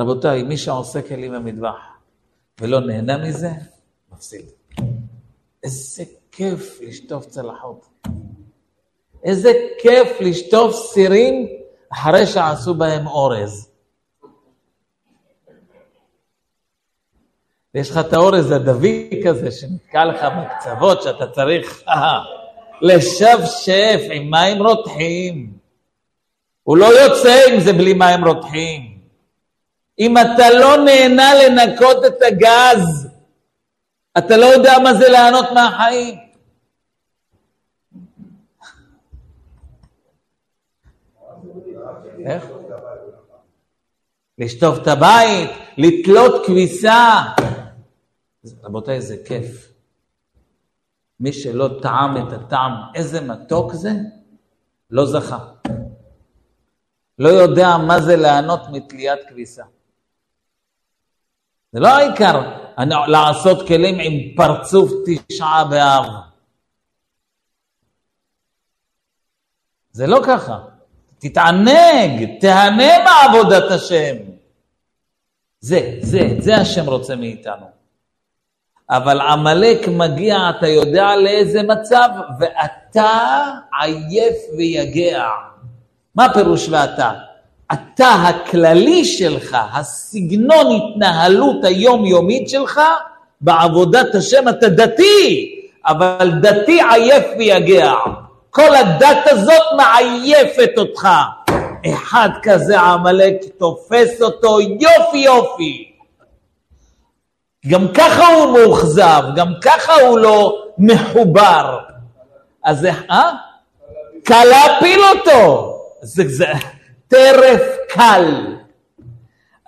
רבותיי, 0.00 0.42
מי 0.42 0.56
שעושה 0.56 1.02
כלים 1.02 1.32
במטבח 1.32 1.76
ולא 2.60 2.80
נהנה 2.80 3.18
מזה, 3.18 3.50
מפסיד. 4.12 4.44
איזה 5.62 6.04
כיף 6.32 6.80
לשטוף 6.82 7.26
צלחות. 7.26 7.86
איזה 9.24 9.52
כיף 9.78 10.20
לשטוף 10.20 10.74
סירים 10.74 11.48
אחרי 11.92 12.26
שעשו 12.26 12.74
בהם 12.74 13.06
אורז. 13.06 13.70
ויש 17.74 17.90
לך 17.90 17.98
את 17.98 18.12
האורז 18.12 18.50
הדביק 18.50 19.26
הזה 19.26 19.50
שנתקע 19.50 20.04
לך 20.04 20.26
בקצוות 20.38 21.02
שאתה 21.02 21.26
צריך 21.26 21.82
אה, 21.88 22.18
לשפשף 22.80 24.00
עם 24.12 24.30
מים 24.30 24.66
רותחים. 24.66 25.52
הוא 26.62 26.76
לא 26.76 26.86
יוצא 26.86 27.40
עם 27.48 27.60
זה 27.60 27.72
בלי 27.72 27.94
מים 27.94 28.24
רותחים. 28.24 28.98
אם 29.98 30.18
אתה 30.18 30.50
לא 30.50 30.76
נהנה 30.76 31.34
לנקות 31.34 32.04
את 32.04 32.22
הגז, 32.22 33.08
אתה 34.18 34.36
לא 34.36 34.46
יודע 34.46 34.78
מה 34.78 34.94
זה 34.94 35.08
ליהנות 35.08 35.52
מהחיים. 35.54 36.23
איך? 42.26 42.44
לשטוף 44.38 44.78
את 44.82 44.86
הבית, 44.86 45.50
לתלות 45.76 46.46
כביסה. 46.46 47.22
רבותיי, 48.64 49.00
זה 49.00 49.16
כיף. 49.26 49.72
מי 51.20 51.32
שלא 51.32 51.68
טעם 51.82 52.16
את 52.16 52.32
הטעם, 52.32 52.72
איזה 52.94 53.20
מתוק 53.20 53.72
זה, 53.72 53.90
לא 54.90 55.06
זכה. 55.06 55.38
לא 57.18 57.28
יודע 57.28 57.76
מה 57.86 58.00
זה 58.00 58.16
ליהנות 58.16 58.60
מתליית 58.72 59.20
כביסה. 59.28 59.64
זה 61.72 61.80
לא 61.80 61.88
העיקר 61.88 62.40
לעשות 63.08 63.68
כלים 63.68 63.94
עם 64.00 64.36
פרצוף 64.36 64.92
תשעה 65.06 65.64
באב. 65.64 66.04
זה 69.92 70.06
לא 70.06 70.20
ככה. 70.26 70.73
תתענג, 71.24 72.26
תהנה 72.40 72.92
מעבודת 73.04 73.70
השם. 73.70 74.16
זה, 75.60 75.80
זה, 76.00 76.28
זה 76.38 76.56
השם 76.56 76.86
רוצה 76.86 77.16
מאיתנו. 77.16 77.66
אבל 78.90 79.20
עמלק 79.20 79.88
מגיע, 79.88 80.36
אתה 80.50 80.68
יודע 80.68 81.16
לאיזה 81.16 81.62
מצב, 81.62 82.08
ואתה 82.40 83.44
עייף 83.80 84.36
ויגע. 84.58 85.24
מה 86.14 86.34
פירוש 86.34 86.68
ואתה? 86.68 87.12
אתה 87.72 88.08
הכללי 88.08 89.04
שלך, 89.04 89.56
הסגנון 89.72 90.66
התנהלות 90.76 91.64
היומיומית 91.64 92.48
שלך, 92.48 92.80
בעבודת 93.40 94.14
השם 94.14 94.48
אתה 94.48 94.68
דתי, 94.68 95.54
אבל 95.86 96.30
דתי 96.40 96.80
עייף 96.90 97.24
ויגע. 97.38 97.92
כל 98.54 98.74
הדת 98.74 99.26
הזאת 99.26 99.62
מעייפת 99.76 100.78
אותך. 100.78 101.08
אחד 101.86 102.28
כזה 102.42 102.80
עמלק 102.80 103.34
תופס 103.58 104.22
אותו 104.22 104.60
יופי 104.60 105.18
יופי. 105.18 105.96
גם 107.66 107.88
ככה 107.94 108.26
הוא 108.26 108.58
מאוכזב, 108.58 109.22
גם 109.36 109.52
ככה 109.62 109.92
הוא 109.94 110.18
לא 110.18 110.64
מחובר. 110.78 111.78
אז 112.64 112.80
זה, 112.80 112.90
אה? 113.10 113.30
קל 114.24 114.44
להפיל 114.44 115.00
אותו. 115.00 115.70
זה, 116.00 116.22
זה 116.28 116.46
טרף 117.08 117.62
קל. 117.88 118.56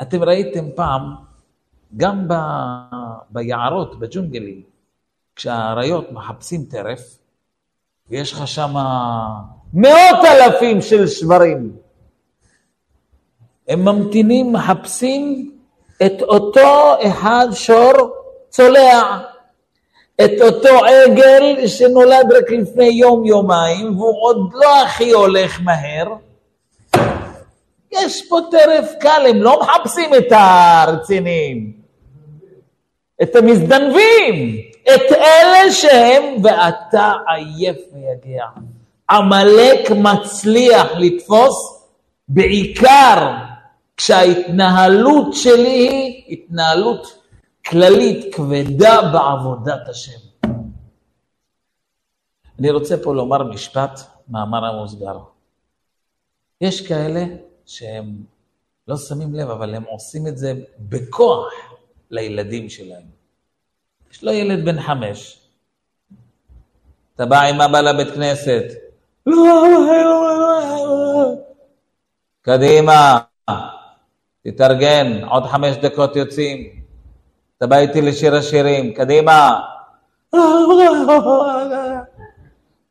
אתם 0.03 0.23
ראיתם 0.23 0.65
פעם, 0.75 1.15
גם 1.97 2.29
ב, 2.29 2.35
ביערות, 3.31 3.99
בג'ונגלים, 3.99 4.63
כשהאריות 5.37 6.13
מחפשים 6.13 6.65
טרף, 6.65 7.16
ויש 8.11 8.33
לך 8.33 8.49
שם 8.49 8.75
מאות 9.75 10.25
אלפים 10.25 10.83
של 10.83 11.07
שברים. 11.07 11.73
הם 13.69 13.85
ממתינים, 13.85 14.53
מחפשים 14.53 15.51
את 16.07 16.23
אותו 16.23 16.95
אחד 17.03 17.47
שור 17.53 17.93
צולע, 18.49 19.19
את 20.25 20.41
אותו 20.41 20.85
עגל 20.85 21.67
שנולד 21.67 22.33
רק 22.33 22.51
לפני 22.51 22.87
יום-יומיים, 22.87 23.99
והוא 23.99 24.23
עוד 24.23 24.51
לא 24.55 24.83
הכי 24.83 25.11
הולך 25.11 25.61
מהר. 25.65 26.07
יש 27.93 28.29
פה 28.29 28.39
טרף 28.51 28.93
קל, 29.01 29.27
הם 29.29 29.43
לא 29.43 29.61
מחפשים 29.61 30.15
את 30.15 30.27
הרציניים, 30.31 31.73
את 33.23 33.37
המזדנבים. 33.37 34.57
את 34.95 35.13
אלה 35.13 35.73
שהם, 35.73 36.23
ואתה 36.45 37.13
עייף 37.27 37.77
ויגע. 37.93 38.47
עמלק 39.11 39.91
מצליח 39.91 40.87
לתפוס 40.99 41.87
בעיקר 42.29 43.33
כשההתנהלות 43.97 45.35
שלי 45.35 45.89
היא 45.89 46.25
התנהלות 46.29 47.23
כללית 47.67 48.35
כבדה 48.35 49.01
בעבודת 49.13 49.89
השם. 49.89 50.27
אני 52.59 52.71
רוצה 52.71 52.97
פה 53.03 53.15
לומר 53.15 53.43
משפט, 53.43 54.01
מאמר 54.29 54.65
המוסגר. 54.65 55.19
יש 56.61 56.89
כאלה 56.89 57.25
שהם 57.67 58.17
לא 58.89 58.97
שמים 58.97 59.35
לב, 59.35 59.51
אבל 59.51 59.75
הם 59.75 59.83
עושים 59.83 60.27
את 60.27 60.39
זה 60.39 60.53
בכוח 60.79 61.53
לילדים 62.11 62.69
שלהם. 62.69 63.16
יש 64.13 64.25
לו 64.25 64.33
ילד 64.33 64.65
בן 64.65 64.81
חמש. 64.81 65.41
אתה 67.15 67.27
בא 67.27 67.41
עם 67.41 67.61
אבא 67.61 67.81
לבית 67.81 68.15
כנסת. 68.15 68.63
קדימה, 72.43 73.19
תתארגן, 74.45 75.25
עוד 75.25 75.47
חמש 75.47 75.77
דקות 75.77 76.17
יוצאים. 76.17 76.81
אתה 77.59 77.67
בא 77.67 77.77
איתי 77.77 78.01
לשיר 78.03 78.35
השירים, 78.35 78.95
קדימה. 78.95 79.61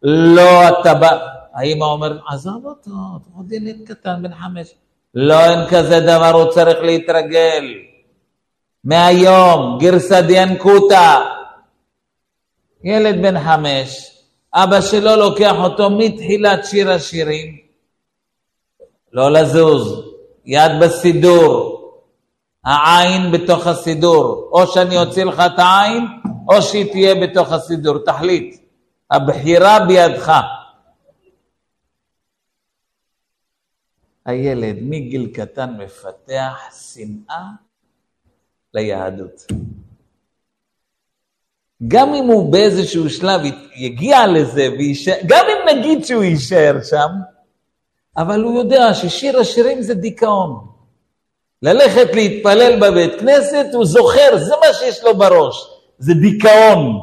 לא, 0.04 0.70
אתה 0.70 0.94
בא... 0.94 1.28
האמא 1.54 1.86
אומרת, 1.86 2.18
עזוב 2.28 2.66
אותו, 2.66 2.92
עוד 3.38 3.52
ילד 3.52 3.76
קטן 3.86 4.22
בן 4.22 4.34
חמש. 4.36 4.74
לא, 5.16 5.40
אין 5.46 5.60
כזה 5.70 6.00
דבר, 6.00 6.32
הוא 6.32 6.52
צריך 6.52 6.78
להתרגל. 6.82 7.85
מהיום, 8.86 9.78
גרסא 9.80 10.22
דיאנקותא. 10.22 11.20
ילד 12.84 13.22
בן 13.22 13.44
חמש, 13.44 14.12
אבא 14.54 14.82
שלו 14.82 15.16
לוקח 15.16 15.56
אותו 15.58 15.90
מתחילת 15.90 16.66
שיר 16.66 16.92
השירים, 16.92 17.58
לא 19.14 19.32
לזוז, 19.32 20.06
יד 20.46 20.72
בסידור, 20.82 21.76
העין 22.66 23.32
בתוך 23.32 23.68
הסידור, 23.68 24.50
או 24.52 24.68
שאני 24.68 24.98
אוציא 24.98 25.24
לך 25.24 25.40
את 25.40 25.60
העין, 25.60 26.06
או 26.50 26.62
שהיא 26.62 26.92
תהיה 26.92 27.16
בתוך 27.16 27.52
הסידור, 27.52 27.98
תחליט. 28.06 28.66
הבחירה 29.12 29.86
בידך. 29.88 30.32
הילד 34.26 34.76
מגיל 34.82 35.32
קטן 35.34 35.78
מפתח 35.78 36.58
שנאה 36.72 37.65
ליהדות. 38.76 39.46
גם 41.88 42.14
אם 42.14 42.26
הוא 42.26 42.52
באיזשהו 42.52 43.10
שלב 43.10 43.42
יגיע 43.76 44.28
לזה, 44.28 44.68
וישאר, 44.78 45.16
גם 45.26 45.46
אם 45.50 45.78
נגיד 45.78 46.06
שהוא 46.06 46.24
יישאר 46.24 46.76
שם, 46.84 47.10
אבל 48.18 48.42
הוא 48.42 48.60
יודע 48.60 48.94
ששיר 48.94 49.40
השירים 49.40 49.82
זה 49.82 49.94
דיכאון. 49.94 50.68
ללכת 51.62 52.08
להתפלל 52.14 52.80
בבית 52.82 53.20
כנסת, 53.20 53.66
הוא 53.74 53.86
זוכר, 53.86 54.38
זה 54.38 54.54
מה 54.62 54.74
שיש 54.74 55.04
לו 55.04 55.18
בראש, 55.18 55.56
זה 55.98 56.14
דיכאון. 56.14 57.02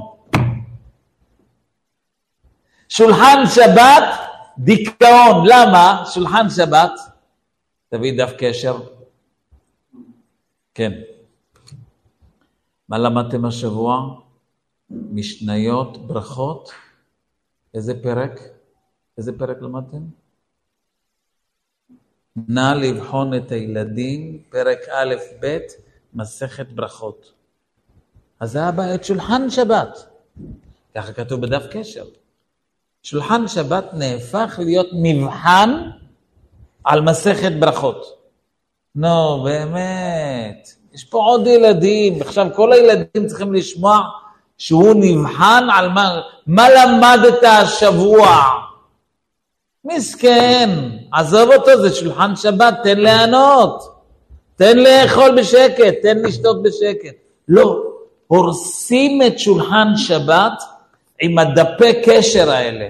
שולחן 2.89 3.43
שבת, 3.55 4.05
דיכאון. 4.59 5.47
למה? 5.47 6.05
שולחן 6.15 6.51
שבת, 6.51 6.93
תביא 7.89 8.25
דף 8.25 8.33
קשר. 8.39 8.79
כן. 10.75 10.93
מה 12.93 12.99
למדתם 12.99 13.45
השבוע? 13.45 14.21
משניות, 14.91 16.07
ברכות. 16.07 16.71
איזה 17.75 18.03
פרק? 18.03 18.41
איזה 19.19 19.39
פרק 19.39 19.63
למדתם? 19.63 20.03
נא 22.37 22.75
לבחון 22.77 23.35
את 23.35 23.53
הילדים, 23.53 24.43
פרק 24.51 24.79
א'-ב', 24.89 25.59
מסכת 26.15 26.67
ברכות. 26.67 27.33
אז 28.41 28.53
זה 28.53 28.59
היה 28.59 28.73
בעת 28.73 29.05
שולחן 29.05 29.51
שבת. 29.51 29.99
ככה 30.95 31.13
כתוב 31.13 31.41
בדף 31.41 31.63
קשר. 31.71 32.05
שולחן 33.03 33.49
שבת 33.49 33.85
נהפך 33.95 34.59
להיות 34.59 34.89
מבחן 35.03 35.91
על 36.85 37.01
מסכת 37.01 37.53
ברכות. 37.61 38.29
נו, 38.95 39.43
באמת, 39.45 40.82
יש 40.95 41.05
פה 41.05 41.19
עוד 41.19 41.47
ילדים, 41.47 42.23
עכשיו 42.23 42.47
כל 42.55 42.73
הילדים 42.73 43.27
צריכים 43.27 43.53
לשמוע 43.53 44.01
שהוא 44.59 44.95
נבחן 44.97 45.67
על 45.73 45.89
מה, 45.89 46.21
מה 46.47 46.67
למדת 46.71 47.45
השבוע. 47.45 48.43
מסכן, 49.85 50.71
עזוב 51.13 51.51
אותו, 51.53 51.83
זה 51.83 51.95
שולחן 51.95 52.37
שבת, 52.37 52.75
תן 52.85 52.99
לענות. 52.99 53.93
תן 54.57 54.79
לאכול 54.79 55.41
בשקט, 55.41 55.95
תן 56.03 56.19
לשתות 56.19 56.63
בשקט. 56.63 57.15
לא, 57.49 57.83
הורסים 58.27 59.23
את 59.23 59.39
שולחן 59.39 59.89
שבת 59.97 60.63
עם 61.21 61.39
הדפי 61.39 61.93
קשר 62.05 62.51
האלה. 62.51 62.89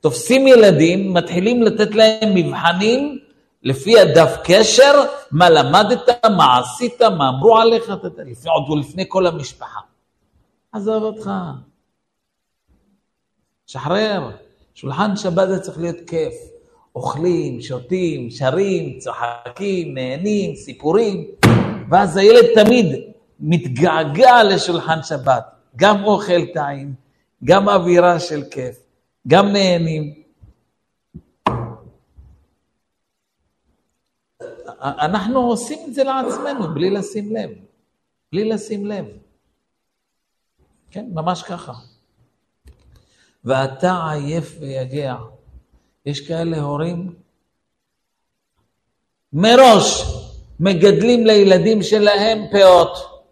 תופסים 0.00 0.46
ילדים, 0.46 1.14
מתחילים 1.14 1.62
לתת 1.62 1.94
להם 1.94 2.34
מבחנים 2.34 3.18
לפי 3.62 4.00
הדף 4.00 4.36
קשר, 4.44 5.04
מה 5.30 5.50
למדת, 5.50 6.24
מה 6.36 6.58
עשית, 6.58 7.02
מה 7.02 7.28
אמרו 7.28 7.58
עליך, 7.58 7.92
לפני, 8.26 8.50
עוד 8.50 8.78
לפני 8.78 9.04
כל 9.08 9.26
המשפחה. 9.26 9.80
עזוב 10.72 11.02
אותך. 11.02 11.30
שחרר. 13.66 14.30
שולחן 14.74 15.16
שבת 15.16 15.48
זה 15.48 15.60
צריך 15.60 15.78
להיות 15.78 15.96
כיף. 16.06 16.34
אוכלים, 16.96 17.60
שותים, 17.60 18.30
שרים, 18.30 18.98
צוחקים, 18.98 19.94
נהנים, 19.94 20.56
סיפורים, 20.56 21.26
ואז 21.90 22.16
הילד 22.16 22.44
תמיד 22.54 22.86
מתגעגע 23.40 24.42
לשולחן 24.44 25.02
שבת. 25.02 25.44
גם 25.76 26.04
אוכל 26.04 26.46
טעים, 26.54 26.94
גם 27.44 27.68
אווירה 27.68 28.20
של 28.20 28.42
כיף, 28.50 28.76
גם 29.28 29.52
נהנים. 29.52 30.19
אנחנו 34.82 35.40
עושים 35.40 35.78
את 35.88 35.94
זה 35.94 36.04
לעצמנו 36.04 36.74
בלי 36.74 36.90
לשים 36.90 37.36
לב. 37.36 37.50
בלי 38.32 38.48
לשים 38.48 38.86
לב. 38.86 39.04
כן, 40.90 41.06
ממש 41.12 41.42
ככה. 41.42 41.72
ואתה 43.44 44.10
עייף 44.12 44.56
ויגע. 44.60 45.16
יש 46.06 46.28
כאלה 46.28 46.60
הורים 46.60 47.14
מראש 49.32 50.02
מגדלים 50.60 51.26
לילדים 51.26 51.82
שלהם 51.82 52.38
פאות. 52.52 53.22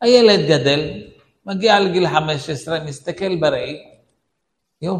הילד 0.00 0.48
גדל, 0.48 1.10
מגיע 1.46 1.80
לגיל 1.80 2.08
15, 2.08 2.84
מסתכל 2.84 3.36
בראי, 3.40 3.76
יו, 4.82 4.98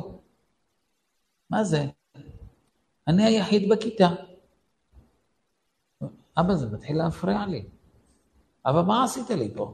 מה 1.50 1.64
זה? 1.64 1.84
אני 3.08 3.24
היחיד 3.24 3.68
בכיתה. 3.68 4.08
אבא, 6.38 6.54
זה 6.54 6.66
מתחיל 6.72 6.98
להפריע 6.98 7.38
לי. 7.48 7.64
אבא, 8.66 8.82
מה 8.82 9.04
עשית 9.04 9.30
לי 9.30 9.48
פה? 9.54 9.72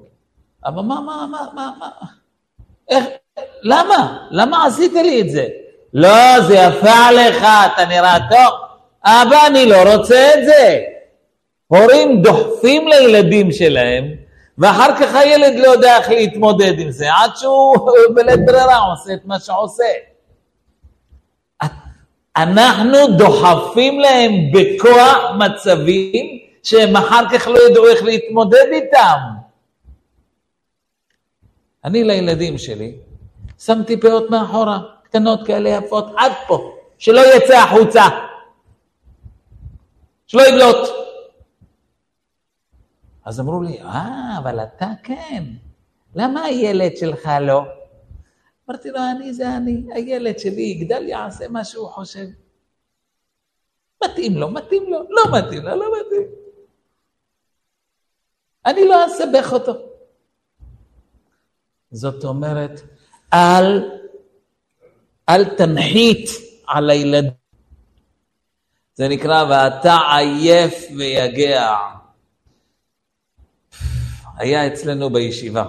אבא, 0.68 0.82
מה, 0.82 1.00
מה, 1.00 1.26
מה, 1.30 1.46
מה, 1.54 1.72
מה? 1.78 1.90
איך, 2.88 3.04
למה? 3.62 4.26
למה 4.30 4.66
עשית 4.66 4.92
לי 4.92 5.20
את 5.20 5.30
זה? 5.30 5.48
לא, 5.94 6.40
זה 6.40 6.54
יפה 6.54 6.92
עליך, 7.08 7.36
אתה 7.36 7.84
נראה 7.88 8.18
טוב. 8.30 8.60
אבא, 9.04 9.46
אני 9.46 9.66
לא 9.66 9.94
רוצה 9.94 10.30
את 10.34 10.44
זה. 10.44 10.80
הורים 11.66 12.22
דוחפים 12.22 12.88
לילדים 12.88 13.52
שלהם, 13.52 14.04
ואחר 14.58 14.96
כך 15.00 15.14
הילד 15.14 15.58
לא 15.58 15.68
יודע 15.68 15.96
איך 15.96 16.08
להתמודד 16.10 16.78
עם 16.78 16.90
זה, 16.90 17.14
עד 17.14 17.30
שהוא 17.36 17.90
בלית 18.14 18.46
ברירה 18.46 18.78
עושה 18.78 19.14
את 19.14 19.24
מה 19.24 19.40
שעושה. 19.40 19.84
אנחנו 22.36 23.06
דוחפים 23.18 24.00
להם 24.00 24.32
בכוח 24.52 25.18
מצבים 25.38 26.49
שהם 26.62 26.96
אחר 26.96 27.24
כך 27.32 27.48
לא 27.48 27.58
ידעו 27.70 27.86
איך 27.86 28.02
להתמודד 28.02 28.66
איתם. 28.72 29.18
אני 31.84 32.04
לילדים 32.04 32.58
שלי 32.58 32.98
שמתי 33.58 34.00
פאות 34.00 34.30
מאחורה, 34.30 34.78
קטנות 35.02 35.46
כאלה 35.46 35.68
יפות, 35.68 36.04
עד 36.16 36.32
פה, 36.46 36.76
שלא 36.98 37.20
יצא 37.36 37.58
החוצה, 37.58 38.02
שלא 40.26 40.42
יבלוט. 40.42 40.88
אז 43.24 43.40
אמרו 43.40 43.62
לי, 43.62 43.80
אה, 43.82 44.38
אבל 44.38 44.60
אתה 44.60 44.90
כן, 45.02 45.44
למה 46.14 46.42
הילד 46.42 46.96
שלך 46.96 47.28
לא? 47.40 47.62
אמרתי 48.68 48.90
לו, 48.90 49.00
אני 49.16 49.32
זה 49.32 49.56
אני, 49.56 49.82
הילד 49.94 50.38
שלי 50.38 50.62
יגדל, 50.62 51.08
יעשה 51.08 51.48
מה 51.48 51.64
שהוא 51.64 51.88
חושב. 51.88 52.26
מתאים 54.04 54.36
לו, 54.36 54.50
מתאים 54.50 54.82
לו, 54.88 54.98
לא 55.08 55.38
מתאים 55.38 55.62
לו, 55.62 55.76
לא 55.76 55.86
מתאים. 56.00 56.39
אני 58.66 58.88
לא 58.88 59.06
אסבך 59.06 59.52
אותו. 59.52 59.72
זאת 61.90 62.24
אומרת, 62.24 62.80
אל, 63.32 63.90
אל 65.28 65.56
תנחית 65.56 66.28
על 66.66 66.90
הילדים. 66.90 67.30
זה 68.94 69.08
נקרא, 69.08 69.44
ואתה 69.50 69.96
עייף 70.16 70.74
ויגע. 70.98 71.76
היה 74.36 74.66
אצלנו 74.66 75.10
בישיבה 75.10 75.64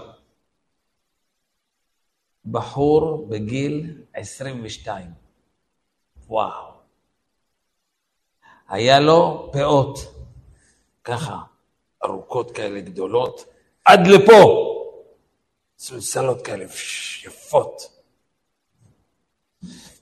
בחור 2.45 3.27
בגיל 3.29 4.03
22. 4.13 5.13
וואו. 6.27 6.71
היה 8.69 8.99
לו 8.99 9.49
פאות, 9.53 9.97
ככה, 11.03 11.41
ארוכות 12.05 12.51
כאלה 12.51 12.81
גדולות, 12.81 13.45
עד 13.85 13.99
לפה. 14.07 14.67
סולסלות 15.81 16.41
כאלה 16.41 16.65
יפות. 17.25 18.01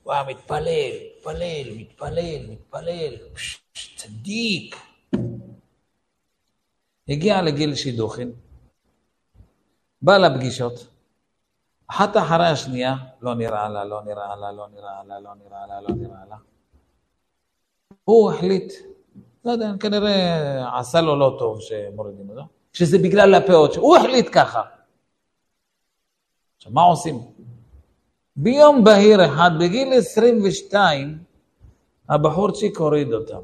הוא 0.03 0.13
מתפלל, 0.27 0.91
מתפלל, 1.17 1.77
מתפלל, 1.77 2.47
מתפלל, 2.49 3.15
צדיק. 3.97 4.75
הגיע 7.09 7.41
לגיל 7.41 7.75
שידוכין, 7.75 8.31
בא 10.01 10.17
לפגישות, 10.17 10.87
אחת 11.87 12.17
אחרי 12.17 12.47
השנייה, 12.47 12.95
לא 13.21 13.35
נראה 13.35 13.69
לה, 13.69 13.85
לא 13.85 14.01
נראה 14.01 14.35
לה, 14.35 14.51
לא 14.51 14.67
נראה 14.67 15.03
לה, 15.03 15.19
לא 15.19 15.33
נראה 15.35 15.67
לה, 15.67 15.81
לא 15.81 15.89
נראה 15.95 16.25
לה. 16.29 16.37
הוא 18.03 18.31
החליט, 18.31 18.73
לא 19.45 19.51
יודע, 19.51 19.71
כנראה 19.79 20.79
עשה 20.79 21.01
לו 21.01 21.15
לא 21.15 21.35
טוב 21.39 21.61
שמורידים 21.61 22.29
אותו, 22.29 22.41
שזה 22.73 22.97
בגלל 22.97 23.35
הפאות, 23.35 23.75
הוא 23.75 23.97
החליט 23.97 24.29
ככה. 24.31 24.61
עכשיו, 26.57 26.71
מה 26.71 26.81
עושים? 26.81 27.21
ביום 28.35 28.83
בהיר 28.83 29.25
אחד, 29.25 29.51
בגיל 29.59 29.93
22, 29.93 31.17
הבחורצ'יק 32.09 32.77
הוריד 32.77 33.13
אותם. 33.13 33.39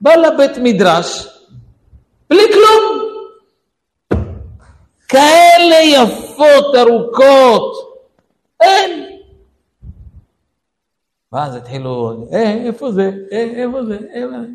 בא 0.00 0.14
לבית 0.14 0.58
מדרש, 0.62 1.26
בלי 2.30 2.42
כלום. 2.52 3.06
כאלה 5.08 5.76
יפות, 5.82 6.74
ארוכות, 6.74 7.72
אין. 8.60 9.15
ואז 11.32 11.56
התחילו, 11.56 12.24
אה, 12.32 12.66
איפה 12.66 12.92
זה? 12.92 13.10
אה, 13.32 13.62
איפה 13.62 13.84
זה? 13.84 13.98
איפה 14.12 14.30
זה? 14.30 14.46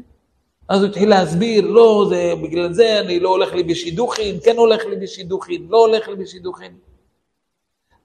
אז 0.70 0.82
הוא 0.82 0.90
התחיל 0.90 1.10
להסביר, 1.10 1.66
לא, 1.68 2.06
זה 2.10 2.34
בגלל 2.44 2.74
זה 2.74 3.00
אני 3.00 3.20
לא 3.20 3.30
הולך 3.30 3.54
לי 3.54 3.64
בשידוכים, 3.64 4.40
כן 4.46 4.58
הולך 4.58 4.86
לי 4.86 4.96
בשידוכים, 4.96 5.72
לא 5.72 5.78
הולך 5.78 6.08
לי 6.08 6.16
בשידוכים. 6.16 6.78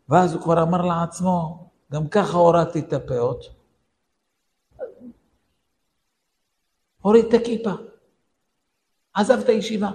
ואז 0.08 0.34
הוא 0.34 0.42
כבר 0.42 0.62
אמר 0.62 0.82
לעצמו, 0.82 1.68
גם 1.92 2.08
ככה 2.08 2.36
הורדתי 2.38 2.78
את 2.78 2.92
הפאות. 2.92 3.44
הוריד 7.02 7.24
את 7.24 7.34
הכיפה, 7.34 7.70
עזב 9.14 9.38
את 9.38 9.48
הישיבה. 9.48 9.90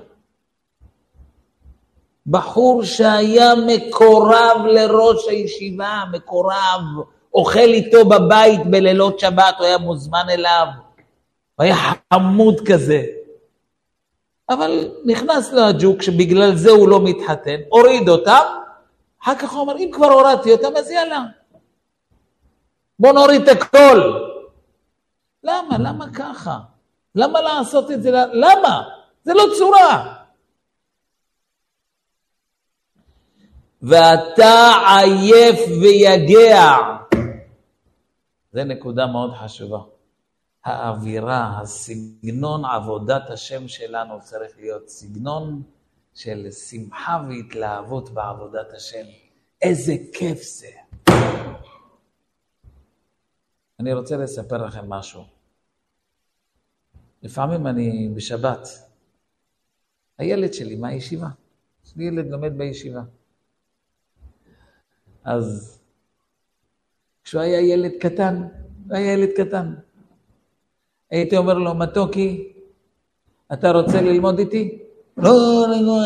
בחור 2.27 2.83
שהיה 2.83 3.53
מקורב 3.67 4.65
לראש 4.65 5.27
הישיבה, 5.27 6.03
מקורב, 6.11 6.81
אוכל 7.33 7.59
איתו 7.59 8.05
בבית 8.05 8.61
בלילות 8.65 9.19
שבת, 9.19 9.55
הוא 9.57 9.65
היה 9.65 9.77
מוזמן 9.77 10.25
אליו, 10.29 10.67
הוא 11.55 11.63
היה 11.63 11.75
חמוד 12.13 12.61
כזה. 12.67 13.03
אבל 14.49 14.91
נכנס 15.05 15.53
לו 15.53 15.61
הג'וק 15.61 16.01
שבגלל 16.01 16.55
זה 16.55 16.71
הוא 16.71 16.89
לא 16.89 16.99
מתחתן, 17.03 17.55
הוריד 17.69 18.09
אותם, 18.09 18.43
אחר 19.23 19.35
כך 19.35 19.51
הוא 19.51 19.61
אומר, 19.61 19.77
אם 19.77 19.89
כבר 19.93 20.11
הורדתי 20.11 20.51
אותם, 20.51 20.77
אז 20.77 20.91
יאללה. 20.91 21.23
בוא 22.99 23.11
נוריד 23.11 23.41
את 23.41 23.47
הכל. 23.47 24.27
למה? 25.43 25.77
למה 25.79 26.05
ככה? 26.13 26.57
למה 27.15 27.41
לעשות 27.41 27.91
את 27.91 28.03
זה? 28.03 28.11
למה? 28.33 28.83
זה 29.23 29.33
לא 29.33 29.43
צורה. 29.57 30.13
ואתה 33.81 34.71
עייף 34.87 35.59
ויגע. 35.81 37.00
זו 38.53 38.63
נקודה 38.63 39.07
מאוד 39.07 39.33
חשובה. 39.33 39.79
האווירה, 40.65 41.59
הסגנון 41.61 42.65
עבודת 42.65 43.29
השם 43.29 43.67
שלנו 43.67 44.21
צריך 44.21 44.57
להיות 44.57 44.89
סגנון 44.89 45.63
של 46.13 46.51
שמחה 46.51 47.23
והתלהבות 47.29 48.09
בעבודת 48.09 48.73
השם. 48.73 49.05
איזה 49.61 49.93
כיף 50.13 50.41
זה. 50.41 50.67
אני 53.79 53.93
רוצה 53.93 54.17
לספר 54.17 54.65
לכם 54.65 54.89
משהו. 54.89 55.23
לפעמים 57.23 57.67
אני 57.67 58.09
בשבת, 58.15 58.67
הילד 60.17 60.53
שלי 60.53 60.75
מהישיבה, 60.75 61.27
יש 61.85 61.95
לי 61.95 62.03
ילד 62.03 62.27
לומד 62.29 62.57
בישיבה. 62.57 63.01
אז 65.23 65.80
כשהוא 67.23 67.41
היה 67.41 67.61
ילד 67.61 67.91
קטן, 67.99 68.47
הוא 68.87 68.97
היה 68.97 69.13
ילד 69.13 69.29
קטן, 69.37 69.73
הייתי 71.11 71.37
אומר 71.37 71.53
לו, 71.53 71.73
מתוקי, 71.73 72.53
אתה 73.53 73.71
רוצה 73.71 74.01
ללמוד 74.01 74.39
איתי? 74.39 74.79
לא, 75.17 75.31
לא, 75.67 75.81
לא, 75.81 75.97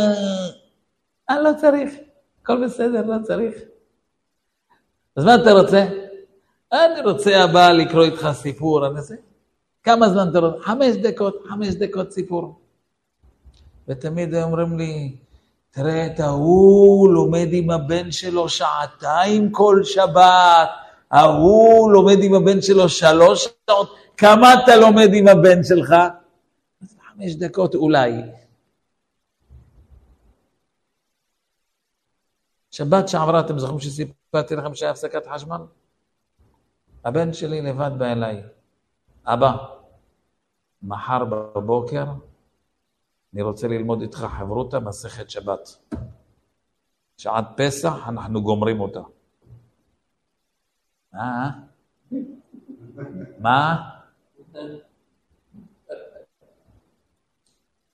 אה, 1.30 1.42
לא 1.42 1.50
צריך, 1.58 1.94
הכל 2.42 2.66
בסדר, 2.66 3.06
לא 3.06 3.16
צריך. 3.24 3.56
אז 5.16 5.26
מה 5.26 5.36
אתה 5.36 5.52
רוצה? 5.52 5.86
אני 6.74 7.02
רוצה 7.02 7.44
הבא 7.44 7.72
לקרוא 7.72 8.04
איתך 8.04 8.30
סיפור, 8.34 8.88
אני 8.88 9.02
זה. 9.02 9.16
כמה 9.84 10.10
זמן 10.10 10.30
אתה 10.32 10.40
רוצה? 10.40 10.64
חמש 10.64 10.96
דקות, 10.96 11.44
חמש 11.50 11.68
דקות 11.68 12.12
סיפור. 12.12 12.60
ותמיד 13.88 14.36
אומרים 14.36 14.78
לי, 14.78 15.16
תראה 15.72 16.06
את 16.06 16.20
ההוא 16.20 17.14
לומד 17.14 17.48
עם 17.52 17.72
הבן 17.72 18.12
שלו 18.12 18.50
שעתיים 18.50 19.52
כל 19.52 19.82
שבת, 19.84 20.70
ההוא 21.16 21.92
לומד 21.92 22.18
עם 22.24 22.34
הבן 22.34 22.62
שלו 22.62 22.90
שלוש 22.90 23.48
שעות, 23.70 23.96
כמה 24.18 24.54
אתה 24.54 24.76
לומד 24.76 25.10
עם 25.14 25.28
הבן 25.28 25.64
שלך? 25.64 25.96
חמש 27.02 27.36
דקות 27.36 27.76
אולי. 27.76 28.12
שבת 32.72 33.08
שעברה, 33.08 33.40
אתם 33.40 33.60
זוכרים 33.60 33.80
שסיפרתי 33.80 34.56
לכם 34.56 34.76
שהיה 34.76 34.92
הפסקת 34.92 35.28
חשמל? 35.28 35.62
הבן 37.06 37.34
שלי 37.34 37.62
לבד 37.62 37.92
בא 37.98 38.06
אליי, 38.06 38.44
אבא, 39.26 39.52
מחר 40.84 41.26
בבוקר 41.26 42.06
אני 43.34 43.42
רוצה 43.42 43.68
ללמוד 43.68 44.02
איתך 44.02 44.18
חברותא 44.18 44.78
מסכת 44.78 45.30
שבת. 45.30 45.78
שעד 47.18 47.46
פסח 47.58 47.94
אנחנו 48.08 48.44
גומרים 48.44 48.80
אותה. 48.80 49.02
מה? 51.16 51.50
מה? 53.40 53.76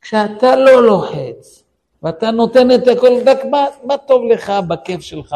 כשאתה 0.01 0.55
לא 0.55 0.83
לוחץ 0.83 1.63
ואתה 2.03 2.31
נותן 2.31 2.71
את 2.71 2.87
הכל, 2.87 3.07
רק 3.25 3.45
מה, 3.45 3.65
מה 3.83 3.97
טוב 3.97 4.23
לך 4.23 4.53
בכיף 4.67 5.01
שלך? 5.01 5.35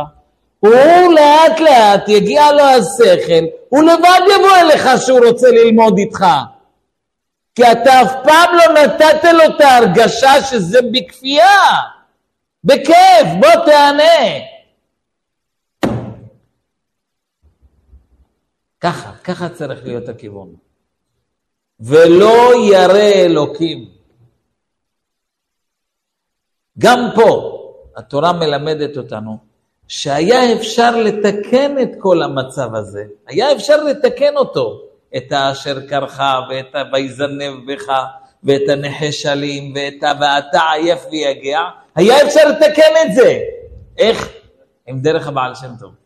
הוא 0.59 1.13
לאט 1.13 1.59
לאט 1.59 2.09
יגיע 2.09 2.51
לו 2.51 2.63
השכל, 2.63 3.45
הוא 3.69 3.83
לבד 3.83 4.19
יבוא 4.35 4.57
אליך 4.61 4.89
שהוא 5.05 5.19
רוצה 5.27 5.47
ללמוד 5.51 5.97
איתך. 5.97 6.25
כי 7.55 7.71
אתה 7.71 8.01
אף 8.01 8.13
פעם 8.23 8.55
לא 8.55 8.81
נתת 8.81 9.23
לו 9.23 9.55
את 9.55 9.61
ההרגשה 9.61 10.41
שזה 10.41 10.79
בכפייה, 10.91 11.61
בכיף, 12.63 13.27
בוא 13.39 13.65
תענה. 13.65 14.54
ככה, 18.85 19.11
ככה 19.23 19.49
צריך 19.49 19.83
להיות 19.83 20.09
הכיוון. 20.09 20.55
ולא 21.79 22.51
ירא 22.71 23.11
אלוקים. 23.25 23.89
גם 26.79 27.09
פה 27.15 27.51
התורה 27.95 28.33
מלמדת 28.33 28.97
אותנו 28.97 29.37
שהיה 29.87 30.53
אפשר 30.53 30.95
לתקן 30.95 31.79
את 31.81 31.89
כל 31.99 32.23
המצב 32.23 32.75
הזה, 32.75 33.03
היה 33.27 33.51
אפשר 33.51 33.83
לתקן 33.83 34.37
אותו. 34.37 34.81
את 35.17 35.31
האשר 35.31 35.87
קרחה, 35.87 36.39
ואת 36.49 36.75
ויזנב 36.93 37.71
בך, 37.71 37.91
ואת 38.43 38.69
הנחש 38.69 39.25
אלים, 39.25 39.73
ואת 39.75 40.03
ואתה 40.19 40.71
עייף 40.71 41.05
ויגע, 41.11 41.59
היה 41.95 42.27
אפשר 42.27 42.49
לתקן 42.49 42.93
את 43.05 43.13
זה. 43.15 43.39
איך? 43.97 44.29
עם 44.87 44.99
דרך 44.99 45.27
הבעל 45.27 45.55
שם 45.55 45.71
טוב. 45.79 46.04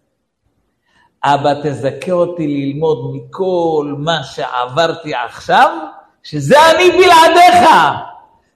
אבא, 1.23 1.53
תזכה 1.63 2.11
אותי 2.11 2.47
ללמוד 2.47 3.15
מכל 3.15 3.93
מה 3.97 4.23
שעברתי 4.23 5.13
עכשיו, 5.15 5.77
שזה 6.23 6.55
אני 6.71 6.91
בלעדיך. 6.91 7.69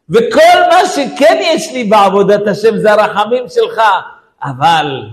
וכל 0.09 0.59
מה 0.72 0.86
שכן 0.86 1.39
יש 1.41 1.74
לי 1.74 1.84
בעבודת 1.84 2.47
השם 2.47 2.78
זה 2.78 2.91
הרחמים 2.93 3.43
שלך, 3.49 3.82
אבל, 4.43 5.09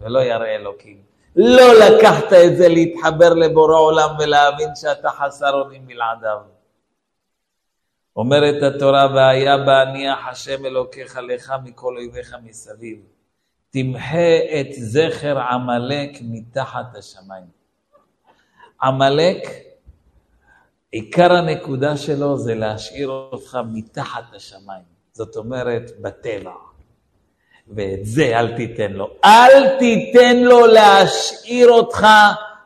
ולא 0.00 0.18
ירא 0.18 0.46
אלוקים. 0.46 0.98
לא 1.36 1.74
לקחת 1.74 2.32
את 2.32 2.56
זה 2.56 2.68
להתחבר 2.68 3.34
לבורא 3.34 3.78
עולם 3.78 4.08
ולהבין 4.18 4.68
שאתה 4.74 5.10
חסר 5.10 5.52
אונים 5.52 5.86
בלעדיו. 5.86 6.38
אומרת 8.16 8.62
התורה, 8.62 9.08
והיה 9.14 9.58
בהניח 9.58 10.28
השם 10.28 10.66
אלוקיך 10.66 11.18
לך 11.22 11.52
מכל 11.64 11.96
אויביך 11.96 12.36
מסביב. 12.44 13.17
תמחה 13.70 14.36
את 14.60 14.66
זכר 14.72 15.38
עמלק 15.38 16.18
מתחת 16.22 16.96
השמיים. 16.98 17.58
עמלק, 18.82 19.48
עיקר 20.90 21.32
הנקודה 21.32 21.96
שלו 21.96 22.38
זה 22.38 22.54
להשאיר 22.54 23.08
אותך 23.08 23.58
מתחת 23.72 24.34
השמיים. 24.36 24.84
זאת 25.12 25.36
אומרת, 25.36 25.90
בטבע. 26.00 26.52
ואת 27.68 28.06
זה 28.06 28.38
אל 28.38 28.56
תיתן 28.56 28.92
לו. 28.92 29.10
אל 29.24 29.78
תיתן 29.78 30.36
לו 30.36 30.66
להשאיר 30.66 31.70
אותך 31.70 32.06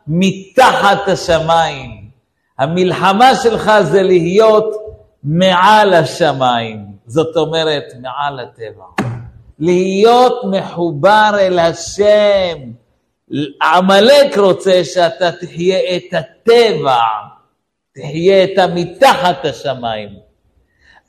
מתחת 0.07 1.09
השמיים. 1.09 2.11
המלחמה 2.59 3.35
שלך 3.35 3.71
זה 3.83 4.03
להיות 4.03 4.75
מעל 5.25 5.95
השמיים, 5.95 6.87
זאת 7.07 7.37
אומרת 7.37 7.85
מעל 8.01 8.41
הטבע. 8.41 9.02
להיות 9.63 10.45
מחובר 10.51 11.31
אל 11.41 11.59
השם. 11.59 12.59
עמלק 13.63 14.39
רוצה 14.39 14.85
שאתה 14.85 15.33
תחיה 15.33 15.97
את 15.97 16.15
הטבע, 16.15 17.01
תחיה 17.93 18.45
את 18.45 18.59
המתחת 18.59 19.45
השמיים. 19.45 20.09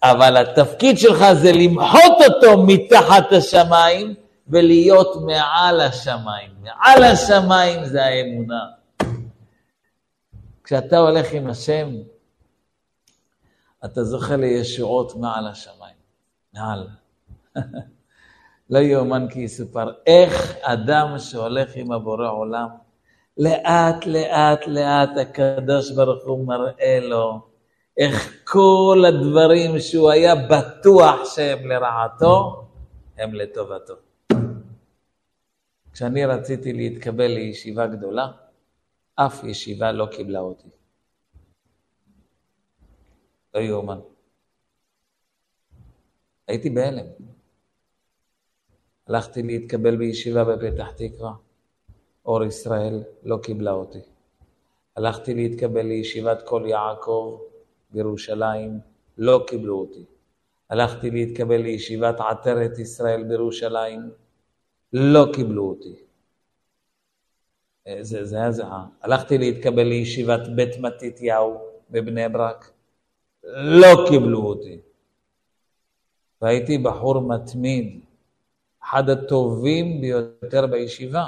אבל 0.04 0.38
התפקיד 0.38 0.97
שלך 0.97 1.26
זה 1.34 1.51
למחות 1.51 2.14
אותו 2.28 2.64
מתחת 2.64 3.32
השמיים 3.32 4.14
ולהיות 4.47 5.16
מעל 5.26 5.82
השמיים. 5.82 6.49
מעל 6.62 7.04
השמיים 7.04 7.86
זה 7.86 8.06
האמונה. 8.06 8.66
כשאתה 10.64 10.97
הולך 10.97 11.34
עם 11.34 11.49
השם, 11.49 11.89
אתה 13.86 14.04
זוכה 14.04 14.36
לישועות 14.36 15.16
מעל 15.16 15.47
השמיים. 15.47 15.95
מעל. 16.54 16.88
לא 18.70 18.80
יאומן 18.80 19.28
כי 19.30 19.39
יסופר. 19.39 19.91
איך 20.05 20.55
אדם 20.61 21.20
שהולך 21.20 21.76
עם 21.76 21.91
הבורא 21.91 22.30
עולם, 22.30 22.68
לאט 23.38 24.05
לאט 24.05 24.68
לאט 24.68 25.09
הקדוש 25.22 25.91
ברוך 25.91 26.26
הוא 26.26 26.47
מראה 26.47 26.99
לו 27.01 27.53
איך 27.97 28.43
כל 28.43 29.03
הדברים 29.07 29.80
שהוא 29.80 30.09
היה 30.09 30.36
בטוח 30.36 31.36
שהם 31.36 31.68
לרעתו, 31.68 32.66
הם 33.18 33.34
לטובתו. 33.34 33.93
כשאני 35.93 36.26
רציתי 36.26 36.74
להתקבל 36.74 37.28
לישיבה 37.28 37.88
גדולה, 37.88 38.28
אף 39.16 39.43
ישיבה 39.43 39.91
לא 39.91 40.05
קיבלה 40.11 40.39
אותי. 40.39 40.68
לא 43.53 43.59
יאומן. 43.59 43.99
הייתי 46.47 46.70
בהלם. 46.70 47.05
הלכתי 49.08 49.43
להתקבל 49.43 49.95
בישיבה 49.95 50.43
בפתח 50.43 50.91
תקווה. 50.91 51.34
אור 52.26 52.43
ישראל, 52.43 53.04
לא 53.24 53.38
קיבלה 53.43 53.72
אותי. 53.72 53.99
הלכתי 54.95 55.34
להתקבל 55.34 55.82
לישיבת 55.82 56.41
כל 56.45 56.64
יעקב 56.68 57.39
בירושלים, 57.91 58.80
לא 59.18 59.43
קיבלו 59.47 59.80
אותי. 59.80 60.06
הלכתי 60.70 61.12
להתקבל 61.12 61.58
לישיבת 61.58 62.20
עטרת 62.20 62.80
ישראל 62.80 63.24
בירושלים, 63.24 64.12
לא 64.93 65.26
קיבלו 65.34 65.70
אותי. 65.70 65.95
זה, 68.01 68.26
זה 68.26 68.38
היה 68.38 68.51
זה. 68.51 68.64
הלכתי 69.01 69.38
להתקבל 69.38 69.84
לישיבת 69.84 70.47
בית 70.56 70.78
מתתיהו 70.80 71.62
בבני 71.89 72.30
ברק, 72.30 72.72
לא 73.54 74.06
קיבלו 74.10 74.41
אותי. 74.41 74.80
והייתי 76.41 76.78
בחור 76.78 77.22
מתמיד, 77.22 77.99
אחד 78.86 79.10
הטובים 79.10 80.02
ביותר 80.02 80.68
בישיבה. 80.68 81.28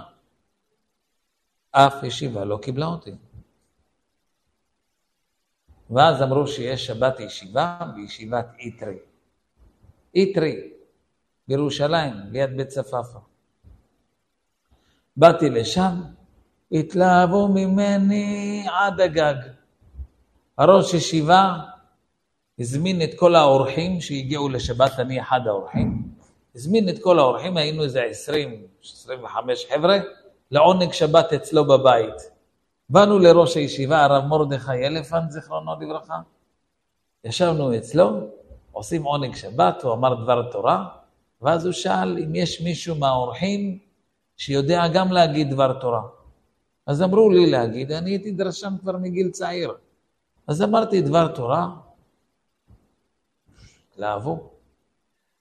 אף 1.71 2.03
ישיבה 2.03 2.45
לא 2.45 2.59
קיבלה 2.61 2.85
אותי. 2.85 3.11
ואז 5.89 6.21
אמרו 6.21 6.47
שיש 6.47 6.85
שבת 6.85 7.19
ישיבה 7.19 7.79
בישיבת 7.95 8.47
איתרי. 8.59 8.97
איתרי, 10.15 10.69
בירושלים, 11.47 12.13
ליד 12.31 12.57
בית 12.57 12.67
צפאפא. 12.67 13.19
באתי 15.17 15.49
לשם, 15.49 16.01
התלהבו 16.71 17.47
ממני 17.47 18.65
עד 18.71 19.01
הגג. 19.01 19.35
הראש 20.57 20.93
ישיבה 20.93 21.55
הזמין 22.59 23.01
את 23.01 23.09
כל 23.15 23.35
האורחים 23.35 24.01
שהגיעו 24.01 24.49
לשבת, 24.49 24.99
אני 24.99 25.21
אחד 25.21 25.39
האורחים, 25.47 26.04
הזמין 26.55 26.89
את 26.89 26.95
כל 27.01 27.19
האורחים, 27.19 27.57
היינו 27.57 27.83
איזה 27.83 28.03
20, 28.03 28.67
25 28.83 29.65
חבר'ה, 29.73 29.97
לעונג 30.51 30.93
שבת 30.93 31.33
אצלו 31.33 31.65
בבית. 31.65 32.31
באנו 32.89 33.19
לראש 33.19 33.57
הישיבה, 33.57 34.03
הרב 34.03 34.25
מרדכי 34.25 34.87
אלפנט, 34.87 35.31
זיכרונו 35.31 35.71
לברכה, 35.81 36.19
ישבנו 37.23 37.77
אצלו, 37.77 38.27
עושים 38.71 39.03
עונג 39.03 39.35
שבת, 39.35 39.83
הוא 39.83 39.93
אמר 39.93 40.23
דבר 40.23 40.51
תורה, 40.51 40.85
ואז 41.41 41.65
הוא 41.65 41.73
שאל 41.73 42.17
אם 42.23 42.35
יש 42.35 42.61
מישהו 42.61 42.95
מהאורחים 42.95 43.79
שיודע 44.37 44.87
גם 44.93 45.11
להגיד 45.11 45.49
דבר 45.49 45.79
תורה. 45.79 46.01
אז 46.87 47.01
אמרו 47.01 47.29
לי 47.29 47.51
להגיד, 47.51 47.91
אני 47.91 48.09
הייתי 48.09 48.31
דרשן 48.31 48.73
כבר 48.81 48.97
מגיל 48.97 49.29
צעיר. 49.29 49.73
אז 50.47 50.61
אמרתי 50.61 51.01
דבר 51.01 51.27
תורה, 51.27 51.67
התלהבו. 53.91 54.54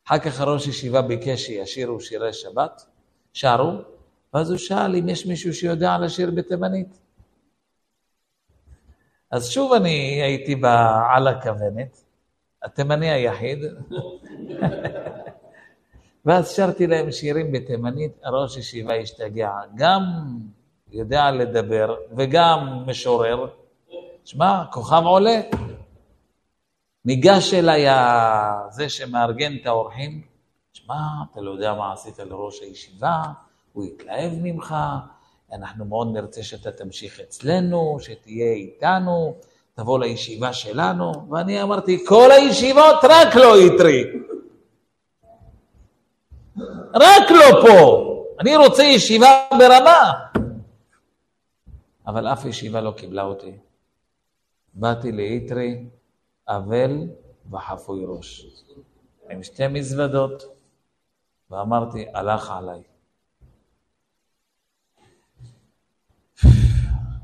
אחר 0.06 0.18
כך 0.18 0.40
הראש 0.40 0.66
ישיבה 0.66 1.02
ביקש 1.02 1.46
שישירו 1.46 2.00
שירי 2.00 2.32
שבת, 2.32 2.86
שרו, 3.32 3.72
ואז 4.34 4.50
הוא 4.50 4.58
שאל 4.58 4.96
אם 4.96 5.08
יש 5.08 5.26
מישהו 5.26 5.54
שיודע 5.54 5.98
לשיר 5.98 6.30
בתימנית. 6.30 7.00
אז 9.30 9.50
שוב 9.50 9.72
אני 9.72 10.22
הייתי 10.22 10.60
על 11.10 11.28
הכוונת, 11.28 12.04
התימני 12.62 13.10
היחיד, 13.10 13.58
ואז 16.24 16.56
שרתי 16.56 16.86
להם 16.86 17.12
שירים 17.12 17.52
בתימנית, 17.52 18.12
הראש 18.24 18.56
ישיבה 18.56 18.94
השתגע, 18.94 19.50
גם 19.74 20.02
יודע 20.92 21.30
לדבר 21.30 21.96
וגם 22.16 22.84
משורר. 22.86 23.46
שמע, 24.24 24.64
כוכב 24.72 25.02
עולה. 25.04 25.40
ניגש 27.04 27.54
אליי 27.54 27.86
זה 28.70 28.88
שמארגן 28.88 29.56
את 29.60 29.66
האורחים, 29.66 30.22
שמע, 30.72 30.94
אתה 31.32 31.40
לא 31.40 31.50
יודע 31.50 31.74
מה 31.74 31.92
עשית 31.92 32.18
לראש 32.18 32.60
הישיבה, 32.60 33.22
הוא 33.72 33.84
יתלהב 33.84 34.32
ממך, 34.42 34.74
אנחנו 35.52 35.84
מאוד 35.84 36.12
נרצה 36.12 36.42
שאתה 36.42 36.72
תמשיך 36.72 37.20
אצלנו, 37.20 37.96
שתהיה 38.00 38.52
איתנו, 38.52 39.36
תבוא 39.74 39.98
לישיבה 39.98 40.52
שלנו, 40.52 41.28
ואני 41.30 41.62
אמרתי, 41.62 42.04
כל 42.06 42.30
הישיבות 42.30 42.96
רק 43.02 43.34
לא 43.34 43.60
יתרי. 43.60 44.04
רק 46.94 47.30
לא 47.30 47.66
פה. 47.66 48.10
אני 48.40 48.56
רוצה 48.56 48.82
ישיבה 48.82 49.46
ברמה. 49.58 50.12
אבל 52.06 52.26
אף 52.28 52.44
ישיבה 52.44 52.80
לא 52.80 52.90
קיבלה 52.90 53.22
אותי. 53.22 53.52
באתי 54.74 55.12
לאיתרי, 55.12 55.84
אבל 56.48 57.08
וחפוי 57.50 58.04
ראש, 58.06 58.46
עם 59.30 59.42
שתי 59.42 59.68
מזוודות, 59.68 60.42
ואמרתי, 61.50 62.06
הלך 62.14 62.50
עליי. 62.50 62.82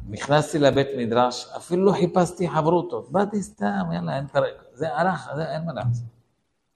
נכנסתי 0.08 0.58
לבית 0.58 0.88
מדרש, 0.96 1.46
אפילו 1.56 1.84
לא 1.84 1.92
חיפשתי 1.92 2.48
חברותות, 2.48 3.12
באתי 3.12 3.42
סתם, 3.42 3.92
יאללה, 3.94 4.16
אין 4.16 4.26
פרק, 4.26 4.54
זה 4.72 4.96
הלך, 4.96 5.30
זה 5.36 5.52
אין 5.52 5.64
מה 5.64 5.72
לעשות. 5.72 6.04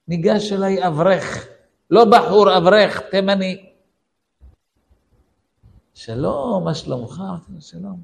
ניגש 0.09 0.53
אליי 0.53 0.87
אברך, 0.87 1.47
לא 1.91 2.05
בחור, 2.05 2.59
אברך, 2.59 3.01
תימני. 3.11 3.71
שלום, 5.95 6.65
מה 6.65 6.75
שלומך? 6.75 7.23
שלום. 7.61 8.01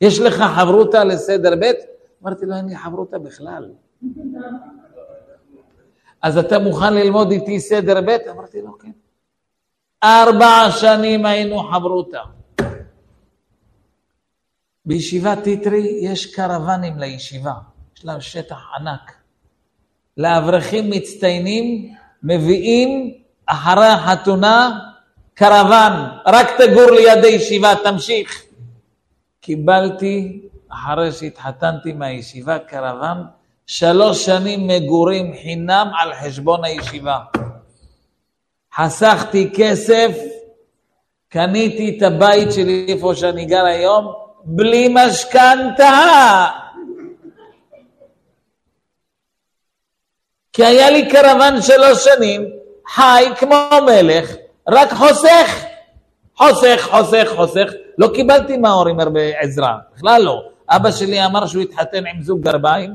יש 0.00 0.20
לך 0.20 0.34
חברותה 0.34 1.04
לסדר 1.04 1.56
ב'? 1.60 1.97
אמרתי 2.22 2.46
לו, 2.46 2.56
אין 2.56 2.66
לי 2.66 2.76
חברותה 2.76 3.18
בכלל. 3.18 3.70
אז 6.22 6.38
אתה 6.38 6.58
מוכן 6.58 6.94
ללמוד 6.94 7.30
איתי 7.30 7.60
סדר 7.60 8.00
ב'? 8.00 8.16
אמרתי 8.30 8.62
לו, 8.62 8.78
כן. 8.78 8.90
ארבע 10.02 10.70
שנים 10.70 11.26
היינו 11.26 11.58
חברותה. 11.58 12.20
בישיבת 14.84 15.38
טיטרי 15.44 15.98
יש 16.02 16.34
קרוונים 16.34 16.98
לישיבה, 16.98 17.54
יש 17.96 18.04
להם 18.04 18.20
שטח 18.20 18.58
ענק. 18.80 19.12
לאברכים 20.16 20.90
מצטיינים 20.90 21.94
מביאים 22.22 23.14
אחרי 23.46 23.86
החתונה 23.86 24.78
קרוון, 25.34 25.92
רק 26.26 26.46
תגור 26.60 26.90
ליד 26.90 27.24
הישיבה, 27.24 27.72
תמשיך. 27.84 28.44
קיבלתי, 29.40 30.48
אחרי 30.68 31.12
שהתחתנתי 31.12 31.92
מהישיבה, 31.92 32.58
קרוון, 32.58 33.24
שלוש 33.66 34.26
שנים 34.26 34.66
מגורים 34.66 35.34
חינם 35.42 35.90
על 35.98 36.14
חשבון 36.14 36.64
הישיבה. 36.64 37.18
חסכתי 38.74 39.50
כסף, 39.56 40.10
קניתי 41.28 41.96
את 41.96 42.02
הבית 42.02 42.52
שלי 42.52 42.86
איפה 42.88 43.14
שאני 43.14 43.44
גר 43.44 43.64
היום, 43.64 44.12
בלי 44.44 44.94
משכנתה. 44.94 46.46
כי 50.52 50.64
היה 50.64 50.90
לי 50.90 51.08
קרוון 51.08 51.62
שלוש 51.62 52.04
שנים, 52.04 52.46
חי 52.88 53.24
כמו 53.38 53.68
מלך, 53.86 54.34
רק 54.68 54.92
חוסך. 54.92 55.64
חוסך, 56.36 56.88
חוסך, 56.90 57.32
חוסך. 57.36 57.72
לא 57.98 58.08
קיבלתי 58.14 58.56
מההורים 58.56 59.00
הרבה 59.00 59.20
עזרה, 59.38 59.76
בכלל 59.96 60.22
לא. 60.22 60.42
אבא 60.68 60.90
שלי 60.90 61.24
אמר 61.26 61.46
שהוא 61.46 61.62
התחתן 61.62 62.06
עם 62.06 62.22
זוג 62.22 62.40
גרביים, 62.40 62.94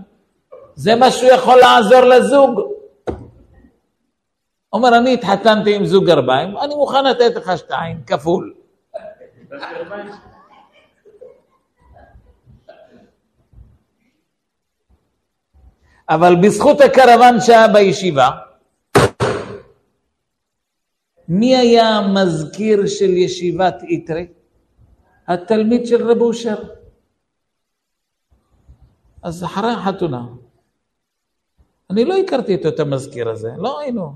זה 0.75 0.95
מה 0.95 1.11
שהוא 1.11 1.29
יכול 1.29 1.59
לעזור 1.59 2.01
לזוג. 2.01 2.59
אומר, 4.73 4.97
אני 4.97 5.13
התחתנתי 5.13 5.75
עם 5.75 5.85
זוג 5.85 6.05
גרביים, 6.05 6.57
אני 6.57 6.75
מוכן 6.75 7.05
לתת 7.05 7.35
לך 7.35 7.51
שתיים, 7.57 8.03
כפול. 8.07 8.53
אבל 16.09 16.35
בזכות 16.35 16.81
הקרוון 16.81 17.41
שהיה 17.41 17.67
בישיבה, 17.67 18.29
מי 21.27 21.57
היה 21.57 21.89
המזכיר 21.89 22.87
של 22.87 23.09
ישיבת 23.09 23.83
איתרי? 23.83 24.27
התלמיד 25.27 25.87
של 25.87 26.09
רב 26.09 26.21
אושר. 26.21 26.55
אז 29.23 29.43
אחרי 29.43 29.71
החתונה, 29.71 30.25
אני 31.89 32.05
לא 32.05 32.17
הכרתי 32.17 32.55
את 32.55 32.79
המזכיר 32.79 33.29
הזה, 33.29 33.51
לא 33.57 33.79
היינו. 33.79 34.13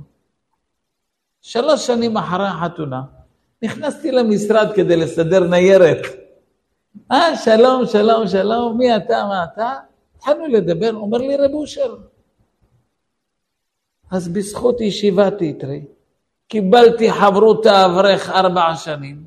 שלוש 1.41 1.87
שנים 1.87 2.17
אחרי 2.17 2.47
החתונה, 2.47 3.01
נכנסתי 3.61 4.11
למשרד 4.11 4.67
כדי 4.75 4.95
לסדר 4.95 5.39
ניירת. 5.39 5.97
אה, 7.11 7.37
שלום, 7.37 7.85
שלום, 7.85 8.27
שלום, 8.27 8.77
מי 8.77 8.95
אתה, 8.95 9.25
מה 9.29 9.43
אתה? 9.53 9.73
התחלנו 10.15 10.47
לדבר, 10.47 10.95
אומר 10.95 11.17
לי 11.17 11.37
רב 11.37 11.53
אושר. 11.53 11.95
אז 14.11 14.27
בזכות 14.27 14.81
ישיבת 14.81 15.41
איתרי, 15.41 15.85
קיבלתי 16.47 17.11
חברות 17.11 17.65
האברך 17.65 18.29
ארבע 18.29 18.75
שנים, 18.75 19.23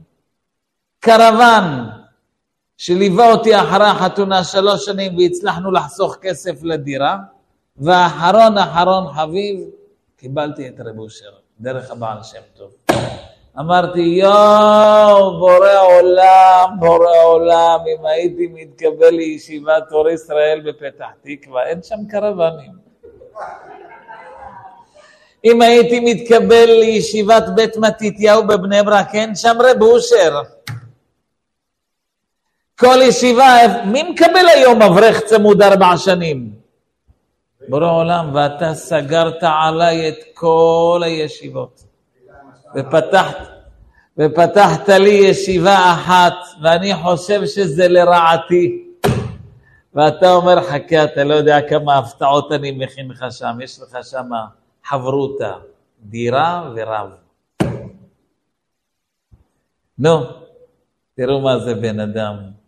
קרוון 1.00 1.99
שליווה 2.80 3.32
אותי 3.32 3.56
אחרי 3.56 3.86
החתונה 3.86 4.44
שלוש 4.44 4.84
שנים 4.84 5.18
והצלחנו 5.18 5.70
לחסוך 5.70 6.16
כסף 6.22 6.62
לדירה, 6.62 7.16
ואחרון 7.76 8.58
אחרון 8.58 9.12
חביב, 9.14 9.60
קיבלתי 10.16 10.68
את 10.68 10.80
רב 10.80 10.98
אושר, 10.98 11.30
דרך 11.60 11.90
הבעל 11.90 12.22
שם 12.22 12.40
טוב. 12.56 12.70
אמרתי, 13.58 14.00
יואו, 14.00 15.38
בורא 15.38 15.80
עולם, 15.80 16.68
בורא 16.78 17.22
עולם, 17.24 17.78
אם 17.96 18.06
הייתי 18.06 18.46
מתקבל 18.52 19.10
לישיבת 19.10 19.92
אור 19.92 20.08
ישראל 20.08 20.60
בפתח 20.66 21.10
תקווה, 21.22 21.66
אין 21.66 21.82
שם 21.82 21.98
קרוונים. 22.10 22.72
אם 25.44 25.62
הייתי 25.62 26.00
מתקבל 26.00 26.66
לישיבת 26.66 27.44
בית 27.54 27.76
מתתיהו 27.76 28.46
בבני 28.46 28.82
ברק, 28.82 29.14
אין 29.14 29.34
שם 29.34 29.56
רב 29.60 29.82
אושר. 29.82 30.40
כל 32.80 32.98
ישיבה, 33.02 33.56
מי 33.86 34.02
מקבל 34.02 34.46
היום 34.54 34.82
אברך 34.82 35.20
צמוד 35.20 35.62
ארבע 35.62 35.96
שנים? 35.96 36.52
בורא 37.68 37.90
עולם, 37.90 38.34
ואתה 38.34 38.74
סגרת 38.74 39.42
עליי 39.42 40.08
את 40.08 40.18
כל 40.34 41.02
הישיבות. 41.04 41.84
ופתחת, 42.76 43.48
ופתחת 44.18 44.88
לי 44.88 45.10
ישיבה 45.10 45.92
אחת, 45.92 46.34
ואני 46.62 46.94
חושב 46.94 47.46
שזה 47.46 47.88
לרעתי. 47.88 48.84
ואתה 49.94 50.32
אומר, 50.32 50.62
חכה, 50.62 51.04
אתה 51.04 51.24
לא 51.24 51.34
יודע 51.34 51.68
כמה 51.68 51.98
הפתעות 51.98 52.52
אני 52.52 52.70
מכין 52.70 53.08
לך 53.10 53.24
שם, 53.30 53.58
יש 53.62 53.80
לך 53.80 53.98
שם 54.02 54.30
חברותה, 54.84 55.52
דירה 56.02 56.70
ורב. 56.76 57.10
נו, 59.98 60.20
תראו 61.16 61.40
מה 61.40 61.58
זה 61.58 61.74
בן 61.74 62.00
אדם. 62.00 62.59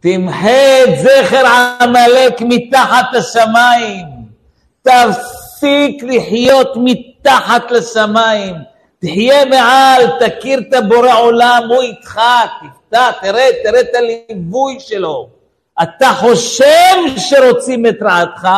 תמחה 0.00 0.82
את 0.84 0.98
זכר 0.98 1.46
עמלק 1.80 2.40
מתחת 2.40 3.06
לשמיים. 3.12 4.06
תפסיק 4.82 6.02
לחיות 6.02 6.68
מתחת 6.76 7.70
לשמיים. 7.70 8.54
תחיה 8.98 9.44
מעל, 9.44 10.02
תכיר 10.20 10.58
את 10.58 10.74
הבורא 10.74 11.14
עולם, 11.18 11.62
הוא 11.68 11.82
איתך, 11.82 12.20
תפתח, 12.60 13.12
תראה, 13.20 13.46
תראה 13.64 13.80
את 13.80 13.94
הליווי 13.94 14.80
שלו. 14.80 15.28
אתה 15.82 16.08
חושב 16.08 16.96
שרוצים 17.16 17.86
את 17.86 18.02
רעתך, 18.02 18.48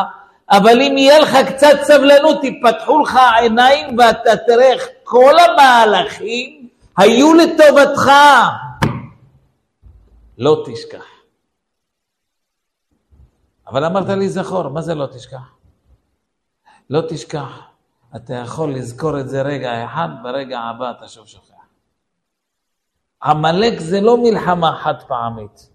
אבל 0.50 0.82
אם 0.82 0.98
יהיה 0.98 1.18
לך 1.18 1.38
קצת 1.46 1.82
סבלנות, 1.82 2.44
יפתחו 2.44 2.98
לך 3.00 3.16
העיניים 3.16 3.98
ואתה 3.98 4.36
תראה 4.36 4.72
איך 4.72 4.88
כל 5.04 5.34
המהלכים 5.38 6.68
היו 6.96 7.34
לטובתך. 7.34 8.10
לא 10.38 10.64
תשכח. 10.66 11.11
אבל 13.72 13.84
אמרת 13.84 14.08
לי 14.08 14.28
זכור, 14.28 14.68
מה 14.68 14.82
זה 14.82 14.94
לא 14.94 15.06
תשכח? 15.06 15.50
לא 16.90 17.00
תשכח. 17.08 17.58
אתה 18.16 18.34
יכול 18.34 18.74
לזכור 18.74 19.20
את 19.20 19.28
זה 19.28 19.42
רגע 19.42 19.84
אחד, 19.84 20.08
ברגע 20.22 20.60
הבא 20.60 20.90
אתה 20.90 21.08
שוב 21.08 21.26
שוכח. 21.26 21.52
עמלק 23.22 23.80
זה 23.80 24.00
לא 24.00 24.16
מלחמה 24.22 24.78
חד 24.82 24.94
פעמית. 25.08 25.68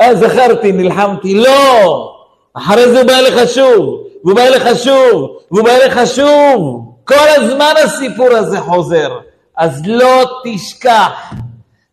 אה, 0.00 0.14
זכרתי, 0.14 0.72
נלחמתי, 0.72 1.34
לא! 1.34 2.12
אחרי 2.54 2.90
זה 2.90 3.00
הוא 3.00 3.06
בא 3.06 3.12
אליך 3.12 3.48
שוב, 3.54 4.06
והוא 4.24 4.34
בא 4.34 4.42
אליך 4.42 4.68
שוב, 4.84 5.38
והוא 5.50 5.64
בא 5.64 5.70
אליך 5.70 5.98
שוב. 6.06 6.94
כל 7.04 7.28
הזמן 7.36 7.74
הסיפור 7.84 8.36
הזה 8.36 8.60
חוזר. 8.60 9.20
אז 9.56 9.82
לא 9.86 10.40
תשכח. 10.44 11.32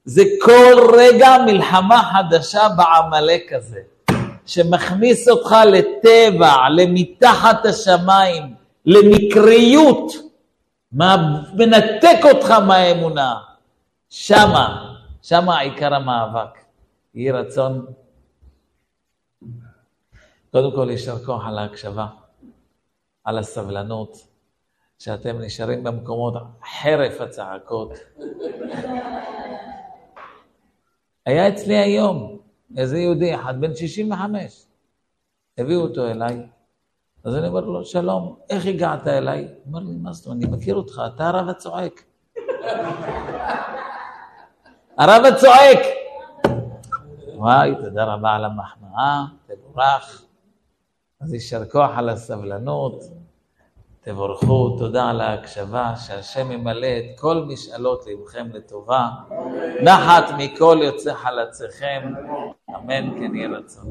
זה 0.05 0.23
כל 0.41 0.95
רגע 0.97 1.37
מלחמה 1.45 2.03
חדשה 2.13 2.67
בעמלק 2.77 3.53
הזה, 3.53 3.79
שמכניס 4.45 5.29
אותך 5.29 5.55
לטבע, 5.71 6.69
למתחת 6.69 7.65
השמיים, 7.65 8.55
למקריות, 8.85 10.13
מנתק 11.53 12.19
אותך 12.23 12.51
מהאמונה. 12.51 13.35
שמה, 14.09 14.95
שמה 15.21 15.59
עיקר 15.59 15.93
המאבק. 15.93 16.57
יהי 17.15 17.31
רצון 17.31 17.85
קודם 20.51 20.75
כל, 20.75 20.87
יישר 20.89 21.25
כוח 21.25 21.47
על 21.47 21.57
ההקשבה, 21.57 22.07
על 23.23 23.37
הסבלנות, 23.37 24.27
שאתם 24.99 25.41
נשארים 25.41 25.83
במקומות 25.83 26.33
חרף 26.81 27.21
הצעקות. 27.21 27.91
היה 31.25 31.49
אצלי 31.49 31.77
היום 31.77 32.32
איזה 32.77 32.97
יהודי 32.97 33.35
אחד, 33.35 33.61
בן 33.61 33.75
65, 33.75 34.65
הביאו 35.57 35.81
אותו 35.81 36.07
אליי. 36.07 36.47
אז 37.23 37.35
אני 37.35 37.47
אומר 37.47 37.59
לו, 37.59 37.85
שלום, 37.85 38.35
איך 38.49 38.65
הגעת 38.65 39.07
אליי? 39.07 39.41
הוא 39.41 39.51
אומר 39.65 39.79
לי, 39.79 39.95
מה 39.95 40.13
זאת 40.13 40.25
אומרת, 40.25 40.43
אני 40.43 40.57
מכיר 40.57 40.75
אותך, 40.75 41.01
אתה 41.15 41.27
הרב 41.27 41.49
הצועק. 41.49 42.03
הרב 44.97 45.25
הצועק! 45.25 45.79
וואי, 47.35 47.75
תודה 47.83 48.03
רבה 48.03 48.31
על 48.31 48.45
המחמאה, 48.45 49.25
תבורך. 49.47 50.25
אז 51.21 51.33
יישר 51.33 51.65
כוח 51.65 51.91
על 51.97 52.09
הסבלנות, 52.09 53.03
תבורכו, 54.05 54.75
תודה 54.77 55.09
על 55.09 55.21
ההקשבה, 55.21 55.93
שהשם 55.95 56.51
ימלא 56.51 56.87
את 56.87 57.19
כל 57.19 57.43
משאלות 57.47 58.05
לבכם 58.07 58.47
לטובה, 58.53 59.07
נחת 59.83 60.23
מכל 60.37 60.79
יוצא 60.83 61.13
חלציכם, 61.13 62.13
אמן 62.75 63.19
כן 63.19 63.35
יהיה 63.35 63.49
רצון. 63.49 63.85